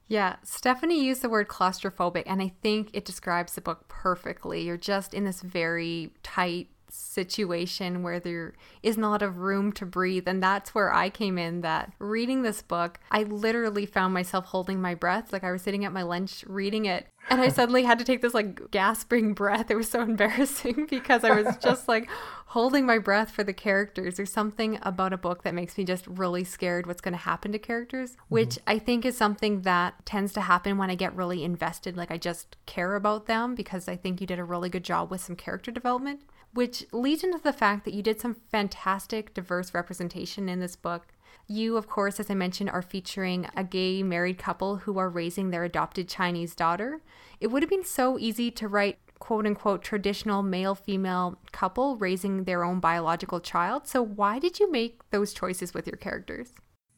Yeah, 0.09 0.37
Stephanie 0.43 1.05
used 1.05 1.21
the 1.21 1.29
word 1.29 1.47
claustrophobic, 1.47 2.23
and 2.25 2.41
I 2.41 2.51
think 2.63 2.89
it 2.93 3.05
describes 3.05 3.53
the 3.53 3.61
book 3.61 3.87
perfectly. 3.87 4.61
You're 4.61 4.75
just 4.75 5.13
in 5.13 5.23
this 5.23 5.41
very 5.41 6.09
tight 6.23 6.67
situation 6.91 8.03
where 8.03 8.19
there 8.19 8.53
isn't 8.83 9.03
a 9.03 9.09
lot 9.09 9.21
of 9.21 9.37
room 9.37 9.71
to 9.73 9.85
breathe. 9.85 10.27
And 10.27 10.41
that's 10.41 10.73
where 10.75 10.93
I 10.93 11.09
came 11.09 11.37
in 11.37 11.61
that 11.61 11.93
reading 11.99 12.41
this 12.41 12.61
book, 12.61 12.99
I 13.11 13.23
literally 13.23 13.85
found 13.85 14.13
myself 14.13 14.45
holding 14.45 14.81
my 14.81 14.95
breath. 14.95 15.31
Like 15.31 15.43
I 15.43 15.51
was 15.51 15.61
sitting 15.61 15.85
at 15.85 15.93
my 15.93 16.03
lunch 16.03 16.43
reading 16.47 16.85
it 16.85 17.07
and 17.29 17.41
I 17.41 17.47
suddenly 17.49 17.83
had 17.83 17.99
to 17.99 18.05
take 18.05 18.21
this 18.21 18.33
like 18.33 18.71
gasping 18.71 19.33
breath. 19.33 19.69
It 19.69 19.75
was 19.75 19.89
so 19.89 20.01
embarrassing 20.09 20.87
because 20.89 21.23
I 21.23 21.41
was 21.41 21.57
just 21.57 21.87
like 21.87 22.09
holding 22.47 22.85
my 22.85 22.97
breath 22.97 23.31
for 23.31 23.43
the 23.43 23.53
characters. 23.53 24.17
There's 24.17 24.31
something 24.31 24.79
about 24.81 25.13
a 25.13 25.17
book 25.17 25.43
that 25.43 25.53
makes 25.53 25.77
me 25.77 25.83
just 25.83 26.07
really 26.07 26.43
scared 26.43 26.87
what's 26.87 27.01
going 27.01 27.13
to 27.13 27.19
happen 27.19 27.51
to 27.51 27.59
characters, 27.59 28.17
which 28.27 28.49
mm-hmm. 28.49 28.69
I 28.69 28.79
think 28.79 29.05
is 29.05 29.17
something 29.17 29.61
that 29.61 30.05
tends 30.05 30.33
to 30.33 30.41
happen 30.41 30.77
when 30.77 30.89
I 30.89 30.95
get 30.95 31.15
really 31.15 31.43
invested. 31.43 31.95
Like 31.95 32.11
I 32.11 32.17
just 32.17 32.55
care 32.65 32.95
about 32.95 33.27
them 33.27 33.55
because 33.55 33.87
I 33.87 33.95
think 33.95 34.21
you 34.21 34.27
did 34.27 34.39
a 34.39 34.43
really 34.43 34.69
good 34.69 34.83
job 34.83 35.11
with 35.11 35.21
some 35.21 35.35
character 35.35 35.71
development 35.71 36.21
which 36.53 36.85
leads 36.91 37.23
into 37.23 37.39
the 37.39 37.53
fact 37.53 37.85
that 37.85 37.93
you 37.93 38.01
did 38.01 38.19
some 38.19 38.35
fantastic 38.51 39.33
diverse 39.33 39.73
representation 39.73 40.49
in 40.49 40.59
this 40.59 40.75
book. 40.75 41.07
You, 41.47 41.77
of 41.77 41.87
course, 41.87 42.19
as 42.19 42.29
I 42.29 42.35
mentioned, 42.35 42.69
are 42.69 42.81
featuring 42.81 43.47
a 43.55 43.63
gay 43.63 44.03
married 44.03 44.37
couple 44.37 44.77
who 44.77 44.97
are 44.99 45.09
raising 45.09 45.49
their 45.49 45.63
adopted 45.63 46.07
Chinese 46.07 46.55
daughter. 46.55 47.01
It 47.39 47.47
would 47.47 47.63
have 47.63 47.69
been 47.69 47.85
so 47.85 48.19
easy 48.19 48.51
to 48.51 48.67
write 48.67 48.99
quote 49.19 49.45
unquote 49.45 49.83
traditional 49.83 50.41
male 50.41 50.75
female 50.75 51.37
couple 51.51 51.97
raising 51.97 52.45
their 52.45 52.63
own 52.63 52.79
biological 52.79 53.39
child. 53.39 53.87
So, 53.87 54.01
why 54.01 54.39
did 54.39 54.59
you 54.59 54.71
make 54.71 55.01
those 55.11 55.33
choices 55.33 55.73
with 55.73 55.87
your 55.87 55.97
characters? 55.97 56.53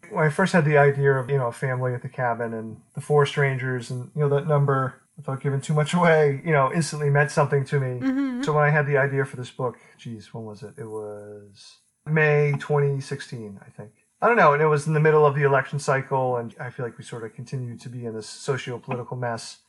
When 0.10 0.26
I 0.26 0.30
first 0.30 0.54
had 0.54 0.66
the 0.66 0.78
idea 0.78 1.14
of, 1.14 1.30
you 1.30 1.38
know, 1.38 1.48
a 1.48 1.54
family 1.54 1.94
at 1.94 2.02
the 2.02 2.10
cabin 2.10 2.54
and 2.54 2.82
the 2.94 3.02
four 3.02 3.26
strangers 3.26 3.90
and, 3.90 4.12
you 4.16 4.22
know, 4.22 4.30
that 4.30 4.48
number 4.48 5.01
without 5.22 5.42
giving 5.42 5.62
too 5.62 5.74
much 5.74 5.94
away, 5.94 6.42
you 6.44 6.52
know, 6.52 6.72
instantly 6.74 7.10
meant 7.10 7.32
something 7.32 7.64
to 7.66 7.80
me. 7.80 8.00
Mm-hmm. 8.00 8.44
So 8.44 8.54
when 8.54 8.64
I 8.64 8.70
had 8.70 8.88
the 8.88 8.98
idea 8.98 9.24
for 9.26 9.38
this 9.38 9.52
book, 9.52 9.78
geez, 9.98 10.34
when 10.34 10.46
was 10.46 10.64
it? 10.64 10.74
It 10.78 10.88
was 10.88 11.78
May 12.06 12.54
2016, 12.54 13.60
I 13.66 13.70
think. 13.70 13.92
I 14.22 14.28
don't 14.28 14.38
know, 14.38 14.54
and 14.54 14.62
it 14.62 14.68
was 14.68 14.88
in 14.88 14.94
the 14.94 15.00
middle 15.00 15.26
of 15.26 15.36
the 15.36 15.44
election 15.44 15.80
cycle, 15.80 16.38
and 16.38 16.56
I 16.60 16.70
feel 16.70 16.86
like 16.86 16.98
we 16.98 17.04
sort 17.04 17.24
of 17.24 17.34
continued 17.34 17.82
to 17.82 17.90
be 17.90 18.06
in 18.06 18.14
this 18.14 18.28
socio-political 18.28 19.18
mess. 19.18 19.60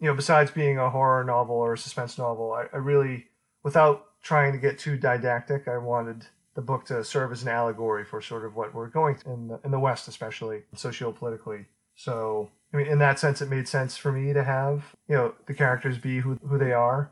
You 0.00 0.08
know, 0.08 0.14
besides 0.14 0.50
being 0.50 0.78
a 0.78 0.90
horror 0.90 1.22
novel 1.24 1.56
or 1.56 1.74
a 1.74 1.78
suspense 1.78 2.18
novel, 2.18 2.52
I, 2.52 2.64
I 2.72 2.78
really, 2.78 3.26
without 3.62 4.06
trying 4.22 4.52
to 4.52 4.58
get 4.58 4.78
too 4.78 4.96
didactic, 4.96 5.68
I 5.68 5.78
wanted 5.78 6.26
the 6.54 6.62
book 6.62 6.84
to 6.86 7.04
serve 7.04 7.30
as 7.30 7.42
an 7.42 7.48
allegory 7.48 8.04
for 8.04 8.20
sort 8.20 8.44
of 8.44 8.56
what 8.56 8.74
we're 8.74 8.88
going 8.88 9.16
in 9.26 9.48
the, 9.48 9.60
in 9.64 9.70
the 9.70 9.78
West, 9.78 10.08
especially 10.08 10.62
socio-politically. 10.74 11.66
So 11.94 12.50
I 12.72 12.76
mean, 12.76 12.86
in 12.86 12.98
that 13.00 13.18
sense, 13.18 13.42
it 13.42 13.48
made 13.48 13.66
sense 13.66 13.96
for 13.96 14.12
me 14.12 14.32
to 14.32 14.44
have 14.44 14.94
you 15.08 15.16
know 15.16 15.34
the 15.46 15.54
characters 15.54 15.98
be 15.98 16.20
who 16.20 16.38
who 16.46 16.58
they 16.58 16.72
are, 16.72 17.10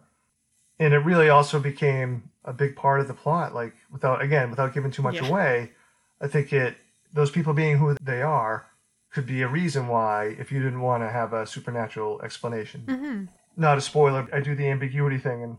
and 0.78 0.94
it 0.94 0.98
really 0.98 1.28
also 1.28 1.58
became 1.58 2.30
a 2.44 2.52
big 2.52 2.76
part 2.76 3.00
of 3.00 3.08
the 3.08 3.14
plot. 3.14 3.54
Like 3.54 3.74
without 3.90 4.22
again 4.22 4.50
without 4.50 4.72
giving 4.72 4.90
too 4.90 5.02
much 5.02 5.16
yeah. 5.16 5.28
away, 5.28 5.72
I 6.20 6.28
think 6.28 6.52
it 6.52 6.76
those 7.12 7.30
people 7.30 7.54
being 7.54 7.78
who 7.78 7.96
they 8.00 8.22
are 8.22 8.66
could 9.10 9.26
be 9.26 9.42
a 9.42 9.48
reason 9.48 9.88
why 9.88 10.36
if 10.38 10.52
you 10.52 10.62
didn't 10.62 10.80
want 10.80 11.02
to 11.02 11.10
have 11.10 11.32
a 11.32 11.46
supernatural 11.46 12.20
explanation. 12.22 12.84
Mm-hmm. 12.86 13.24
Not 13.56 13.78
a 13.78 13.80
spoiler. 13.80 14.28
I 14.32 14.40
do 14.40 14.54
the 14.54 14.68
ambiguity 14.68 15.18
thing, 15.18 15.42
and 15.42 15.56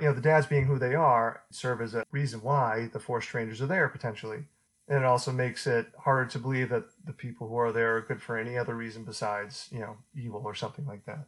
you 0.00 0.06
know 0.06 0.12
the 0.12 0.20
dads 0.20 0.46
being 0.46 0.64
who 0.64 0.78
they 0.78 0.94
are 0.94 1.42
serve 1.50 1.80
as 1.80 1.94
a 1.94 2.04
reason 2.10 2.42
why 2.42 2.90
the 2.92 3.00
four 3.00 3.22
strangers 3.22 3.62
are 3.62 3.66
there 3.66 3.88
potentially 3.88 4.44
and 4.88 4.98
it 4.98 5.04
also 5.04 5.30
makes 5.32 5.66
it 5.66 5.86
harder 5.98 6.28
to 6.30 6.38
believe 6.38 6.70
that 6.70 6.84
the 7.04 7.12
people 7.12 7.48
who 7.48 7.56
are 7.56 7.72
there 7.72 7.96
are 7.96 8.02
good 8.02 8.22
for 8.22 8.36
any 8.36 8.56
other 8.56 8.74
reason 8.74 9.04
besides 9.04 9.68
you 9.70 9.80
know 9.80 9.96
evil 10.14 10.42
or 10.44 10.54
something 10.54 10.86
like 10.86 11.04
that 11.06 11.26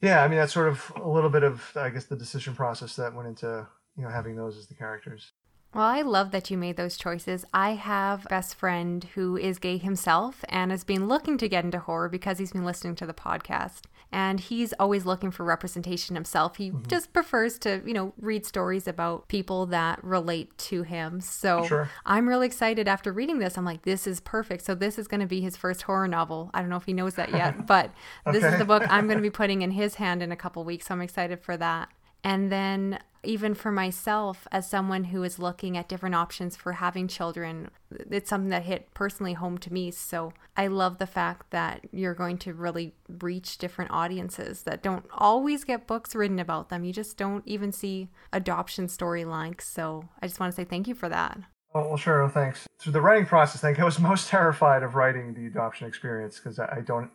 yeah 0.00 0.22
i 0.22 0.28
mean 0.28 0.38
that's 0.38 0.52
sort 0.52 0.68
of 0.68 0.92
a 0.96 1.08
little 1.08 1.30
bit 1.30 1.42
of 1.42 1.72
i 1.76 1.88
guess 1.90 2.04
the 2.04 2.16
decision 2.16 2.54
process 2.54 2.96
that 2.96 3.14
went 3.14 3.28
into 3.28 3.66
you 3.96 4.02
know 4.02 4.10
having 4.10 4.36
those 4.36 4.56
as 4.56 4.66
the 4.66 4.74
characters 4.74 5.32
well, 5.72 5.84
I 5.84 6.02
love 6.02 6.32
that 6.32 6.50
you 6.50 6.58
made 6.58 6.76
those 6.76 6.96
choices. 6.96 7.44
I 7.54 7.74
have 7.74 8.26
a 8.26 8.28
best 8.28 8.56
friend 8.56 9.04
who 9.14 9.36
is 9.36 9.60
gay 9.60 9.78
himself 9.78 10.44
and 10.48 10.72
has 10.72 10.82
been 10.82 11.06
looking 11.06 11.38
to 11.38 11.48
get 11.48 11.64
into 11.64 11.78
horror 11.78 12.08
because 12.08 12.40
he's 12.40 12.50
been 12.50 12.64
listening 12.64 12.96
to 12.96 13.06
the 13.06 13.14
podcast. 13.14 13.82
And 14.12 14.40
he's 14.40 14.72
always 14.74 15.06
looking 15.06 15.30
for 15.30 15.44
representation 15.44 16.16
himself. 16.16 16.56
He 16.56 16.70
mm-hmm. 16.70 16.88
just 16.88 17.12
prefers 17.12 17.58
to, 17.60 17.80
you 17.86 17.92
know, 17.92 18.12
read 18.20 18.44
stories 18.44 18.88
about 18.88 19.28
people 19.28 19.66
that 19.66 20.02
relate 20.02 20.56
to 20.58 20.82
him. 20.82 21.20
So 21.20 21.64
sure. 21.66 21.90
I'm 22.04 22.28
really 22.28 22.46
excited 22.46 22.88
after 22.88 23.12
reading 23.12 23.38
this. 23.38 23.56
I'm 23.56 23.64
like, 23.64 23.82
this 23.82 24.06
is 24.06 24.20
perfect. 24.20 24.64
So 24.64 24.74
this 24.74 24.98
is 24.98 25.06
going 25.06 25.20
to 25.20 25.26
be 25.26 25.40
his 25.40 25.56
first 25.56 25.82
horror 25.82 26.08
novel. 26.08 26.50
I 26.52 26.60
don't 26.60 26.70
know 26.70 26.76
if 26.76 26.86
he 26.86 26.92
knows 26.92 27.14
that 27.14 27.30
yet, 27.30 27.66
but 27.66 27.92
okay. 28.26 28.38
this 28.38 28.52
is 28.52 28.58
the 28.58 28.64
book 28.64 28.82
I'm 28.88 29.06
going 29.06 29.18
to 29.18 29.22
be 29.22 29.30
putting 29.40 29.62
in 29.62 29.70
his 29.70 29.94
hand 29.94 30.22
in 30.22 30.32
a 30.32 30.36
couple 30.36 30.64
weeks. 30.64 30.86
So 30.86 30.94
I'm 30.94 31.02
excited 31.02 31.40
for 31.40 31.56
that. 31.56 31.88
And 32.24 32.50
then 32.50 32.98
even 33.22 33.54
for 33.54 33.70
myself 33.70 34.46
as 34.50 34.68
someone 34.68 35.04
who 35.04 35.22
is 35.22 35.38
looking 35.38 35.76
at 35.76 35.88
different 35.88 36.14
options 36.14 36.56
for 36.56 36.72
having 36.72 37.08
children 37.08 37.70
it's 38.10 38.30
something 38.30 38.50
that 38.50 38.62
hit 38.62 38.92
personally 38.94 39.32
home 39.32 39.58
to 39.58 39.72
me. 39.72 39.90
So 39.90 40.32
i 40.56 40.66
love 40.66 40.98
the 40.98 41.06
fact 41.06 41.50
that 41.50 41.86
you're 41.92 42.14
going 42.14 42.38
to 42.38 42.52
really 42.52 42.94
reach 43.20 43.58
different 43.58 43.90
audiences 43.90 44.62
that 44.64 44.82
don't 44.82 45.04
always 45.12 45.64
get 45.64 45.86
books 45.86 46.14
written 46.14 46.38
about 46.38 46.68
them. 46.68 46.84
You 46.84 46.92
just 46.92 47.16
don't 47.16 47.46
even 47.46 47.72
see 47.72 48.08
adoption 48.32 48.86
storylines. 48.86 49.62
So 49.62 50.08
i 50.22 50.26
just 50.26 50.40
want 50.40 50.52
to 50.52 50.56
say 50.56 50.64
thank 50.64 50.88
you 50.88 50.94
for 50.94 51.08
that. 51.08 51.38
Well 51.74 51.96
sure. 51.96 52.28
Thanks. 52.28 52.66
Through 52.78 52.92
the 52.92 53.00
writing 53.00 53.26
process 53.26 53.62
i 53.64 53.68
think 53.68 53.80
i 53.80 53.84
was 53.84 53.98
most 54.12 54.28
terrified 54.28 54.82
of 54.82 54.94
writing 54.94 55.34
the 55.34 55.46
adoption 55.46 55.86
experience 55.86 56.38
because 56.38 56.58
I 56.58 56.80
don't 56.84 57.10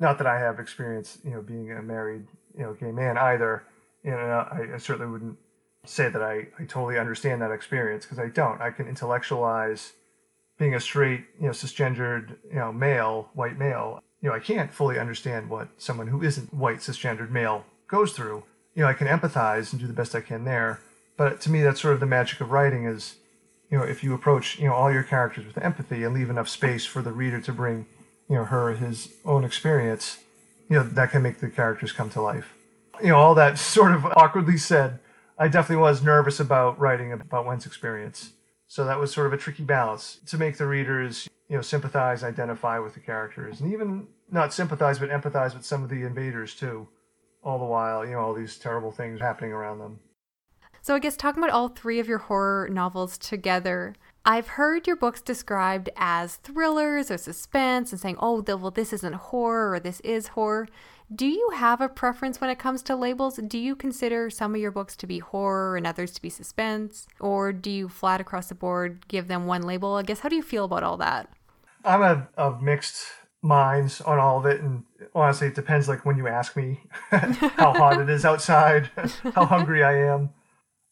not 0.00 0.18
that 0.18 0.28
i 0.28 0.38
have 0.38 0.60
experience 0.60 1.18
you 1.24 1.30
know 1.30 1.42
being 1.42 1.72
a 1.72 1.82
married 1.82 2.26
you 2.56 2.64
know 2.64 2.74
gay 2.74 2.92
man 2.92 3.16
either. 3.16 3.64
You 4.04 4.12
know, 4.12 4.48
I 4.74 4.78
certainly 4.78 5.10
wouldn't 5.10 5.36
say 5.88 6.08
that 6.08 6.22
I, 6.22 6.48
I 6.58 6.64
totally 6.64 6.98
understand 6.98 7.42
that 7.42 7.50
experience 7.50 8.04
because 8.04 8.18
I 8.18 8.28
don't. 8.28 8.60
I 8.60 8.70
can 8.70 8.88
intellectualize 8.88 9.92
being 10.58 10.74
a 10.74 10.80
straight, 10.80 11.24
you 11.40 11.46
know, 11.46 11.52
cisgendered, 11.52 12.36
you 12.48 12.56
know, 12.56 12.72
male, 12.72 13.30
white 13.34 13.58
male. 13.58 14.02
You 14.20 14.28
know, 14.28 14.34
I 14.34 14.40
can't 14.40 14.72
fully 14.72 14.98
understand 14.98 15.48
what 15.48 15.68
someone 15.78 16.08
who 16.08 16.22
isn't 16.22 16.52
white, 16.52 16.78
cisgendered 16.78 17.30
male 17.30 17.64
goes 17.86 18.12
through. 18.12 18.42
You 18.74 18.82
know, 18.82 18.88
I 18.88 18.94
can 18.94 19.06
empathize 19.06 19.72
and 19.72 19.80
do 19.80 19.86
the 19.86 19.92
best 19.92 20.14
I 20.14 20.20
can 20.20 20.44
there. 20.44 20.80
But 21.16 21.40
to 21.42 21.50
me, 21.50 21.62
that's 21.62 21.80
sort 21.80 21.94
of 21.94 22.00
the 22.00 22.06
magic 22.06 22.40
of 22.40 22.50
writing 22.50 22.84
is, 22.84 23.16
you 23.70 23.78
know, 23.78 23.84
if 23.84 24.02
you 24.02 24.14
approach, 24.14 24.58
you 24.58 24.66
know, 24.66 24.74
all 24.74 24.92
your 24.92 25.02
characters 25.02 25.46
with 25.46 25.58
empathy 25.58 26.02
and 26.04 26.14
leave 26.14 26.30
enough 26.30 26.48
space 26.48 26.84
for 26.84 27.02
the 27.02 27.12
reader 27.12 27.40
to 27.40 27.52
bring, 27.52 27.86
you 28.28 28.36
know, 28.36 28.44
her 28.44 28.72
his 28.74 29.14
own 29.24 29.44
experience, 29.44 30.18
you 30.68 30.76
know, 30.76 30.82
that 30.82 31.10
can 31.10 31.22
make 31.22 31.38
the 31.38 31.48
characters 31.48 31.92
come 31.92 32.10
to 32.10 32.20
life 32.20 32.54
you 33.00 33.08
know, 33.08 33.16
all 33.16 33.34
that 33.34 33.58
sort 33.76 33.92
of 33.92 34.04
awkwardly 34.04 34.56
said, 34.56 34.98
I 35.38 35.48
definitely 35.48 35.82
was 35.82 36.02
nervous 36.02 36.40
about 36.40 36.78
writing 36.80 37.12
about 37.12 37.46
Wen's 37.46 37.66
experience. 37.66 38.32
So 38.66 38.84
that 38.84 38.98
was 38.98 39.12
sort 39.12 39.28
of 39.28 39.32
a 39.32 39.38
tricky 39.38 39.62
balance 39.62 40.18
to 40.26 40.36
make 40.36 40.58
the 40.58 40.66
readers, 40.66 41.28
you 41.48 41.56
know, 41.56 41.62
sympathize, 41.62 42.22
identify 42.22 42.78
with 42.78 42.94
the 42.94 43.00
characters, 43.00 43.60
and 43.60 43.72
even 43.72 44.08
not 44.30 44.52
sympathize, 44.52 44.98
but 44.98 45.10
empathize 45.10 45.54
with 45.54 45.64
some 45.64 45.82
of 45.82 45.88
the 45.88 46.02
invaders 46.02 46.54
too. 46.54 46.86
All 47.42 47.58
the 47.58 47.64
while, 47.64 48.04
you 48.04 48.12
know, 48.12 48.20
all 48.20 48.34
these 48.34 48.58
terrible 48.58 48.90
things 48.90 49.20
happening 49.20 49.52
around 49.52 49.78
them. 49.78 50.00
So, 50.82 50.94
I 50.94 50.98
guess 50.98 51.16
talking 51.16 51.42
about 51.42 51.54
all 51.54 51.68
three 51.68 51.98
of 51.98 52.08
your 52.08 52.18
horror 52.18 52.68
novels 52.68 53.16
together, 53.16 53.94
I've 54.24 54.48
heard 54.48 54.86
your 54.86 54.96
books 54.96 55.22
described 55.22 55.88
as 55.96 56.36
thrillers 56.36 57.10
or 57.10 57.16
suspense 57.16 57.92
and 57.92 58.00
saying, 58.00 58.16
oh, 58.20 58.42
well, 58.42 58.70
this 58.70 58.92
isn't 58.92 59.14
horror 59.14 59.72
or 59.72 59.80
this 59.80 60.00
is 60.00 60.28
horror. 60.28 60.68
Do 61.14 61.26
you 61.26 61.50
have 61.54 61.80
a 61.80 61.88
preference 61.88 62.38
when 62.38 62.50
it 62.50 62.58
comes 62.58 62.82
to 62.82 62.94
labels? 62.94 63.36
Do 63.36 63.56
you 63.56 63.74
consider 63.74 64.28
some 64.28 64.54
of 64.54 64.60
your 64.60 64.70
books 64.70 64.94
to 64.96 65.06
be 65.06 65.20
horror 65.20 65.76
and 65.76 65.86
others 65.86 66.12
to 66.12 66.22
be 66.22 66.28
suspense? 66.28 67.06
Or 67.18 67.50
do 67.50 67.70
you 67.70 67.88
flat 67.88 68.20
across 68.20 68.48
the 68.48 68.54
board 68.54 69.08
give 69.08 69.26
them 69.26 69.46
one 69.46 69.62
label? 69.62 69.94
I 69.94 70.02
guess, 70.02 70.20
how 70.20 70.28
do 70.28 70.36
you 70.36 70.42
feel 70.42 70.66
about 70.66 70.82
all 70.82 70.98
that? 70.98 71.30
I'm 71.82 72.26
of 72.36 72.60
mixed 72.60 73.06
minds 73.40 74.02
on 74.02 74.18
all 74.18 74.38
of 74.38 74.44
it. 74.44 74.60
And 74.60 74.84
honestly, 75.14 75.46
it 75.46 75.54
depends 75.54 75.88
like 75.88 76.04
when 76.04 76.18
you 76.18 76.28
ask 76.28 76.56
me 76.56 76.82
how 77.10 77.72
hot 77.72 78.00
it 78.00 78.10
is 78.10 78.26
outside, 78.26 78.90
how 79.34 79.46
hungry 79.46 79.82
I 79.82 80.12
am. 80.12 80.30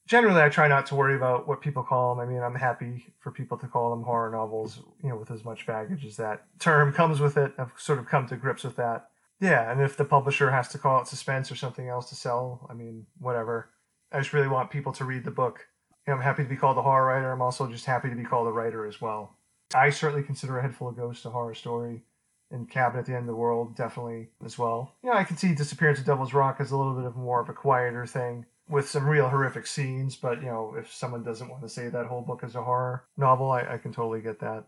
Generally, 0.07 0.41
I 0.41 0.49
try 0.49 0.69
not 0.69 0.87
to 0.87 0.95
worry 0.95 1.17
about 1.17 1.47
what 1.47 1.61
people 1.61 1.83
call 1.83 2.15
them. 2.15 2.27
I 2.27 2.33
mean, 2.33 2.41
I'm 2.41 2.55
happy 2.55 3.13
for 3.19 3.33
people 3.33 3.59
to 3.59 3.67
call 3.67 3.91
them 3.91 4.05
horror 4.05 4.31
novels, 4.31 4.81
you 5.03 5.11
know, 5.11 5.17
with 5.17 5.31
as 5.31 5.45
much 5.45 5.67
baggage 5.67 6.07
as 6.07 6.17
that 6.17 6.45
term 6.59 6.93
comes 6.93 7.21
with 7.21 7.37
it. 7.37 7.53
I've 7.59 7.73
sort 7.77 7.99
of 7.99 8.07
come 8.07 8.27
to 8.29 8.37
grips 8.37 8.65
with 8.65 8.77
that. 8.77 9.09
Yeah, 9.41 9.71
and 9.71 9.81
if 9.83 9.97
the 9.97 10.05
publisher 10.05 10.51
has 10.51 10.69
to 10.69 10.79
call 10.79 11.03
it 11.03 11.09
suspense 11.09 11.51
or 11.51 11.57
something 11.57 11.89
else 11.89 12.09
to 12.09 12.15
sell, 12.15 12.67
I 12.71 12.75
mean, 12.75 13.07
whatever. 13.19 13.71
I 14.13 14.19
just 14.19 14.33
really 14.33 14.49
want 14.49 14.71
people 14.71 14.93
to 14.95 15.05
read 15.05 15.25
the 15.25 15.31
book. 15.31 15.67
You 16.07 16.13
know, 16.13 16.19
I'm 16.19 16.23
happy 16.23 16.43
to 16.43 16.49
be 16.49 16.57
called 16.57 16.79
a 16.79 16.83
horror 16.83 17.07
writer. 17.07 17.33
I'm 17.33 17.43
also 17.43 17.71
just 17.71 17.85
happy 17.85 18.09
to 18.09 18.15
be 18.15 18.25
called 18.25 18.49
a 18.49 18.53
writer 18.53 18.87
as 18.87 19.01
well. 19.01 19.37
I 19.75 19.91
certainly 19.91 20.23
consider 20.23 20.59
A 20.59 20.63
Head 20.63 20.75
Full 20.75 20.89
of 20.89 20.97
Ghosts 20.97 21.25
a 21.25 21.31
horror 21.31 21.55
story, 21.55 22.03
and 22.51 22.71
Cabin 22.71 23.01
at 23.01 23.07
the 23.07 23.13
End 23.13 23.23
of 23.23 23.27
the 23.27 23.35
World 23.35 23.77
definitely 23.77 24.29
as 24.45 24.57
well. 24.57 24.95
You 25.03 25.11
know, 25.11 25.17
I 25.17 25.25
can 25.25 25.37
see 25.37 25.55
Disappearance 25.55 25.99
of 25.99 26.07
Devil's 26.07 26.33
Rock 26.33 26.57
as 26.61 26.71
a 26.71 26.77
little 26.77 26.95
bit 26.95 27.05
of 27.05 27.17
more 27.17 27.41
of 27.41 27.49
a 27.49 27.53
quieter 27.53 28.07
thing 28.07 28.47
with 28.69 28.89
some 28.89 29.07
real 29.07 29.29
horrific 29.29 29.67
scenes, 29.67 30.17
but 30.17 30.41
you 30.41 30.47
know, 30.47 30.75
if 30.79 30.93
someone 30.93 31.23
doesn't 31.23 31.49
want 31.49 31.63
to 31.63 31.69
say 31.69 31.89
that 31.89 32.07
whole 32.07 32.23
book 32.23 32.43
is 32.43 32.55
a 32.55 32.63
horror 32.63 33.05
novel, 33.17 33.51
I, 33.51 33.75
I 33.75 33.79
can 33.79 33.93
totally 33.93 34.21
get 34.21 34.41
that. 34.41 34.67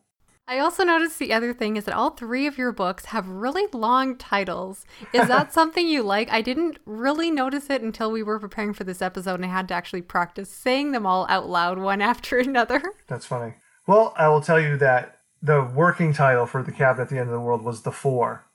I 0.51 0.61
also 0.61 0.82
noticed 0.82 1.18
the 1.18 1.34
other 1.34 1.53
thing 1.53 1.76
is 1.76 1.84
that 1.84 1.94
all 1.94 2.09
three 2.09 2.46
of 2.46 2.57
your 2.57 2.72
books 2.72 3.05
have 3.07 3.28
really 3.28 3.66
long 3.70 4.16
titles. 4.16 4.86
Is 5.12 5.28
that 5.28 5.53
something 5.53 5.86
you 5.86 6.03
like? 6.03 6.32
I 6.32 6.40
didn't 6.40 6.78
really 6.86 7.30
notice 7.30 7.68
it 7.68 7.82
until 7.82 8.11
we 8.11 8.22
were 8.22 8.40
preparing 8.40 8.72
for 8.72 8.84
this 8.84 9.03
episode 9.03 9.34
and 9.34 9.44
I 9.44 9.49
had 9.49 9.68
to 9.68 9.74
actually 9.74 10.01
practice 10.01 10.49
saying 10.49 10.92
them 10.92 11.05
all 11.05 11.26
out 11.28 11.51
loud 11.51 11.78
one 11.78 12.01
after 12.12 12.38
another. 12.38 12.82
That's 13.09 13.26
funny. 13.26 13.57
Well, 13.86 14.14
I 14.16 14.28
will 14.28 14.40
tell 14.40 14.59
you 14.59 14.78
that 14.78 15.18
the 15.42 15.62
working 15.62 16.14
title 16.14 16.46
for 16.46 16.62
The 16.62 16.72
Cabin 16.72 17.03
at 17.03 17.11
the 17.11 17.18
End 17.18 17.28
of 17.28 17.34
the 17.34 17.40
World 17.40 17.62
was 17.62 17.82
The 17.82 17.92
Four. 17.92 18.46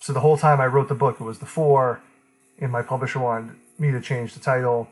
So 0.00 0.12
the 0.12 0.20
whole 0.20 0.36
time 0.36 0.60
I 0.60 0.66
wrote 0.66 0.88
the 0.88 0.94
book, 0.94 1.16
it 1.18 1.24
was 1.24 1.38
The 1.38 1.46
Four, 1.46 2.00
and 2.60 2.70
my 2.70 2.82
publisher 2.82 3.20
wanted 3.20 3.56
me 3.78 3.90
to 3.90 4.00
change 4.00 4.34
the 4.34 4.40
title. 4.40 4.88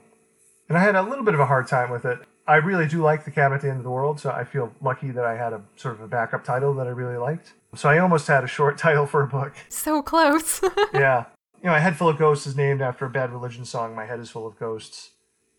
And 0.68 0.76
I 0.76 0.80
had 0.80 0.96
a 0.96 1.02
little 1.02 1.24
bit 1.24 1.34
of 1.34 1.40
a 1.40 1.46
hard 1.46 1.68
time 1.68 1.90
with 1.90 2.04
it. 2.07 2.18
I 2.49 2.57
really 2.57 2.86
do 2.86 3.03
like 3.03 3.24
The 3.24 3.32
Cabin 3.32 3.57
at 3.57 3.62
the 3.62 3.68
End 3.68 3.78
of 3.78 3.84
the 3.84 3.90
World, 3.90 4.20
so 4.20 4.30
I 4.30 4.44
feel 4.44 4.72
lucky 4.80 5.11
that 5.11 5.24
I 5.24 5.36
had 5.36 5.53
a 5.53 5.62
sort 5.74 5.94
of 5.94 6.01
a 6.01 6.07
backup 6.07 6.44
title 6.44 6.72
that 6.74 6.86
I 6.86 6.90
really 6.90 7.16
liked. 7.16 7.55
So 7.74 7.88
I 7.88 7.99
almost 7.99 8.28
had 8.28 8.44
a 8.44 8.47
short 8.47 8.78
title 8.86 9.07
for 9.07 9.22
a 9.22 9.26
book. 9.26 9.55
So 9.68 10.01
close. 10.01 10.61
yeah. 10.94 11.24
You 11.61 11.70
know, 11.70 11.74
A 11.74 11.80
Head 11.80 11.97
Full 11.97 12.09
of 12.09 12.18
Ghosts 12.18 12.47
is 12.47 12.57
named 12.57 12.82
after 12.82 13.05
a 13.05 13.11
Bad 13.11 13.32
Religion 13.32 13.64
song, 13.64 13.97
My 13.97 14.07
Head 14.07 14.20
is 14.20 14.30
Full 14.30 14.47
of 14.47 14.59
Ghosts. 14.59 15.11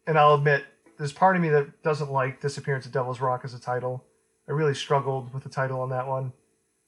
And 0.06 0.18
I'll 0.18 0.36
admit, 0.36 0.64
there's 0.98 1.12
part 1.12 1.36
of 1.36 1.42
me 1.42 1.50
that 1.50 1.84
doesn't 1.84 2.10
like 2.10 2.40
Disappearance 2.40 2.86
of 2.86 2.94
Devil's 2.94 3.20
Rock 3.20 3.42
as 3.44 3.54
a 3.54 3.60
title. 3.60 4.06
I 4.48 4.54
really 4.54 4.74
struggled 4.74 5.34
with 5.34 5.44
the 5.44 5.50
title 5.50 5.82
on 5.82 5.90
that 5.90 6.08
one. 6.08 6.32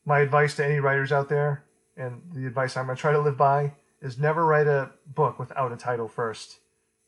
My 0.05 0.19
advice 0.19 0.55
to 0.55 0.65
any 0.65 0.79
writers 0.79 1.11
out 1.11 1.27
there, 1.27 1.65
and 1.97 2.21
the 2.33 2.47
advice 2.47 2.77
I'm 2.77 2.85
going 2.85 2.95
to 2.95 3.01
try 3.01 3.11
to 3.11 3.19
live 3.19 3.35
by, 3.35 3.73
is 4.01 4.17
never 4.17 4.45
write 4.45 4.67
a 4.67 4.91
book 5.05 5.37
without 5.37 5.73
a 5.73 5.77
title 5.77 6.07
first. 6.07 6.59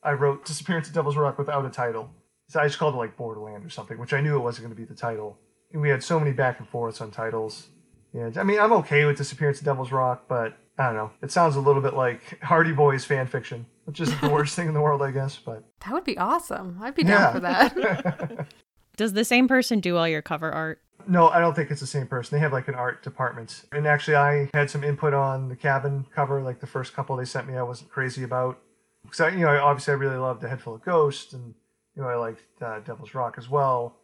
I 0.04 0.12
wrote 0.12 0.46
Disappearance 0.46 0.89
of 0.89 0.94
Devil's 0.94 1.16
Rock 1.16 1.38
without 1.38 1.66
a 1.66 1.70
title 1.70 2.10
so 2.52 2.60
I 2.60 2.66
just 2.66 2.78
called 2.80 2.95
it 2.95 2.97
like 2.97 3.16
Borderland 3.16 3.66
or 3.66 3.70
something, 3.70 3.97
which 3.97 4.12
I 4.12 4.20
knew 4.20 4.36
it 4.36 4.41
wasn't 4.41 4.66
going 4.66 4.76
to 4.76 4.82
be 4.82 4.84
the 4.84 4.93
title. 4.93 5.38
And 5.72 5.82
we 5.82 5.88
had 5.88 6.04
so 6.04 6.20
many 6.20 6.34
back 6.34 6.60
and 6.60 6.68
forths 6.68 6.99
on 6.99 7.10
titles. 7.10 7.70
And 8.12 8.38
I 8.38 8.43
mean, 8.43 8.60
I'm 8.60 8.74
okay 8.74 9.06
with 9.06 9.16
Disappearance 9.18 9.60
of 9.60 9.66
Devil's 9.66 9.93
Rock, 9.93 10.26
but 10.28 10.58
I 10.78 10.88
don't 10.88 10.95
know. 10.95 11.12
It 11.22 11.32
sounds 11.32 11.56
a 11.56 11.62
little 11.62 11.82
bit 11.82 11.93
like 11.93 12.41
Hardy 12.41 12.74
Boys 12.74 13.06
fan 13.06 13.26
fiction, 13.26 13.66
which 13.86 14.02
isn't 14.02 14.20
the 14.20 14.30
worst 14.30 14.54
thing 14.58 14.68
in 14.68 14.74
the 14.74 14.82
world, 14.82 15.02
I 15.02 15.12
guess. 15.12 15.38
But 15.38 15.64
that 15.80 15.93
would 15.93 16.04
be 16.04 16.18
awesome. 16.18 16.78
I'd 16.82 16.93
be 16.93 17.06
down 17.06 17.22
yeah. 17.22 17.32
for 17.32 17.39
that. 17.39 18.47
Does 18.97 19.14
the 19.14 19.24
same 19.24 19.47
person 19.47 19.80
do 19.80 19.95
all 19.95 20.08
your 20.08 20.22
cover 20.22 20.52
art? 20.52 20.82
No, 21.08 21.30
I 21.30 21.39
don't 21.39 21.56
think 21.56 21.72
it's 21.72 21.80
the 21.80 21.88
same 21.88 22.06
person. 22.06 22.36
They 22.36 22.41
have 22.41 22.52
like 22.52 22.68
an 22.68 22.76
art 22.76 23.02
department. 23.02 23.64
And 23.72 23.88
actually, 23.88 24.18
I 24.18 24.49
had 24.54 24.70
some 24.70 24.84
input 24.84 25.14
on 25.14 25.47
the 25.47 25.56
cabin 25.56 26.06
cover. 26.14 26.41
Like 26.41 26.60
the 26.60 26.68
first 26.68 26.93
couple 26.93 27.16
they 27.16 27.24
sent 27.24 27.47
me, 27.47 27.56
I 27.56 27.64
wasn't 27.64 27.91
crazy 27.91 28.24
about. 28.24 28.60
Because 29.04 29.22
I, 29.22 29.30
you 29.30 29.45
know, 29.45 29.58
obviously 29.64 29.93
I 29.93 29.95
really 29.95 30.18
loved 30.18 30.43
A 30.43 30.49
Head 30.49 30.62
Full 30.62 30.76
of 30.76 30.84
Ghosts 30.84 31.32
and 31.32 31.56
you 31.96 32.02
know, 32.02 32.08
I 32.08 32.16
liked 32.16 32.42
uh, 32.62 32.80
Devil's 32.80 33.14
Rock 33.14 33.36
as 33.38 33.50
well. 33.50 33.98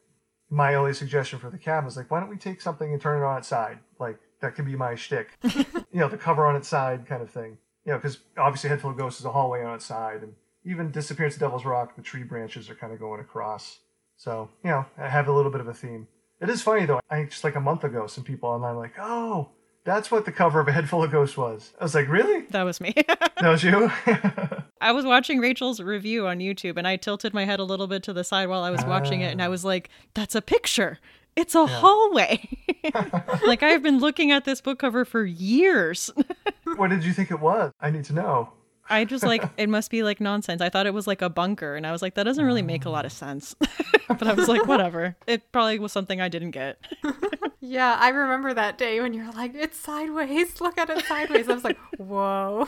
My 0.49 0.75
only 0.75 0.93
suggestion 0.93 1.39
for 1.39 1.49
the 1.49 1.57
cab 1.57 1.85
was 1.85 1.97
like, 1.97 2.09
why 2.09 2.19
don't 2.19 2.29
we 2.29 2.37
take 2.37 2.61
something 2.61 2.91
and 2.91 3.01
turn 3.01 3.21
it 3.21 3.25
on 3.25 3.37
its 3.37 3.47
side? 3.47 3.79
Like 3.99 4.19
that 4.41 4.55
could 4.55 4.65
be 4.65 4.75
my 4.75 4.95
shtick. 4.95 5.37
you 5.43 5.65
know, 5.93 6.07
the 6.07 6.17
cover 6.17 6.45
on 6.45 6.55
its 6.55 6.67
side 6.67 7.05
kind 7.05 7.21
of 7.21 7.29
thing. 7.29 7.57
You 7.85 7.93
know, 7.93 7.97
because 7.97 8.19
obviously 8.37 8.69
Head 8.69 8.81
Full 8.81 8.91
of 8.91 8.97
Ghosts 8.97 9.19
is 9.19 9.25
a 9.25 9.31
hallway 9.31 9.63
on 9.63 9.75
its 9.75 9.85
side, 9.85 10.21
and 10.21 10.33
even 10.65 10.91
Disappearance 10.91 11.35
of 11.35 11.41
Devil's 11.41 11.65
Rock, 11.65 11.95
the 11.95 12.01
tree 12.01 12.23
branches 12.23 12.69
are 12.69 12.75
kind 12.75 12.91
of 12.91 12.99
going 12.99 13.21
across. 13.21 13.79
So 14.17 14.49
you 14.63 14.71
know, 14.71 14.85
I 14.97 15.07
have 15.07 15.27
a 15.27 15.33
little 15.33 15.51
bit 15.51 15.61
of 15.61 15.67
a 15.67 15.73
theme. 15.73 16.07
It 16.41 16.49
is 16.49 16.61
funny 16.61 16.85
though. 16.85 16.99
I 17.09 17.23
just 17.23 17.43
like 17.43 17.55
a 17.55 17.61
month 17.61 17.83
ago, 17.83 18.07
some 18.07 18.23
people 18.23 18.49
online 18.49 18.75
were 18.75 18.81
like, 18.81 18.99
oh, 18.99 19.49
that's 19.85 20.11
what 20.11 20.25
the 20.25 20.31
cover 20.31 20.59
of 20.59 20.67
A 20.67 20.71
Head 20.71 20.89
Full 20.89 21.03
of 21.03 21.11
Ghosts 21.11 21.37
was. 21.37 21.73
I 21.79 21.83
was 21.85 21.95
like, 21.95 22.09
really? 22.09 22.41
That 22.47 22.63
was 22.63 22.81
me. 22.81 22.93
that 22.95 23.41
was 23.41 23.63
you? 23.63 23.89
I 24.81 24.91
was 24.91 25.05
watching 25.05 25.39
Rachel's 25.39 25.79
review 25.79 26.27
on 26.27 26.39
YouTube 26.39 26.77
and 26.77 26.87
I 26.87 26.95
tilted 26.95 27.33
my 27.33 27.45
head 27.45 27.59
a 27.59 27.63
little 27.63 27.87
bit 27.87 28.03
to 28.03 28.13
the 28.13 28.23
side 28.23 28.49
while 28.49 28.63
I 28.63 28.69
was 28.69 28.83
watching 28.85 29.21
it 29.21 29.31
and 29.31 29.41
I 29.41 29.47
ah. 29.47 29.49
was 29.49 29.65
like, 29.65 29.89
that's 30.13 30.35
a 30.35 30.41
picture. 30.41 30.99
It's 31.35 31.53
a 31.53 31.59
yeah. 31.59 31.67
hallway. 31.67 32.49
like 33.45 33.63
I've 33.63 33.83
been 33.83 33.99
looking 33.99 34.31
at 34.31 34.45
this 34.45 34.59
book 34.59 34.79
cover 34.79 35.05
for 35.05 35.23
years. 35.23 36.09
what 36.77 36.89
did 36.89 37.03
you 37.03 37.13
think 37.13 37.31
it 37.31 37.39
was? 37.39 37.71
I 37.79 37.91
need 37.91 38.05
to 38.05 38.13
know. 38.13 38.53
I 38.89 39.05
just 39.05 39.23
like 39.23 39.43
it 39.57 39.69
must 39.69 39.91
be 39.91 40.03
like 40.03 40.19
nonsense. 40.19 40.61
I 40.61 40.69
thought 40.69 40.85
it 40.85 40.93
was 40.93 41.07
like 41.07 41.21
a 41.21 41.29
bunker, 41.29 41.75
and 41.75 41.85
I 41.85 41.91
was 41.91 42.01
like, 42.01 42.15
that 42.15 42.23
doesn't 42.23 42.43
really 42.43 42.61
make 42.61 42.85
a 42.85 42.89
lot 42.89 43.05
of 43.05 43.11
mm. 43.11 43.15
sense. 43.15 43.55
but 44.07 44.27
I 44.27 44.33
was 44.33 44.47
like, 44.47 44.65
whatever. 44.67 45.15
It 45.27 45.51
probably 45.51 45.79
was 45.79 45.91
something 45.91 46.21
I 46.21 46.29
didn't 46.29 46.51
get. 46.51 46.79
yeah, 47.59 47.97
I 47.99 48.09
remember 48.09 48.53
that 48.53 48.77
day 48.77 48.99
when 49.01 49.13
you're 49.13 49.31
like, 49.31 49.55
it's 49.55 49.77
sideways. 49.77 50.59
Look 50.61 50.77
at 50.77 50.89
it 50.89 51.05
sideways. 51.05 51.49
I 51.49 51.53
was 51.53 51.63
like, 51.63 51.77
whoa. 51.97 52.67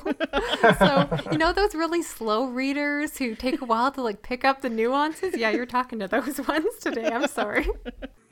so 0.77 1.09
you 1.31 1.37
know 1.37 1.53
those 1.53 1.75
really 1.75 2.01
slow 2.01 2.45
readers 2.45 3.17
who 3.17 3.35
take 3.35 3.61
a 3.61 3.65
while 3.65 3.91
to 3.91 4.01
like 4.01 4.21
pick 4.21 4.43
up 4.43 4.61
the 4.61 4.69
nuances. 4.69 5.35
Yeah, 5.37 5.49
you're 5.49 5.65
talking 5.65 5.99
to 5.99 6.07
those 6.07 6.39
ones 6.47 6.75
today. 6.79 7.07
I'm 7.07 7.27
sorry. 7.27 7.67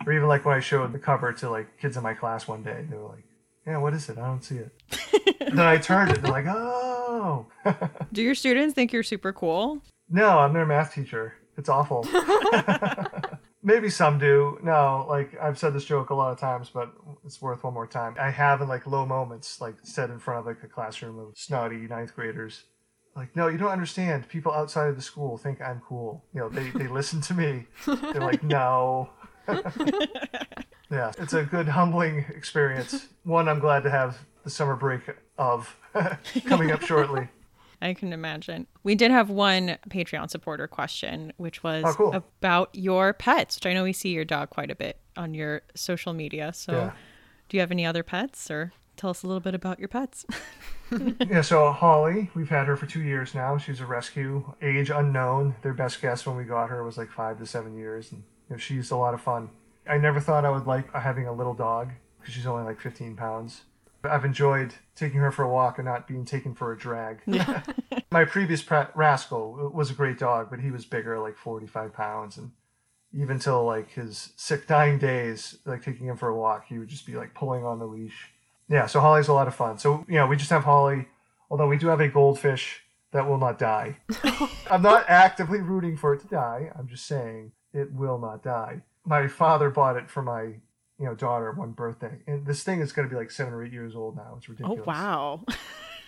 Or 0.06 0.14
even 0.14 0.28
like 0.28 0.46
when 0.46 0.56
I 0.56 0.60
showed 0.62 0.94
the 0.94 1.00
cover 1.00 1.34
to 1.34 1.50
like 1.50 1.78
kids 1.80 1.98
in 1.98 2.04
my 2.04 2.14
class 2.14 2.48
one 2.48 2.64
day, 2.64 2.86
they 2.90 2.96
were 2.96 3.10
like, 3.10 3.26
yeah, 3.68 3.78
what 3.78 3.94
is 3.94 4.08
it? 4.08 4.18
I 4.18 4.26
don't 4.26 4.44
see 4.44 4.56
it. 4.58 4.72
then 5.40 5.60
I 5.60 5.78
turned 5.78 6.12
it. 6.12 6.22
They're 6.22 6.32
like, 6.32 6.46
oh. 6.48 7.46
Do 8.14 8.24
your 8.24 8.34
students 8.34 8.74
think 8.74 8.94
you're 8.94 9.04
super 9.04 9.34
cool? 9.34 9.82
No, 10.10 10.40
I'm 10.40 10.54
their 10.54 10.66
math 10.66 10.94
teacher. 10.94 11.34
It's 11.58 11.68
awful. 11.68 12.08
Maybe 13.64 13.90
some 13.90 14.20
do. 14.20 14.58
No, 14.64 15.06
like 15.10 15.38
I've 15.42 15.60
said 15.60 15.74
this 15.74 15.84
joke 15.84 16.12
a 16.12 16.16
lot 16.16 16.32
of 16.32 16.40
times, 16.40 16.70
but 16.74 16.94
it's 17.26 17.42
worth 17.42 17.66
one 17.66 17.74
more 17.74 17.88
time. 17.88 18.16
I 18.18 18.30
have 18.30 18.62
in 18.62 18.70
like 18.70 18.88
low 18.88 19.06
moments, 19.06 19.60
like 19.60 19.76
said 19.84 20.10
in 20.10 20.20
front 20.20 20.40
of 20.40 20.46
like 20.46 20.64
a 20.64 20.68
classroom 20.68 21.20
of 21.20 21.34
snotty 21.36 21.88
ninth 21.88 22.16
graders. 22.16 22.64
Like, 23.18 23.36
no, 23.36 23.48
you 23.48 23.58
don't 23.58 23.72
understand. 23.72 24.30
People 24.30 24.54
outside 24.54 24.88
of 24.88 24.96
the 24.96 25.02
school 25.02 25.38
think 25.38 25.60
I'm 25.60 25.82
cool. 25.82 26.24
You 26.34 26.42
know, 26.42 26.50
they, 26.50 26.70
they 26.70 26.88
listen 26.88 27.20
to 27.22 27.34
me. 27.34 27.66
They're 27.86 28.22
like, 28.22 28.44
no. 28.44 29.10
Yeah, 30.90 31.12
it's 31.18 31.34
a 31.34 31.44
good 31.44 31.68
humbling 31.68 32.26
experience. 32.30 33.08
One 33.24 33.50
I'm 33.50 33.60
glad 33.60 33.84
to 33.84 33.90
have 33.90 34.18
the 34.44 34.50
summer 34.50 34.76
break 34.76 35.02
of 35.38 35.76
coming 36.46 36.72
up 36.72 36.82
shortly. 36.82 37.28
I 37.82 37.94
can 37.94 38.12
imagine. 38.12 38.66
We 38.84 38.96
did 38.96 39.12
have 39.12 39.30
one 39.30 39.78
Patreon 39.90 40.32
supporter 40.32 40.68
question, 40.68 41.32
which 41.38 41.62
was 41.62 41.84
oh, 41.86 41.94
cool. 41.94 42.16
about 42.16 42.70
your 42.74 43.14
pets, 43.14 43.58
which 43.58 43.68
I 43.68 43.74
know 43.74 43.84
we 43.84 43.94
see 43.94 44.10
your 44.10 44.26
dog 44.26 44.50
quite 44.50 44.72
a 44.72 44.76
bit 44.76 45.00
on 45.16 45.36
your 45.36 45.62
social 45.76 46.14
media. 46.14 46.54
So, 46.54 46.72
yeah. 46.72 46.92
do 47.50 47.58
you 47.58 47.62
have 47.62 47.70
any 47.70 47.86
other 47.86 48.02
pets, 48.02 48.50
or 48.50 48.72
tell 48.96 49.12
us 49.12 49.22
a 49.22 49.28
little 49.28 49.42
bit 49.42 49.54
about 49.54 49.78
your 49.78 49.90
pets? 49.90 50.26
yeah, 51.30 51.42
so 51.42 51.72
Holly, 51.72 52.32
we've 52.34 52.50
had 52.50 52.66
her 52.66 52.76
for 52.76 52.88
two 52.88 53.04
years 53.04 53.36
now. 53.36 53.60
She's 53.60 53.80
a 53.80 53.86
rescue, 53.86 54.56
age 54.60 54.90
unknown. 54.90 55.56
Their 55.62 55.74
best 55.74 56.02
guess 56.02 56.26
when 56.26 56.36
we 56.36 56.46
got 56.46 56.72
her 56.72 56.84
was 56.84 56.98
like 56.98 57.12
five 57.12 57.38
to 57.38 57.46
seven 57.46 57.78
years, 57.78 58.12
and 58.12 58.24
you 58.50 58.56
know, 58.56 58.58
she's 58.58 58.90
a 58.90 58.98
lot 58.98 59.14
of 59.14 59.22
fun. 59.22 59.50
I 59.90 59.98
never 59.98 60.20
thought 60.20 60.46
I 60.46 60.50
would 60.50 60.68
like 60.68 60.94
having 60.94 61.28
a 61.28 61.34
little 61.34 61.54
dog 61.54 61.92
because 62.20 62.34
she's 62.34 62.46
only 62.48 62.64
like 62.64 62.80
15 62.80 63.16
pounds. 63.16 63.62
But 64.02 64.12
I've 64.12 64.26
enjoyed 64.26 64.74
taking 64.96 65.20
her 65.20 65.32
for 65.32 65.44
a 65.44 65.50
walk 65.50 65.80
and 65.80 65.86
not 65.86 66.08
being 66.08 66.26
taken 66.26 66.54
for 66.54 66.72
a 66.72 66.78
drag. 66.78 67.22
Yeah. 67.26 67.64
My 68.12 68.26
previous 68.26 68.62
pra- 68.62 68.92
rascal 68.96 69.72
was 69.74 69.90
a 69.90 69.94
great 69.94 70.20
dog, 70.20 70.50
but 70.50 70.60
he 70.60 70.72
was 70.72 70.86
bigger, 70.86 71.20
like 71.20 71.36
45 71.36 71.94
pounds, 71.94 72.38
and 72.38 72.52
even 73.14 73.40
till 73.40 73.66
like 73.66 73.92
his 73.92 74.34
sick 74.36 74.68
dying 74.68 74.98
days, 75.00 75.58
like 75.66 75.84
taking 75.84 76.08
him 76.08 76.18
for 76.18 76.30
a 76.30 76.36
walk, 76.36 76.66
he 76.68 76.78
would 76.78 76.88
just 76.88 77.06
be 77.06 77.16
like 77.16 77.34
pulling 77.34 77.66
on 77.66 77.80
the 77.80 77.86
leash. 77.86 78.30
Yeah, 78.70 78.86
so 78.86 79.00
Holly's 79.00 79.28
a 79.28 79.34
lot 79.34 79.48
of 79.48 79.56
fun. 79.56 79.78
So 79.78 80.06
yeah, 80.10 80.28
we 80.28 80.36
just 80.36 80.50
have 80.50 80.64
Holly. 80.64 81.08
Although 81.50 81.68
we 81.68 81.78
do 81.78 81.88
have 81.88 82.02
a 82.02 82.10
goldfish 82.10 82.84
that 83.12 83.28
will 83.28 83.38
not 83.38 83.58
die. 83.58 83.98
I'm 84.70 84.82
not 84.82 85.06
actively 85.08 85.62
rooting 85.62 85.96
for 85.96 86.14
it 86.14 86.22
to 86.22 86.28
die. 86.28 86.72
I'm 86.78 86.88
just 86.88 87.06
saying 87.06 87.54
it 87.74 87.92
will 87.94 88.20
not 88.20 88.44
die. 88.44 88.82
My 89.08 89.28
father 89.28 89.70
bought 89.70 89.96
it 89.98 90.10
for 90.10 90.22
my 90.22 90.44
you 91.00 91.06
know 91.06 91.16
daughter 91.16 91.52
one 91.52 91.72
birthday, 91.72 92.20
and 92.28 92.46
this 92.46 92.64
thing 92.64 92.82
is 92.82 92.92
going 92.92 93.08
to 93.08 93.14
be 93.14 93.18
like 93.20 93.32
seven 93.32 93.54
or 93.54 93.64
eight 93.64 93.72
years 93.74 93.96
old 93.96 94.16
now. 94.16 94.36
It's 94.38 94.50
ridiculous. 94.50 94.84
Oh, 94.86 94.92
ridiculous. 94.92 94.98
wow. 94.98 95.46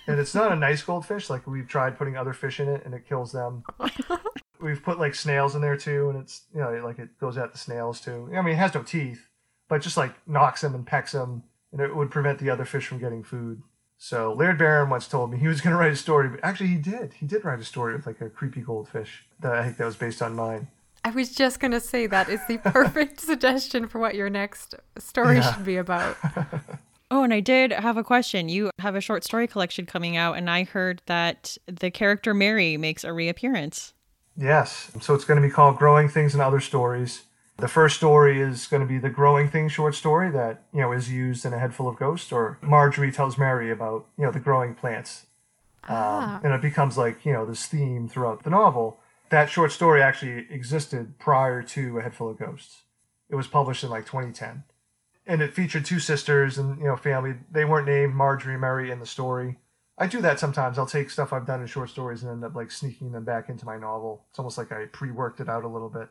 And 0.08 0.20
it's 0.20 0.36
not 0.36 0.52
a 0.52 0.56
nice 0.68 0.82
goldfish. 0.82 1.30
Like 1.30 1.48
we've 1.48 1.68
tried 1.68 1.98
putting 1.98 2.18
other 2.18 2.34
fish 2.34 2.60
in 2.60 2.68
it, 2.68 2.84
and 2.86 2.94
it 2.94 3.08
kills 3.08 3.32
them. 3.32 3.64
we've 4.62 4.84
put 4.84 5.00
like 5.00 5.16
snails 5.16 5.56
in 5.56 5.62
there 5.62 5.78
too, 5.78 6.10
and 6.10 6.20
it's 6.20 6.44
you 6.54 6.60
know 6.60 6.72
like 6.84 7.00
it 7.00 7.18
goes 7.20 7.38
at 7.38 7.52
the 7.52 7.58
snails 7.58 8.02
too. 8.02 8.30
I 8.36 8.42
mean, 8.42 8.54
it 8.54 8.58
has 8.58 8.74
no 8.74 8.84
teeth, 8.84 9.28
but 9.68 9.82
just 9.82 9.98
like 9.98 10.14
knocks 10.28 10.62
them 10.62 10.76
and 10.76 10.86
pecks 10.86 11.14
them, 11.14 11.44
and 11.72 11.82
it 11.82 11.96
would 11.96 12.12
prevent 12.12 12.40
the 12.40 12.50
other 12.50 12.66
fish 12.66 12.88
from 12.88 13.00
getting 13.00 13.24
food. 13.24 13.62
So 14.02 14.34
Laird 14.34 14.58
Barron 14.58 14.90
once 14.90 15.10
told 15.10 15.30
me 15.30 15.38
he 15.38 15.48
was 15.48 15.60
going 15.60 15.74
to 15.74 15.78
write 15.78 15.92
a 15.92 15.96
story, 15.96 16.30
but 16.30 16.40
actually 16.42 16.68
he 16.68 16.78
did. 16.78 17.14
He 17.14 17.26
did 17.26 17.44
write 17.44 17.60
a 17.60 17.66
story 17.66 17.96
with 17.96 18.08
like 18.08 18.22
a 18.22 18.30
creepy 18.30 18.62
goldfish 18.62 19.26
that 19.42 19.54
I 19.54 19.66
think 19.66 19.78
that 19.78 19.86
was 19.86 19.98
based 19.98 20.22
on 20.22 20.36
mine. 20.36 20.70
I 21.10 21.12
was 21.12 21.34
just 21.34 21.60
going 21.60 21.72
to 21.72 21.80
say 21.80 22.06
that 22.06 22.30
is 22.30 22.40
the 22.48 22.60
perfect 22.60 23.20
suggestion 23.32 23.88
for 23.88 23.98
what 23.98 24.14
your 24.14 24.30
next 24.30 24.76
story 25.00 25.38
Yeah. 25.38 25.54
should 25.54 25.66
be 25.66 25.78
about. 25.78 26.18
Oh, 27.12 27.24
and 27.24 27.34
I 27.34 27.40
did 27.40 27.72
have 27.72 27.98
a 27.98 28.04
question. 28.04 28.50
You 28.50 28.70
have 28.78 28.94
a 28.94 29.02
short 29.02 29.24
story 29.24 29.48
collection 29.48 29.88
coming 29.88 30.16
out, 30.16 30.38
and 30.38 30.48
I 30.48 30.64
heard 30.64 31.02
that 31.08 31.58
the 31.66 31.90
character 31.90 32.36
Merry 32.36 32.78
makes 32.78 33.04
a 33.04 33.12
reappearance. 33.12 33.96
Yes. 34.38 34.92
So 35.02 35.16
it's 35.16 35.26
going 35.26 35.42
to 35.42 35.48
be 35.48 35.52
called 35.52 35.78
Growing 35.80 36.08
Things 36.08 36.36
and 36.36 36.42
Other 36.44 36.60
Stories. 36.60 37.24
The 37.58 37.68
first 37.68 37.96
story 37.98 38.40
is 38.40 38.68
going 38.68 38.82
to 38.82 38.88
be 38.88 39.00
the 39.00 39.10
Growing 39.10 39.50
Things 39.50 39.72
short 39.72 39.96
story 39.96 40.30
that, 40.30 40.66
you 40.72 40.82
know, 40.82 40.92
is 40.92 41.12
used 41.12 41.46
in 41.46 41.52
A 41.54 41.58
Head 41.58 41.74
Full 41.74 41.88
of 41.88 41.96
Ghosts, 41.98 42.32
or 42.32 42.60
Marjorie 42.62 43.12
tells 43.12 43.40
Merry 43.40 43.72
about, 43.72 44.06
you 44.16 44.24
know, 44.26 44.32
the 44.32 44.40
growing 44.40 44.76
plants. 44.76 45.26
Ah. 45.88 46.36
Um, 46.38 46.42
and 46.46 46.54
it 46.54 46.62
becomes 46.62 46.96
like, 46.96 47.26
you 47.26 47.34
know, 47.34 47.44
this 47.44 47.66
theme 47.66 48.08
throughout 48.08 48.44
the 48.44 48.52
novel. 48.52 49.00
That 49.30 49.50
short 49.50 49.72
story 49.72 50.02
actually 50.02 50.48
existed 50.50 51.20
prior 51.20 51.62
to 51.62 52.00
A 52.00 52.02
Head 52.02 52.16
Full 52.16 52.30
of 52.30 52.40
Ghosts. 52.40 52.84
It 53.30 53.36
was 53.36 53.48
published 53.48 53.84
in 53.84 53.90
like 53.90 54.06
2010. 54.06 54.64
And 55.28 55.42
it 55.42 55.54
featured 55.54 55.86
two 55.86 56.00
sisters 56.00 56.58
and, 56.58 56.80
you 56.80 56.86
know, 56.86 56.96
family. 56.96 57.36
They 57.52 57.66
weren't 57.66 57.88
named 57.88 58.16
Marjorie 58.16 58.54
and 58.56 58.62
Merry 58.62 58.90
in 58.90 59.00
the 59.00 59.06
story. 59.06 59.58
I 60.00 60.08
do 60.08 60.22
that 60.22 60.40
sometimes. 60.40 60.80
I'll 60.80 60.88
take 60.88 61.10
stuff 61.10 61.32
I've 61.32 61.46
done 61.46 61.62
in 61.62 61.68
short 61.68 61.90
stories 61.90 62.24
and 62.24 62.32
end 62.32 62.44
up 62.44 62.56
like 62.56 62.72
sneaking 62.72 63.12
them 63.12 63.26
back 63.26 63.50
into 63.50 63.66
my 63.66 63.78
novel. 63.78 64.26
It's 64.30 64.40
almost 64.40 64.58
like 64.58 64.72
I 64.72 64.86
pre-worked 64.86 65.42
it 65.42 65.50
out 65.50 65.66
a 65.66 65.68
little 65.68 65.90
bit. 65.90 66.08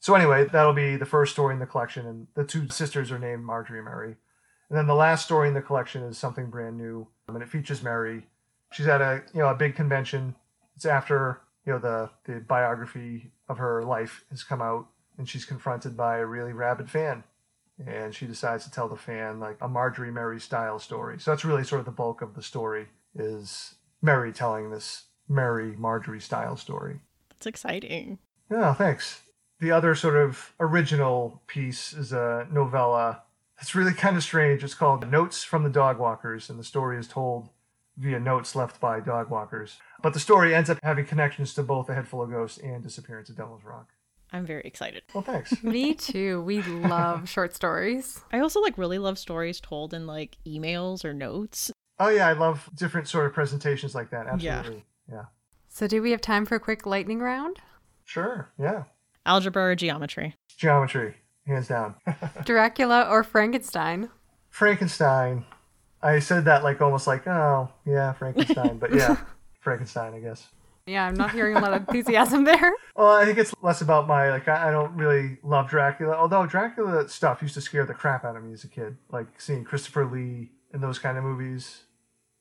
So 0.00 0.14
anyway, 0.14 0.46
that'll 0.50 0.72
be 0.72 0.96
the 0.96 1.04
first 1.04 1.32
story 1.32 1.54
in 1.54 1.60
the 1.60 1.66
collection, 1.66 2.06
and 2.06 2.26
the 2.34 2.44
two 2.44 2.68
sisters 2.68 3.10
are 3.10 3.18
named 3.18 3.44
Marjorie 3.44 3.78
and 3.78 3.84
Merry. 3.84 4.16
And 4.68 4.78
then 4.78 4.86
the 4.86 4.94
last 4.94 5.24
story 5.24 5.48
in 5.48 5.54
the 5.54 5.62
collection 5.62 6.02
is 6.02 6.16
something 6.16 6.50
brand 6.50 6.78
new, 6.78 7.08
and 7.26 7.42
it 7.42 7.48
features 7.48 7.82
Merry. 7.82 8.26
She's 8.72 8.86
at 8.86 9.00
a 9.00 9.22
you 9.34 9.40
know 9.40 9.48
a 9.48 9.54
big 9.54 9.74
convention. 9.74 10.36
It's 10.76 10.86
after 10.86 11.40
you 11.68 11.74
know 11.74 11.78
the 11.78 12.08
the 12.24 12.40
biography 12.40 13.30
of 13.46 13.58
her 13.58 13.84
life 13.84 14.24
has 14.30 14.42
come 14.42 14.62
out, 14.62 14.86
and 15.18 15.28
she's 15.28 15.44
confronted 15.44 15.98
by 15.98 16.16
a 16.16 16.24
really 16.24 16.54
rabid 16.54 16.88
fan, 16.90 17.24
and 17.86 18.14
she 18.14 18.24
decides 18.24 18.64
to 18.64 18.70
tell 18.70 18.88
the 18.88 18.96
fan 18.96 19.38
like 19.38 19.58
a 19.60 19.68
Marjorie 19.68 20.10
Merry 20.10 20.40
style 20.40 20.78
story. 20.78 21.20
So 21.20 21.30
that's 21.30 21.44
really 21.44 21.64
sort 21.64 21.80
of 21.80 21.84
the 21.84 21.92
bulk 21.92 22.22
of 22.22 22.34
the 22.34 22.42
story 22.42 22.86
is 23.14 23.74
Merry 24.00 24.32
telling 24.32 24.70
this 24.70 25.08
Merry 25.28 25.76
Marjorie 25.76 26.22
style 26.22 26.56
story. 26.56 27.00
That's 27.28 27.46
exciting. 27.46 28.18
Yeah, 28.50 28.72
thanks. 28.72 29.20
The 29.60 29.72
other 29.72 29.94
sort 29.94 30.16
of 30.16 30.54
original 30.58 31.42
piece 31.48 31.92
is 31.92 32.14
a 32.14 32.48
novella. 32.50 33.24
It's 33.60 33.74
really 33.74 33.92
kind 33.92 34.16
of 34.16 34.22
strange. 34.22 34.64
It's 34.64 34.72
called 34.72 35.10
Notes 35.10 35.44
from 35.44 35.64
the 35.64 35.70
Dog 35.70 35.98
Walkers, 35.98 36.48
and 36.48 36.58
the 36.58 36.64
story 36.64 36.96
is 36.96 37.08
told 37.08 37.50
via 37.98 38.20
notes 38.20 38.54
left 38.54 38.80
by 38.80 39.00
dog 39.00 39.30
walkers. 39.30 39.78
But 40.02 40.14
the 40.14 40.20
story 40.20 40.54
ends 40.54 40.70
up 40.70 40.78
having 40.82 41.04
connections 41.04 41.52
to 41.54 41.62
both 41.62 41.88
A 41.88 41.94
Head 41.94 42.06
Full 42.08 42.22
of 42.22 42.30
Ghosts 42.30 42.58
and 42.58 42.82
Disappearance 42.82 43.28
of 43.28 43.36
Devil's 43.36 43.64
Rock. 43.64 43.88
I'm 44.32 44.44
very 44.46 44.62
excited. 44.64 45.02
Well, 45.14 45.22
thanks. 45.24 45.62
Me 45.62 45.94
too. 45.94 46.42
We 46.42 46.62
love 46.62 47.28
short 47.30 47.54
stories. 47.54 48.20
I 48.32 48.40
also 48.40 48.60
like 48.60 48.76
really 48.78 48.98
love 48.98 49.18
stories 49.18 49.60
told 49.60 49.94
in 49.94 50.06
like 50.06 50.36
emails 50.46 51.04
or 51.04 51.12
notes. 51.14 51.70
oh, 51.98 52.08
yeah, 52.08 52.28
I 52.28 52.34
love 52.34 52.68
different 52.74 53.08
sort 53.08 53.26
of 53.26 53.32
presentations 53.32 53.94
like 53.94 54.10
that. 54.10 54.26
Yeah. 54.40 54.58
Absolutely. 54.58 54.84
Yeah. 55.10 55.24
So, 55.68 55.86
do 55.86 56.02
we 56.02 56.10
have 56.10 56.20
time 56.20 56.44
for 56.46 56.56
a 56.56 56.60
quick 56.60 56.84
lightning 56.86 57.20
round? 57.20 57.58
Sure. 58.04 58.50
Yeah. 58.58 58.84
Algebra 59.26 59.70
or 59.70 59.74
geometry. 59.74 60.34
Geometry, 60.56 61.14
hands 61.46 61.68
down. 61.68 61.94
Dracula 62.44 63.06
or 63.08 63.22
Frankenstein? 63.24 64.10
Frankenstein. 64.50 65.44
I 66.02 66.18
said 66.20 66.44
that 66.44 66.62
like 66.62 66.80
almost 66.80 67.06
like, 67.06 67.26
oh, 67.26 67.70
yeah, 67.84 68.12
Frankenstein. 68.12 68.78
But 68.78 68.94
yeah, 68.94 69.16
Frankenstein, 69.60 70.14
I 70.14 70.20
guess. 70.20 70.48
Yeah, 70.86 71.06
I'm 71.06 71.14
not 71.14 71.32
hearing 71.32 71.56
a 71.56 71.60
lot 71.60 71.74
of 71.74 71.80
enthusiasm 71.82 72.44
there. 72.44 72.72
Well, 72.96 73.12
I 73.12 73.24
think 73.24 73.38
it's 73.38 73.54
less 73.62 73.80
about 73.80 74.08
my 74.08 74.28
like. 74.28 74.48
I, 74.48 74.68
I 74.68 74.70
don't 74.72 74.96
really 74.96 75.38
love 75.44 75.70
Dracula, 75.70 76.16
although 76.16 76.46
Dracula 76.46 77.08
stuff 77.08 77.40
used 77.42 77.54
to 77.54 77.60
scare 77.60 77.86
the 77.86 77.94
crap 77.94 78.24
out 78.24 78.34
of 78.34 78.42
me 78.42 78.52
as 78.52 78.64
a 78.64 78.68
kid, 78.68 78.96
like 79.12 79.40
seeing 79.40 79.62
Christopher 79.62 80.04
Lee 80.04 80.50
in 80.74 80.80
those 80.80 80.98
kind 80.98 81.16
of 81.16 81.22
movies. 81.22 81.84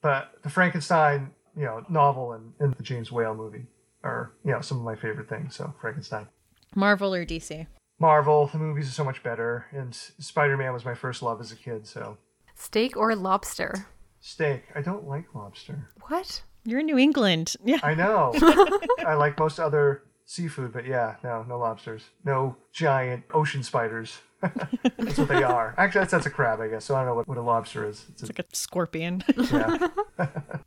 But 0.01 0.31
the 0.41 0.49
Frankenstein, 0.49 1.29
you 1.55 1.65
know, 1.65 1.85
novel 1.89 2.31
and, 2.31 2.53
and 2.59 2.73
the 2.73 2.81
James 2.81 3.11
Whale 3.11 3.35
movie 3.35 3.67
are 4.03 4.31
you 4.43 4.51
know 4.51 4.61
some 4.61 4.79
of 4.79 4.83
my 4.83 4.95
favorite 4.95 5.29
things. 5.29 5.55
So 5.55 5.75
Frankenstein, 5.79 6.27
Marvel 6.73 7.13
or 7.13 7.23
DC. 7.23 7.67
Marvel, 7.99 8.47
the 8.47 8.57
movies 8.57 8.87
are 8.87 8.93
so 8.93 9.03
much 9.03 9.21
better, 9.21 9.67
and 9.71 9.93
Spider 9.93 10.57
Man 10.57 10.73
was 10.73 10.85
my 10.85 10.95
first 10.95 11.21
love 11.21 11.39
as 11.39 11.51
a 11.51 11.55
kid. 11.55 11.85
So 11.85 12.17
Steak 12.57 12.97
or 12.97 13.15
lobster? 13.15 13.85
steak, 14.19 14.63
I 14.75 14.81
don't 14.81 15.07
like 15.07 15.33
lobster. 15.33 15.87
What? 16.07 16.41
You're 16.65 16.79
in 16.81 16.85
New 16.87 16.97
England. 16.97 17.55
Yeah. 17.63 17.79
I 17.83 17.93
know. 17.93 18.33
I 19.05 19.13
like 19.13 19.39
most 19.39 19.59
other 19.59 20.03
seafood, 20.25 20.73
but 20.73 20.85
yeah, 20.85 21.15
no, 21.23 21.43
no 21.47 21.57
lobsters. 21.59 22.03
No 22.25 22.57
giant 22.73 23.23
ocean 23.33 23.63
spiders. 23.63 24.17
that's 24.41 25.17
what 25.17 25.29
they 25.29 25.43
are. 25.43 25.73
Actually, 25.77 25.99
that's, 26.01 26.11
that's 26.11 26.25
a 26.25 26.29
crab, 26.29 26.59
I 26.59 26.67
guess. 26.67 26.83
So 26.85 26.95
I 26.95 26.99
don't 26.99 27.07
know 27.07 27.15
what, 27.15 27.27
what 27.27 27.37
a 27.37 27.41
lobster 27.41 27.87
is. 27.87 28.05
It's 28.09 28.23
a, 28.23 28.25
like 28.25 28.39
a 28.39 28.45
scorpion. 28.53 29.23
yeah. 29.51 29.87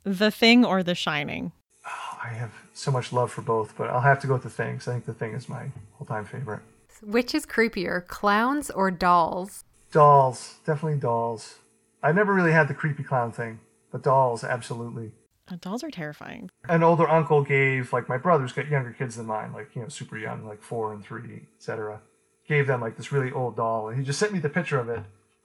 the 0.03 0.31
Thing 0.31 0.65
or 0.65 0.81
The 0.81 0.95
Shining. 0.95 1.51
I 1.85 2.29
have 2.29 2.51
so 2.73 2.89
much 2.91 3.11
love 3.13 3.31
for 3.31 3.41
both, 3.41 3.75
but 3.77 3.89
I'll 3.89 4.01
have 4.01 4.19
to 4.21 4.27
go 4.27 4.33
with 4.33 4.43
the 4.43 4.49
thing. 4.49 4.77
'cause 4.77 4.87
I 4.87 4.93
think 4.93 5.05
the 5.05 5.13
thing 5.13 5.33
is 5.33 5.47
my 5.49 5.71
all-time 5.99 6.25
favorite. 6.25 6.61
Which 7.03 7.35
is 7.35 7.45
creepier, 7.45 8.05
clowns 8.07 8.69
or 8.71 8.89
dolls? 8.91 9.63
Dolls, 9.91 10.55
definitely 10.65 10.99
dolls. 10.99 11.55
I 12.03 12.11
never 12.11 12.33
really 12.33 12.51
had 12.51 12.67
the 12.67 12.73
creepy 12.73 13.03
clown 13.03 13.31
thing, 13.31 13.59
but 13.91 14.03
dolls, 14.03 14.43
absolutely. 14.43 15.11
Uh, 15.49 15.57
dolls 15.59 15.83
are 15.83 15.91
terrifying. 15.91 16.49
An 16.69 16.83
older 16.83 17.07
uncle 17.09 17.43
gave 17.43 17.93
like 17.93 18.07
my 18.07 18.17
brothers 18.17 18.53
got 18.53 18.67
younger 18.67 18.93
kids 18.93 19.15
than 19.15 19.25
mine, 19.25 19.53
like 19.53 19.75
you 19.75 19.81
know, 19.81 19.87
super 19.87 20.17
young, 20.17 20.45
like 20.45 20.61
four 20.61 20.93
and 20.93 21.03
three, 21.03 21.47
etc. 21.57 22.01
Gave 22.47 22.67
them 22.67 22.81
like 22.81 22.97
this 22.97 23.11
really 23.11 23.31
old 23.31 23.55
doll, 23.55 23.89
and 23.89 23.97
he 23.97 24.03
just 24.03 24.19
sent 24.19 24.33
me 24.33 24.39
the 24.39 24.49
picture 24.49 24.79
of 24.79 24.89
it, 24.89 25.03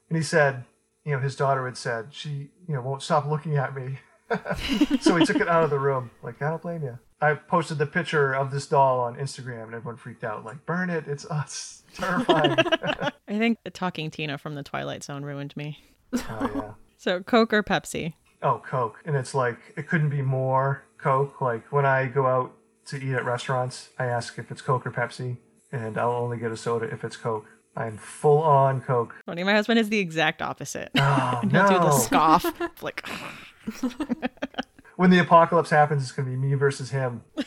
and 0.08 0.16
he 0.16 0.22
said, 0.22 0.64
you 1.04 1.12
know, 1.12 1.20
his 1.20 1.36
daughter 1.36 1.64
had 1.66 1.76
said 1.76 2.08
she, 2.10 2.50
you 2.68 2.74
know, 2.74 2.80
won't 2.80 3.02
stop 3.02 3.26
looking 3.26 3.56
at 3.56 3.74
me, 3.74 3.98
so 5.00 5.16
he 5.16 5.24
took 5.24 5.36
it 5.36 5.48
out 5.48 5.64
of 5.64 5.70
the 5.70 5.78
room. 5.78 6.10
Like 6.22 6.40
I 6.42 6.50
don't 6.50 6.62
blame 6.62 6.82
you. 6.82 6.98
I 7.20 7.34
posted 7.34 7.78
the 7.78 7.86
picture 7.86 8.34
of 8.34 8.50
this 8.50 8.66
doll 8.66 9.00
on 9.00 9.16
Instagram, 9.16 9.64
and 9.64 9.74
everyone 9.74 9.96
freaked 9.96 10.22
out. 10.22 10.44
Like, 10.44 10.66
burn 10.66 10.90
it! 10.90 11.06
It's 11.06 11.24
us. 11.26 11.82
Terrifying. 11.94 12.56
I 13.28 13.38
think 13.38 13.58
the 13.64 13.70
Talking 13.70 14.10
Tina 14.10 14.36
from 14.36 14.54
The 14.54 14.62
Twilight 14.62 15.02
Zone 15.02 15.24
ruined 15.24 15.56
me. 15.56 15.78
Oh 16.14 16.50
yeah. 16.54 16.70
So, 16.98 17.20
Coke 17.22 17.52
or 17.52 17.62
Pepsi? 17.62 18.14
Oh, 18.42 18.60
Coke. 18.66 19.00
And 19.04 19.14
it's 19.16 19.34
like, 19.34 19.58
it 19.76 19.86
couldn't 19.86 20.08
be 20.08 20.22
more 20.22 20.82
Coke. 20.98 21.40
Like, 21.42 21.70
when 21.70 21.84
I 21.84 22.06
go 22.06 22.26
out 22.26 22.52
to 22.86 22.96
eat 22.96 23.12
at 23.14 23.24
restaurants, 23.24 23.90
I 23.98 24.06
ask 24.06 24.38
if 24.38 24.50
it's 24.50 24.62
Coke 24.62 24.86
or 24.86 24.90
Pepsi, 24.90 25.36
and 25.70 25.98
I'll 25.98 26.12
only 26.12 26.38
get 26.38 26.50
a 26.52 26.56
soda 26.56 26.86
if 26.86 27.04
it's 27.04 27.16
Coke. 27.16 27.46
I'm 27.76 27.98
full 27.98 28.38
on 28.42 28.80
Coke. 28.80 29.14
Funny, 29.26 29.44
my 29.44 29.52
husband 29.52 29.78
is 29.78 29.90
the 29.90 29.98
exact 29.98 30.40
opposite. 30.40 30.90
Oh, 30.96 31.40
He'll 31.50 31.68
do 31.68 31.74
the 31.78 31.92
scoff. 31.92 32.46
like, 32.82 33.06
When 34.96 35.10
the 35.10 35.18
apocalypse 35.18 35.68
happens, 35.70 36.02
it's 36.02 36.12
going 36.12 36.24
to 36.26 36.30
be 36.30 36.38
me 36.38 36.54
versus 36.54 36.90
him. 36.90 37.22
Is 37.36 37.46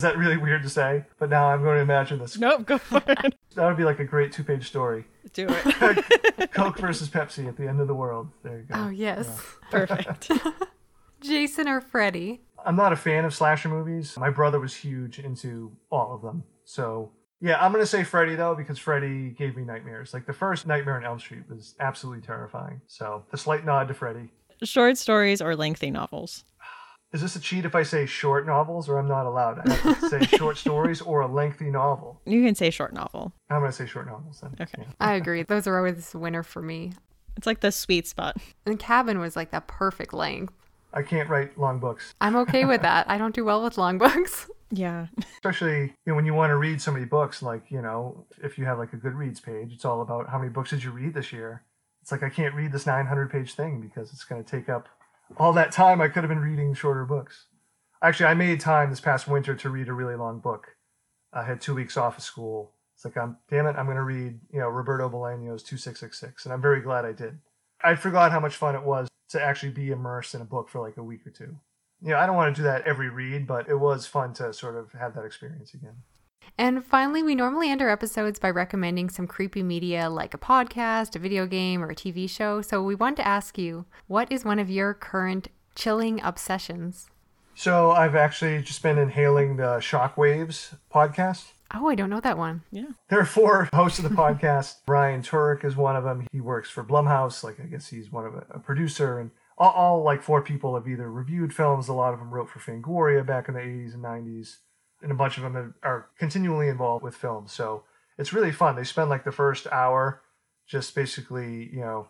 that 0.00 0.18
really 0.18 0.36
weird 0.36 0.62
to 0.64 0.68
say? 0.68 1.04
But 1.18 1.30
now 1.30 1.46
I'm 1.46 1.62
going 1.62 1.76
to 1.76 1.82
imagine 1.82 2.18
this. 2.18 2.36
nope, 2.36 2.66
go 2.66 2.76
for 2.76 3.02
it. 3.06 3.34
That 3.54 3.66
would 3.66 3.76
be 3.76 3.84
like 3.84 3.98
a 4.00 4.04
great 4.04 4.32
two 4.32 4.44
page 4.44 4.66
story. 4.66 5.04
Do 5.32 5.46
it. 5.50 6.52
Coke 6.52 6.78
versus 6.78 7.08
Pepsi 7.08 7.46
at 7.48 7.56
the 7.56 7.68
end 7.68 7.80
of 7.80 7.88
the 7.88 7.94
world. 7.94 8.28
There 8.42 8.58
you 8.58 8.64
go. 8.64 8.74
Oh, 8.76 8.88
yes. 8.88 9.28
Perfect. 9.70 10.30
Jason 11.20 11.68
or 11.68 11.80
Freddy? 11.80 12.40
I'm 12.64 12.76
not 12.76 12.92
a 12.92 12.96
fan 12.96 13.24
of 13.24 13.34
slasher 13.34 13.68
movies. 13.68 14.16
My 14.16 14.30
brother 14.30 14.60
was 14.60 14.74
huge 14.74 15.18
into 15.18 15.72
all 15.90 16.14
of 16.14 16.22
them. 16.22 16.44
So, 16.64 17.10
yeah, 17.40 17.64
I'm 17.64 17.72
going 17.72 17.82
to 17.82 17.86
say 17.86 18.04
Freddy, 18.04 18.34
though, 18.34 18.54
because 18.54 18.78
Freddy 18.78 19.30
gave 19.30 19.56
me 19.56 19.64
nightmares. 19.64 20.14
Like, 20.14 20.26
the 20.26 20.32
first 20.32 20.66
Nightmare 20.66 20.96
on 20.96 21.04
Elm 21.04 21.18
Street 21.18 21.42
was 21.48 21.74
absolutely 21.80 22.22
terrifying. 22.22 22.80
So, 22.86 23.24
a 23.32 23.36
slight 23.36 23.64
nod 23.64 23.88
to 23.88 23.94
Freddy. 23.94 24.30
Short 24.62 24.96
stories 24.96 25.42
or 25.42 25.56
lengthy 25.56 25.90
novels? 25.90 26.44
Is 27.12 27.20
this 27.20 27.36
a 27.36 27.40
cheat 27.40 27.66
if 27.66 27.74
I 27.74 27.82
say 27.82 28.06
short 28.06 28.46
novels, 28.46 28.88
or 28.88 28.98
I'm 28.98 29.08
not 29.08 29.26
allowed? 29.26 29.68
I 29.68 29.74
have 29.74 30.00
to 30.00 30.08
say 30.08 30.20
short 30.36 30.56
stories 30.56 31.02
or 31.02 31.20
a 31.20 31.26
lengthy 31.26 31.70
novel. 31.70 32.20
You 32.24 32.42
can 32.42 32.54
say 32.54 32.70
short 32.70 32.94
novel. 32.94 33.32
I'm 33.50 33.60
going 33.60 33.70
to 33.70 33.76
say 33.76 33.86
short 33.86 34.06
novels 34.06 34.40
then. 34.40 34.56
Okay. 34.60 34.82
Yeah. 34.82 34.84
I 34.98 35.14
agree. 35.14 35.42
Those 35.42 35.66
are 35.66 35.76
always 35.76 36.14
a 36.14 36.18
winner 36.18 36.42
for 36.42 36.62
me. 36.62 36.92
It's 37.36 37.46
like 37.46 37.60
the 37.60 37.70
sweet 37.70 38.06
spot. 38.06 38.38
And 38.64 38.78
Cabin 38.78 39.18
was 39.18 39.36
like 39.36 39.50
that 39.50 39.66
perfect 39.66 40.14
length. 40.14 40.54
I 40.94 41.02
can't 41.02 41.28
write 41.28 41.58
long 41.58 41.78
books. 41.78 42.14
I'm 42.20 42.36
okay 42.36 42.64
with 42.64 42.82
that. 42.82 43.08
I 43.10 43.18
don't 43.18 43.34
do 43.34 43.44
well 43.44 43.62
with 43.62 43.78
long 43.78 43.98
books. 43.98 44.48
Yeah. 44.74 45.08
Especially 45.34 45.80
you 45.80 45.92
know, 46.06 46.14
when 46.14 46.24
you 46.24 46.32
want 46.32 46.48
to 46.48 46.56
read 46.56 46.80
so 46.80 46.92
many 46.92 47.04
books, 47.04 47.42
like, 47.42 47.70
you 47.70 47.82
know, 47.82 48.24
if 48.42 48.56
you 48.56 48.64
have 48.64 48.78
like 48.78 48.94
a 48.94 48.96
Goodreads 48.96 49.42
page, 49.42 49.70
it's 49.70 49.84
all 49.84 50.00
about 50.00 50.30
how 50.30 50.38
many 50.38 50.48
books 50.48 50.70
did 50.70 50.82
you 50.82 50.90
read 50.90 51.12
this 51.12 51.30
year. 51.30 51.62
It's 52.00 52.10
like 52.10 52.22
I 52.22 52.30
can't 52.30 52.54
read 52.54 52.72
this 52.72 52.86
900 52.86 53.30
page 53.30 53.52
thing 53.52 53.82
because 53.82 54.14
it's 54.14 54.24
going 54.24 54.42
to 54.42 54.50
take 54.50 54.70
up 54.70 54.88
all 55.36 55.52
that 55.54 55.72
time 55.72 56.00
I 56.00 56.08
could 56.08 56.22
have 56.22 56.28
been 56.28 56.40
reading 56.40 56.74
shorter 56.74 57.04
books. 57.04 57.46
Actually, 58.02 58.26
I 58.26 58.34
made 58.34 58.60
time 58.60 58.90
this 58.90 59.00
past 59.00 59.28
winter 59.28 59.54
to 59.54 59.70
read 59.70 59.88
a 59.88 59.92
really 59.92 60.16
long 60.16 60.40
book. 60.40 60.76
I 61.32 61.44
had 61.44 61.60
two 61.60 61.74
weeks 61.74 61.96
off 61.96 62.18
of 62.18 62.24
school. 62.24 62.72
It's 62.94 63.04
like, 63.04 63.16
I'm, 63.16 63.36
damn 63.48 63.66
it, 63.66 63.76
I'm 63.76 63.86
going 63.86 63.96
to 63.96 64.02
read, 64.02 64.40
you 64.52 64.60
know, 64.60 64.68
Roberto 64.68 65.08
Bolaño's 65.08 65.62
2666. 65.62 66.44
And 66.44 66.52
I'm 66.52 66.60
very 66.60 66.80
glad 66.80 67.04
I 67.04 67.12
did. 67.12 67.38
I 67.82 67.94
forgot 67.94 68.32
how 68.32 68.40
much 68.40 68.56
fun 68.56 68.74
it 68.74 68.82
was 68.82 69.08
to 69.30 69.42
actually 69.42 69.72
be 69.72 69.90
immersed 69.90 70.34
in 70.34 70.40
a 70.40 70.44
book 70.44 70.68
for 70.68 70.80
like 70.80 70.96
a 70.96 71.02
week 71.02 71.26
or 71.26 71.30
two 71.30 71.56
you 72.02 72.10
know, 72.10 72.18
I 72.18 72.26
don't 72.26 72.36
want 72.36 72.54
to 72.54 72.60
do 72.60 72.64
that 72.64 72.82
every 72.82 73.08
read, 73.08 73.46
but 73.46 73.68
it 73.68 73.76
was 73.76 74.06
fun 74.06 74.34
to 74.34 74.52
sort 74.52 74.76
of 74.76 74.92
have 74.92 75.14
that 75.14 75.24
experience 75.24 75.72
again. 75.72 75.94
And 76.58 76.84
finally, 76.84 77.22
we 77.22 77.34
normally 77.34 77.70
end 77.70 77.80
our 77.80 77.88
episodes 77.88 78.38
by 78.38 78.50
recommending 78.50 79.08
some 79.08 79.26
creepy 79.26 79.62
media 79.62 80.10
like 80.10 80.34
a 80.34 80.38
podcast, 80.38 81.16
a 81.16 81.18
video 81.18 81.46
game, 81.46 81.82
or 81.82 81.90
a 81.90 81.94
TV 81.94 82.28
show. 82.28 82.60
So 82.60 82.82
we 82.82 82.94
wanted 82.94 83.16
to 83.16 83.28
ask 83.28 83.56
you, 83.58 83.86
what 84.06 84.30
is 84.30 84.44
one 84.44 84.58
of 84.58 84.70
your 84.70 84.94
current 84.94 85.48
chilling 85.74 86.20
obsessions? 86.22 87.08
So 87.54 87.90
I've 87.90 88.14
actually 88.14 88.62
just 88.62 88.82
been 88.82 88.98
inhaling 88.98 89.56
the 89.56 89.78
Shockwaves 89.78 90.76
podcast. 90.92 91.52
Oh, 91.74 91.88
I 91.88 91.94
don't 91.94 92.10
know 92.10 92.20
that 92.20 92.36
one. 92.36 92.62
Yeah. 92.70 92.90
There 93.08 93.20
are 93.20 93.24
four 93.24 93.68
hosts 93.74 93.98
of 93.98 94.04
the 94.04 94.14
podcast. 94.14 94.76
Ryan 94.86 95.22
Turek 95.22 95.64
is 95.64 95.76
one 95.76 95.96
of 95.96 96.04
them. 96.04 96.26
He 96.32 96.40
works 96.40 96.68
for 96.68 96.84
Blumhouse. 96.84 97.42
Like, 97.42 97.60
I 97.60 97.64
guess 97.64 97.88
he's 97.88 98.12
one 98.12 98.26
of 98.26 98.34
a, 98.34 98.46
a 98.50 98.58
producer. 98.58 99.18
And 99.18 99.30
all, 99.56 99.70
all, 99.70 100.02
like 100.02 100.22
four 100.22 100.42
people 100.42 100.74
have 100.74 100.88
either 100.88 101.10
reviewed 101.10 101.54
films. 101.54 101.88
A 101.88 101.94
lot 101.94 102.12
of 102.12 102.20
them 102.20 102.30
wrote 102.30 102.50
for 102.50 102.58
Fangoria 102.58 103.24
back 103.24 103.48
in 103.48 103.54
the 103.54 103.60
80s 103.60 103.94
and 103.94 104.04
90s, 104.04 104.56
and 105.02 105.12
a 105.12 105.16
bunch 105.16 105.36
of 105.36 105.42
them 105.42 105.74
are 105.82 106.08
continually 106.18 106.68
involved 106.68 107.04
with 107.04 107.16
films. 107.16 107.52
So 107.52 107.84
it's 108.18 108.32
really 108.32 108.52
fun. 108.52 108.76
They 108.76 108.84
spend 108.84 109.10
like 109.10 109.24
the 109.24 109.32
first 109.32 109.66
hour 109.72 110.22
just 110.66 110.94
basically, 110.94 111.68
you 111.72 111.80
know, 111.80 112.08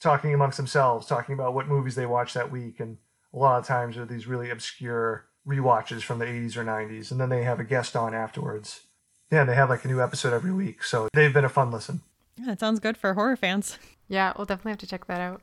talking 0.00 0.34
amongst 0.34 0.56
themselves, 0.56 1.06
talking 1.06 1.34
about 1.34 1.54
what 1.54 1.68
movies 1.68 1.94
they 1.94 2.06
watched 2.06 2.34
that 2.34 2.50
week, 2.50 2.80
and 2.80 2.98
a 3.32 3.38
lot 3.38 3.58
of 3.58 3.66
times 3.66 3.96
are 3.96 4.04
these 4.04 4.26
really 4.26 4.50
obscure 4.50 5.26
rewatches 5.46 6.02
from 6.02 6.18
the 6.18 6.24
80s 6.24 6.56
or 6.56 6.64
90s, 6.64 7.10
and 7.10 7.20
then 7.20 7.28
they 7.28 7.44
have 7.44 7.60
a 7.60 7.64
guest 7.64 7.96
on 7.96 8.14
afterwards. 8.14 8.82
Yeah, 9.30 9.44
they 9.44 9.54
have 9.54 9.70
like 9.70 9.84
a 9.84 9.88
new 9.88 10.02
episode 10.02 10.32
every 10.32 10.52
week, 10.52 10.82
so 10.82 11.08
they've 11.12 11.32
been 11.32 11.44
a 11.44 11.48
fun 11.48 11.70
listen. 11.70 12.02
Yeah, 12.36 12.46
that 12.46 12.60
sounds 12.60 12.80
good 12.80 12.96
for 12.96 13.14
horror 13.14 13.36
fans. 13.36 13.78
Yeah, 14.08 14.32
we'll 14.36 14.46
definitely 14.46 14.72
have 14.72 14.78
to 14.80 14.86
check 14.86 15.06
that 15.06 15.20
out. 15.20 15.40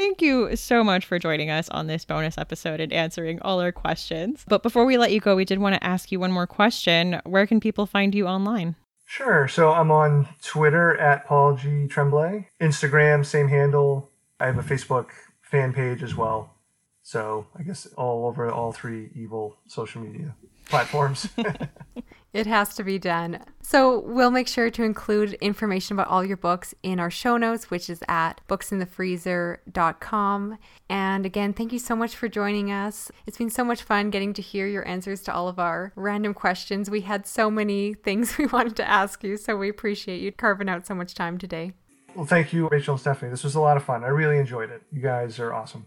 Thank 0.00 0.22
you 0.22 0.56
so 0.56 0.82
much 0.82 1.04
for 1.04 1.18
joining 1.18 1.50
us 1.50 1.68
on 1.68 1.86
this 1.86 2.06
bonus 2.06 2.38
episode 2.38 2.80
and 2.80 2.90
answering 2.90 3.38
all 3.42 3.60
our 3.60 3.70
questions. 3.70 4.46
But 4.48 4.62
before 4.62 4.86
we 4.86 4.96
let 4.96 5.12
you 5.12 5.20
go, 5.20 5.36
we 5.36 5.44
did 5.44 5.58
want 5.58 5.74
to 5.74 5.84
ask 5.84 6.10
you 6.10 6.18
one 6.18 6.32
more 6.32 6.46
question. 6.46 7.20
Where 7.26 7.46
can 7.46 7.60
people 7.60 7.84
find 7.84 8.14
you 8.14 8.26
online? 8.26 8.76
Sure. 9.04 9.46
So 9.46 9.70
I'm 9.72 9.90
on 9.90 10.26
Twitter 10.40 10.96
at 10.96 11.26
Paul 11.26 11.54
G. 11.54 11.86
Tremblay, 11.86 12.48
Instagram, 12.62 13.26
same 13.26 13.48
handle. 13.48 14.08
I 14.40 14.46
have 14.46 14.56
a 14.56 14.62
Facebook 14.62 15.08
fan 15.42 15.74
page 15.74 16.02
as 16.02 16.16
well. 16.16 16.54
So 17.02 17.46
I 17.54 17.62
guess 17.62 17.84
all 17.98 18.26
over 18.26 18.50
all 18.50 18.72
three 18.72 19.10
evil 19.14 19.58
social 19.66 20.00
media 20.00 20.34
platforms. 20.64 21.28
It 22.32 22.46
has 22.46 22.76
to 22.76 22.84
be 22.84 22.96
done. 22.98 23.40
So 23.60 23.98
we'll 24.00 24.30
make 24.30 24.46
sure 24.46 24.70
to 24.70 24.84
include 24.84 25.32
information 25.34 25.96
about 25.96 26.06
all 26.06 26.24
your 26.24 26.36
books 26.36 26.72
in 26.82 27.00
our 27.00 27.10
show 27.10 27.36
notes, 27.36 27.68
which 27.70 27.90
is 27.90 28.04
at 28.08 28.40
booksinthefreezer.com. 28.48 30.58
And 30.88 31.26
again, 31.26 31.52
thank 31.52 31.72
you 31.72 31.80
so 31.80 31.96
much 31.96 32.14
for 32.14 32.28
joining 32.28 32.70
us. 32.70 33.10
It's 33.26 33.38
been 33.38 33.50
so 33.50 33.64
much 33.64 33.82
fun 33.82 34.10
getting 34.10 34.32
to 34.34 34.42
hear 34.42 34.68
your 34.68 34.86
answers 34.86 35.22
to 35.22 35.34
all 35.34 35.48
of 35.48 35.58
our 35.58 35.92
random 35.96 36.34
questions. 36.34 36.88
We 36.88 37.00
had 37.00 37.26
so 37.26 37.50
many 37.50 37.94
things 37.94 38.38
we 38.38 38.46
wanted 38.46 38.76
to 38.76 38.88
ask 38.88 39.24
you, 39.24 39.36
so 39.36 39.56
we 39.56 39.68
appreciate 39.68 40.20
you 40.20 40.30
carving 40.30 40.68
out 40.68 40.86
so 40.86 40.94
much 40.94 41.14
time 41.14 41.36
today. 41.38 41.72
Well, 42.14 42.26
thank 42.26 42.52
you, 42.52 42.68
Rachel 42.68 42.94
and 42.94 43.00
Stephanie. 43.00 43.30
This 43.30 43.44
was 43.44 43.54
a 43.54 43.60
lot 43.60 43.76
of 43.76 43.84
fun. 43.84 44.04
I 44.04 44.08
really 44.08 44.38
enjoyed 44.38 44.70
it. 44.70 44.82
You 44.92 45.00
guys 45.00 45.38
are 45.38 45.52
awesome. 45.52 45.86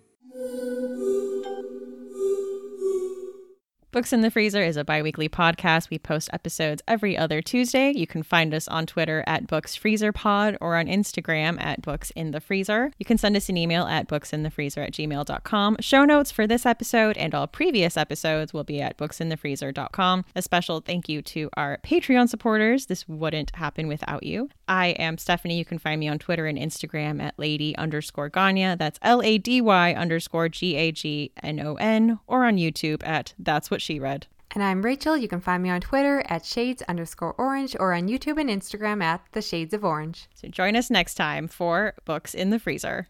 Books 3.93 4.11
in 4.11 4.21
the 4.21 4.31
Freezer 4.31 4.63
is 4.63 4.75
a 4.75 4.83
bi 4.83 5.03
weekly 5.03 5.29
podcast. 5.29 5.91
We 5.91 5.99
post 5.99 6.27
episodes 6.33 6.81
every 6.87 7.15
other 7.15 7.43
Tuesday. 7.43 7.91
You 7.91 8.07
can 8.07 8.23
find 8.23 8.51
us 8.51 8.67
on 8.67 8.87
Twitter 8.87 9.23
at 9.27 9.45
BooksFreezerPod 9.45 10.57
or 10.59 10.77
on 10.77 10.87
Instagram 10.87 11.63
at 11.63 11.83
Books 11.83 12.09
in 12.15 12.31
the 12.31 12.39
Freezer. 12.39 12.91
You 12.97 13.05
can 13.05 13.19
send 13.19 13.37
us 13.37 13.49
an 13.49 13.57
email 13.57 13.83
at 13.83 14.07
booksinthefreezer 14.07 14.83
at 14.83 14.93
gmail.com. 14.93 15.77
Show 15.79 16.05
notes 16.05 16.31
for 16.31 16.47
this 16.47 16.65
episode 16.65 17.17
and 17.17 17.35
all 17.35 17.45
previous 17.45 17.95
episodes 17.95 18.51
will 18.51 18.63
be 18.63 18.81
at 18.81 18.97
booksinthefreezer.com. 18.97 20.25
A 20.35 20.41
special 20.41 20.81
thank 20.81 21.07
you 21.07 21.21
to 21.21 21.51
our 21.55 21.77
Patreon 21.85 22.29
supporters. 22.29 22.87
This 22.87 23.07
wouldn't 23.07 23.55
happen 23.57 23.87
without 23.87 24.23
you. 24.23 24.49
I 24.67 24.87
am 24.87 25.19
Stephanie. 25.19 25.59
You 25.59 25.65
can 25.65 25.77
find 25.77 25.99
me 25.99 26.07
on 26.07 26.17
Twitter 26.17 26.47
and 26.47 26.57
Instagram 26.57 27.21
at 27.21 27.37
lady 27.37 27.77
underscore 27.77 28.29
Gagnon. 28.29 28.79
That's 28.79 28.97
L 29.03 29.21
A 29.21 29.37
D 29.37 29.61
Y 29.61 29.93
underscore 29.93 30.49
G 30.49 30.77
A 30.77 30.91
G 30.91 31.31
N 31.43 31.59
O 31.59 31.75
N 31.75 32.17
or 32.25 32.45
on 32.45 32.57
YouTube 32.57 33.05
at 33.05 33.35
That's 33.37 33.69
What 33.69 33.82
she 33.83 33.99
read. 33.99 34.27
And 34.51 34.63
I'm 34.63 34.83
Rachel. 34.83 35.17
You 35.17 35.27
can 35.27 35.41
find 35.41 35.61
me 35.63 35.69
on 35.69 35.81
Twitter 35.81 36.23
at 36.27 36.45
shades 36.45 36.83
underscore 36.83 37.33
orange 37.37 37.75
or 37.79 37.93
on 37.93 38.07
YouTube 38.07 38.39
and 38.39 38.49
Instagram 38.49 39.03
at 39.03 39.21
the 39.31 39.41
shades 39.41 39.73
of 39.73 39.83
orange. 39.83 40.27
So 40.35 40.47
join 40.47 40.75
us 40.75 40.89
next 40.89 41.15
time 41.15 41.47
for 41.47 41.95
Books 42.05 42.33
in 42.35 42.51
the 42.51 42.59
Freezer. 42.59 43.07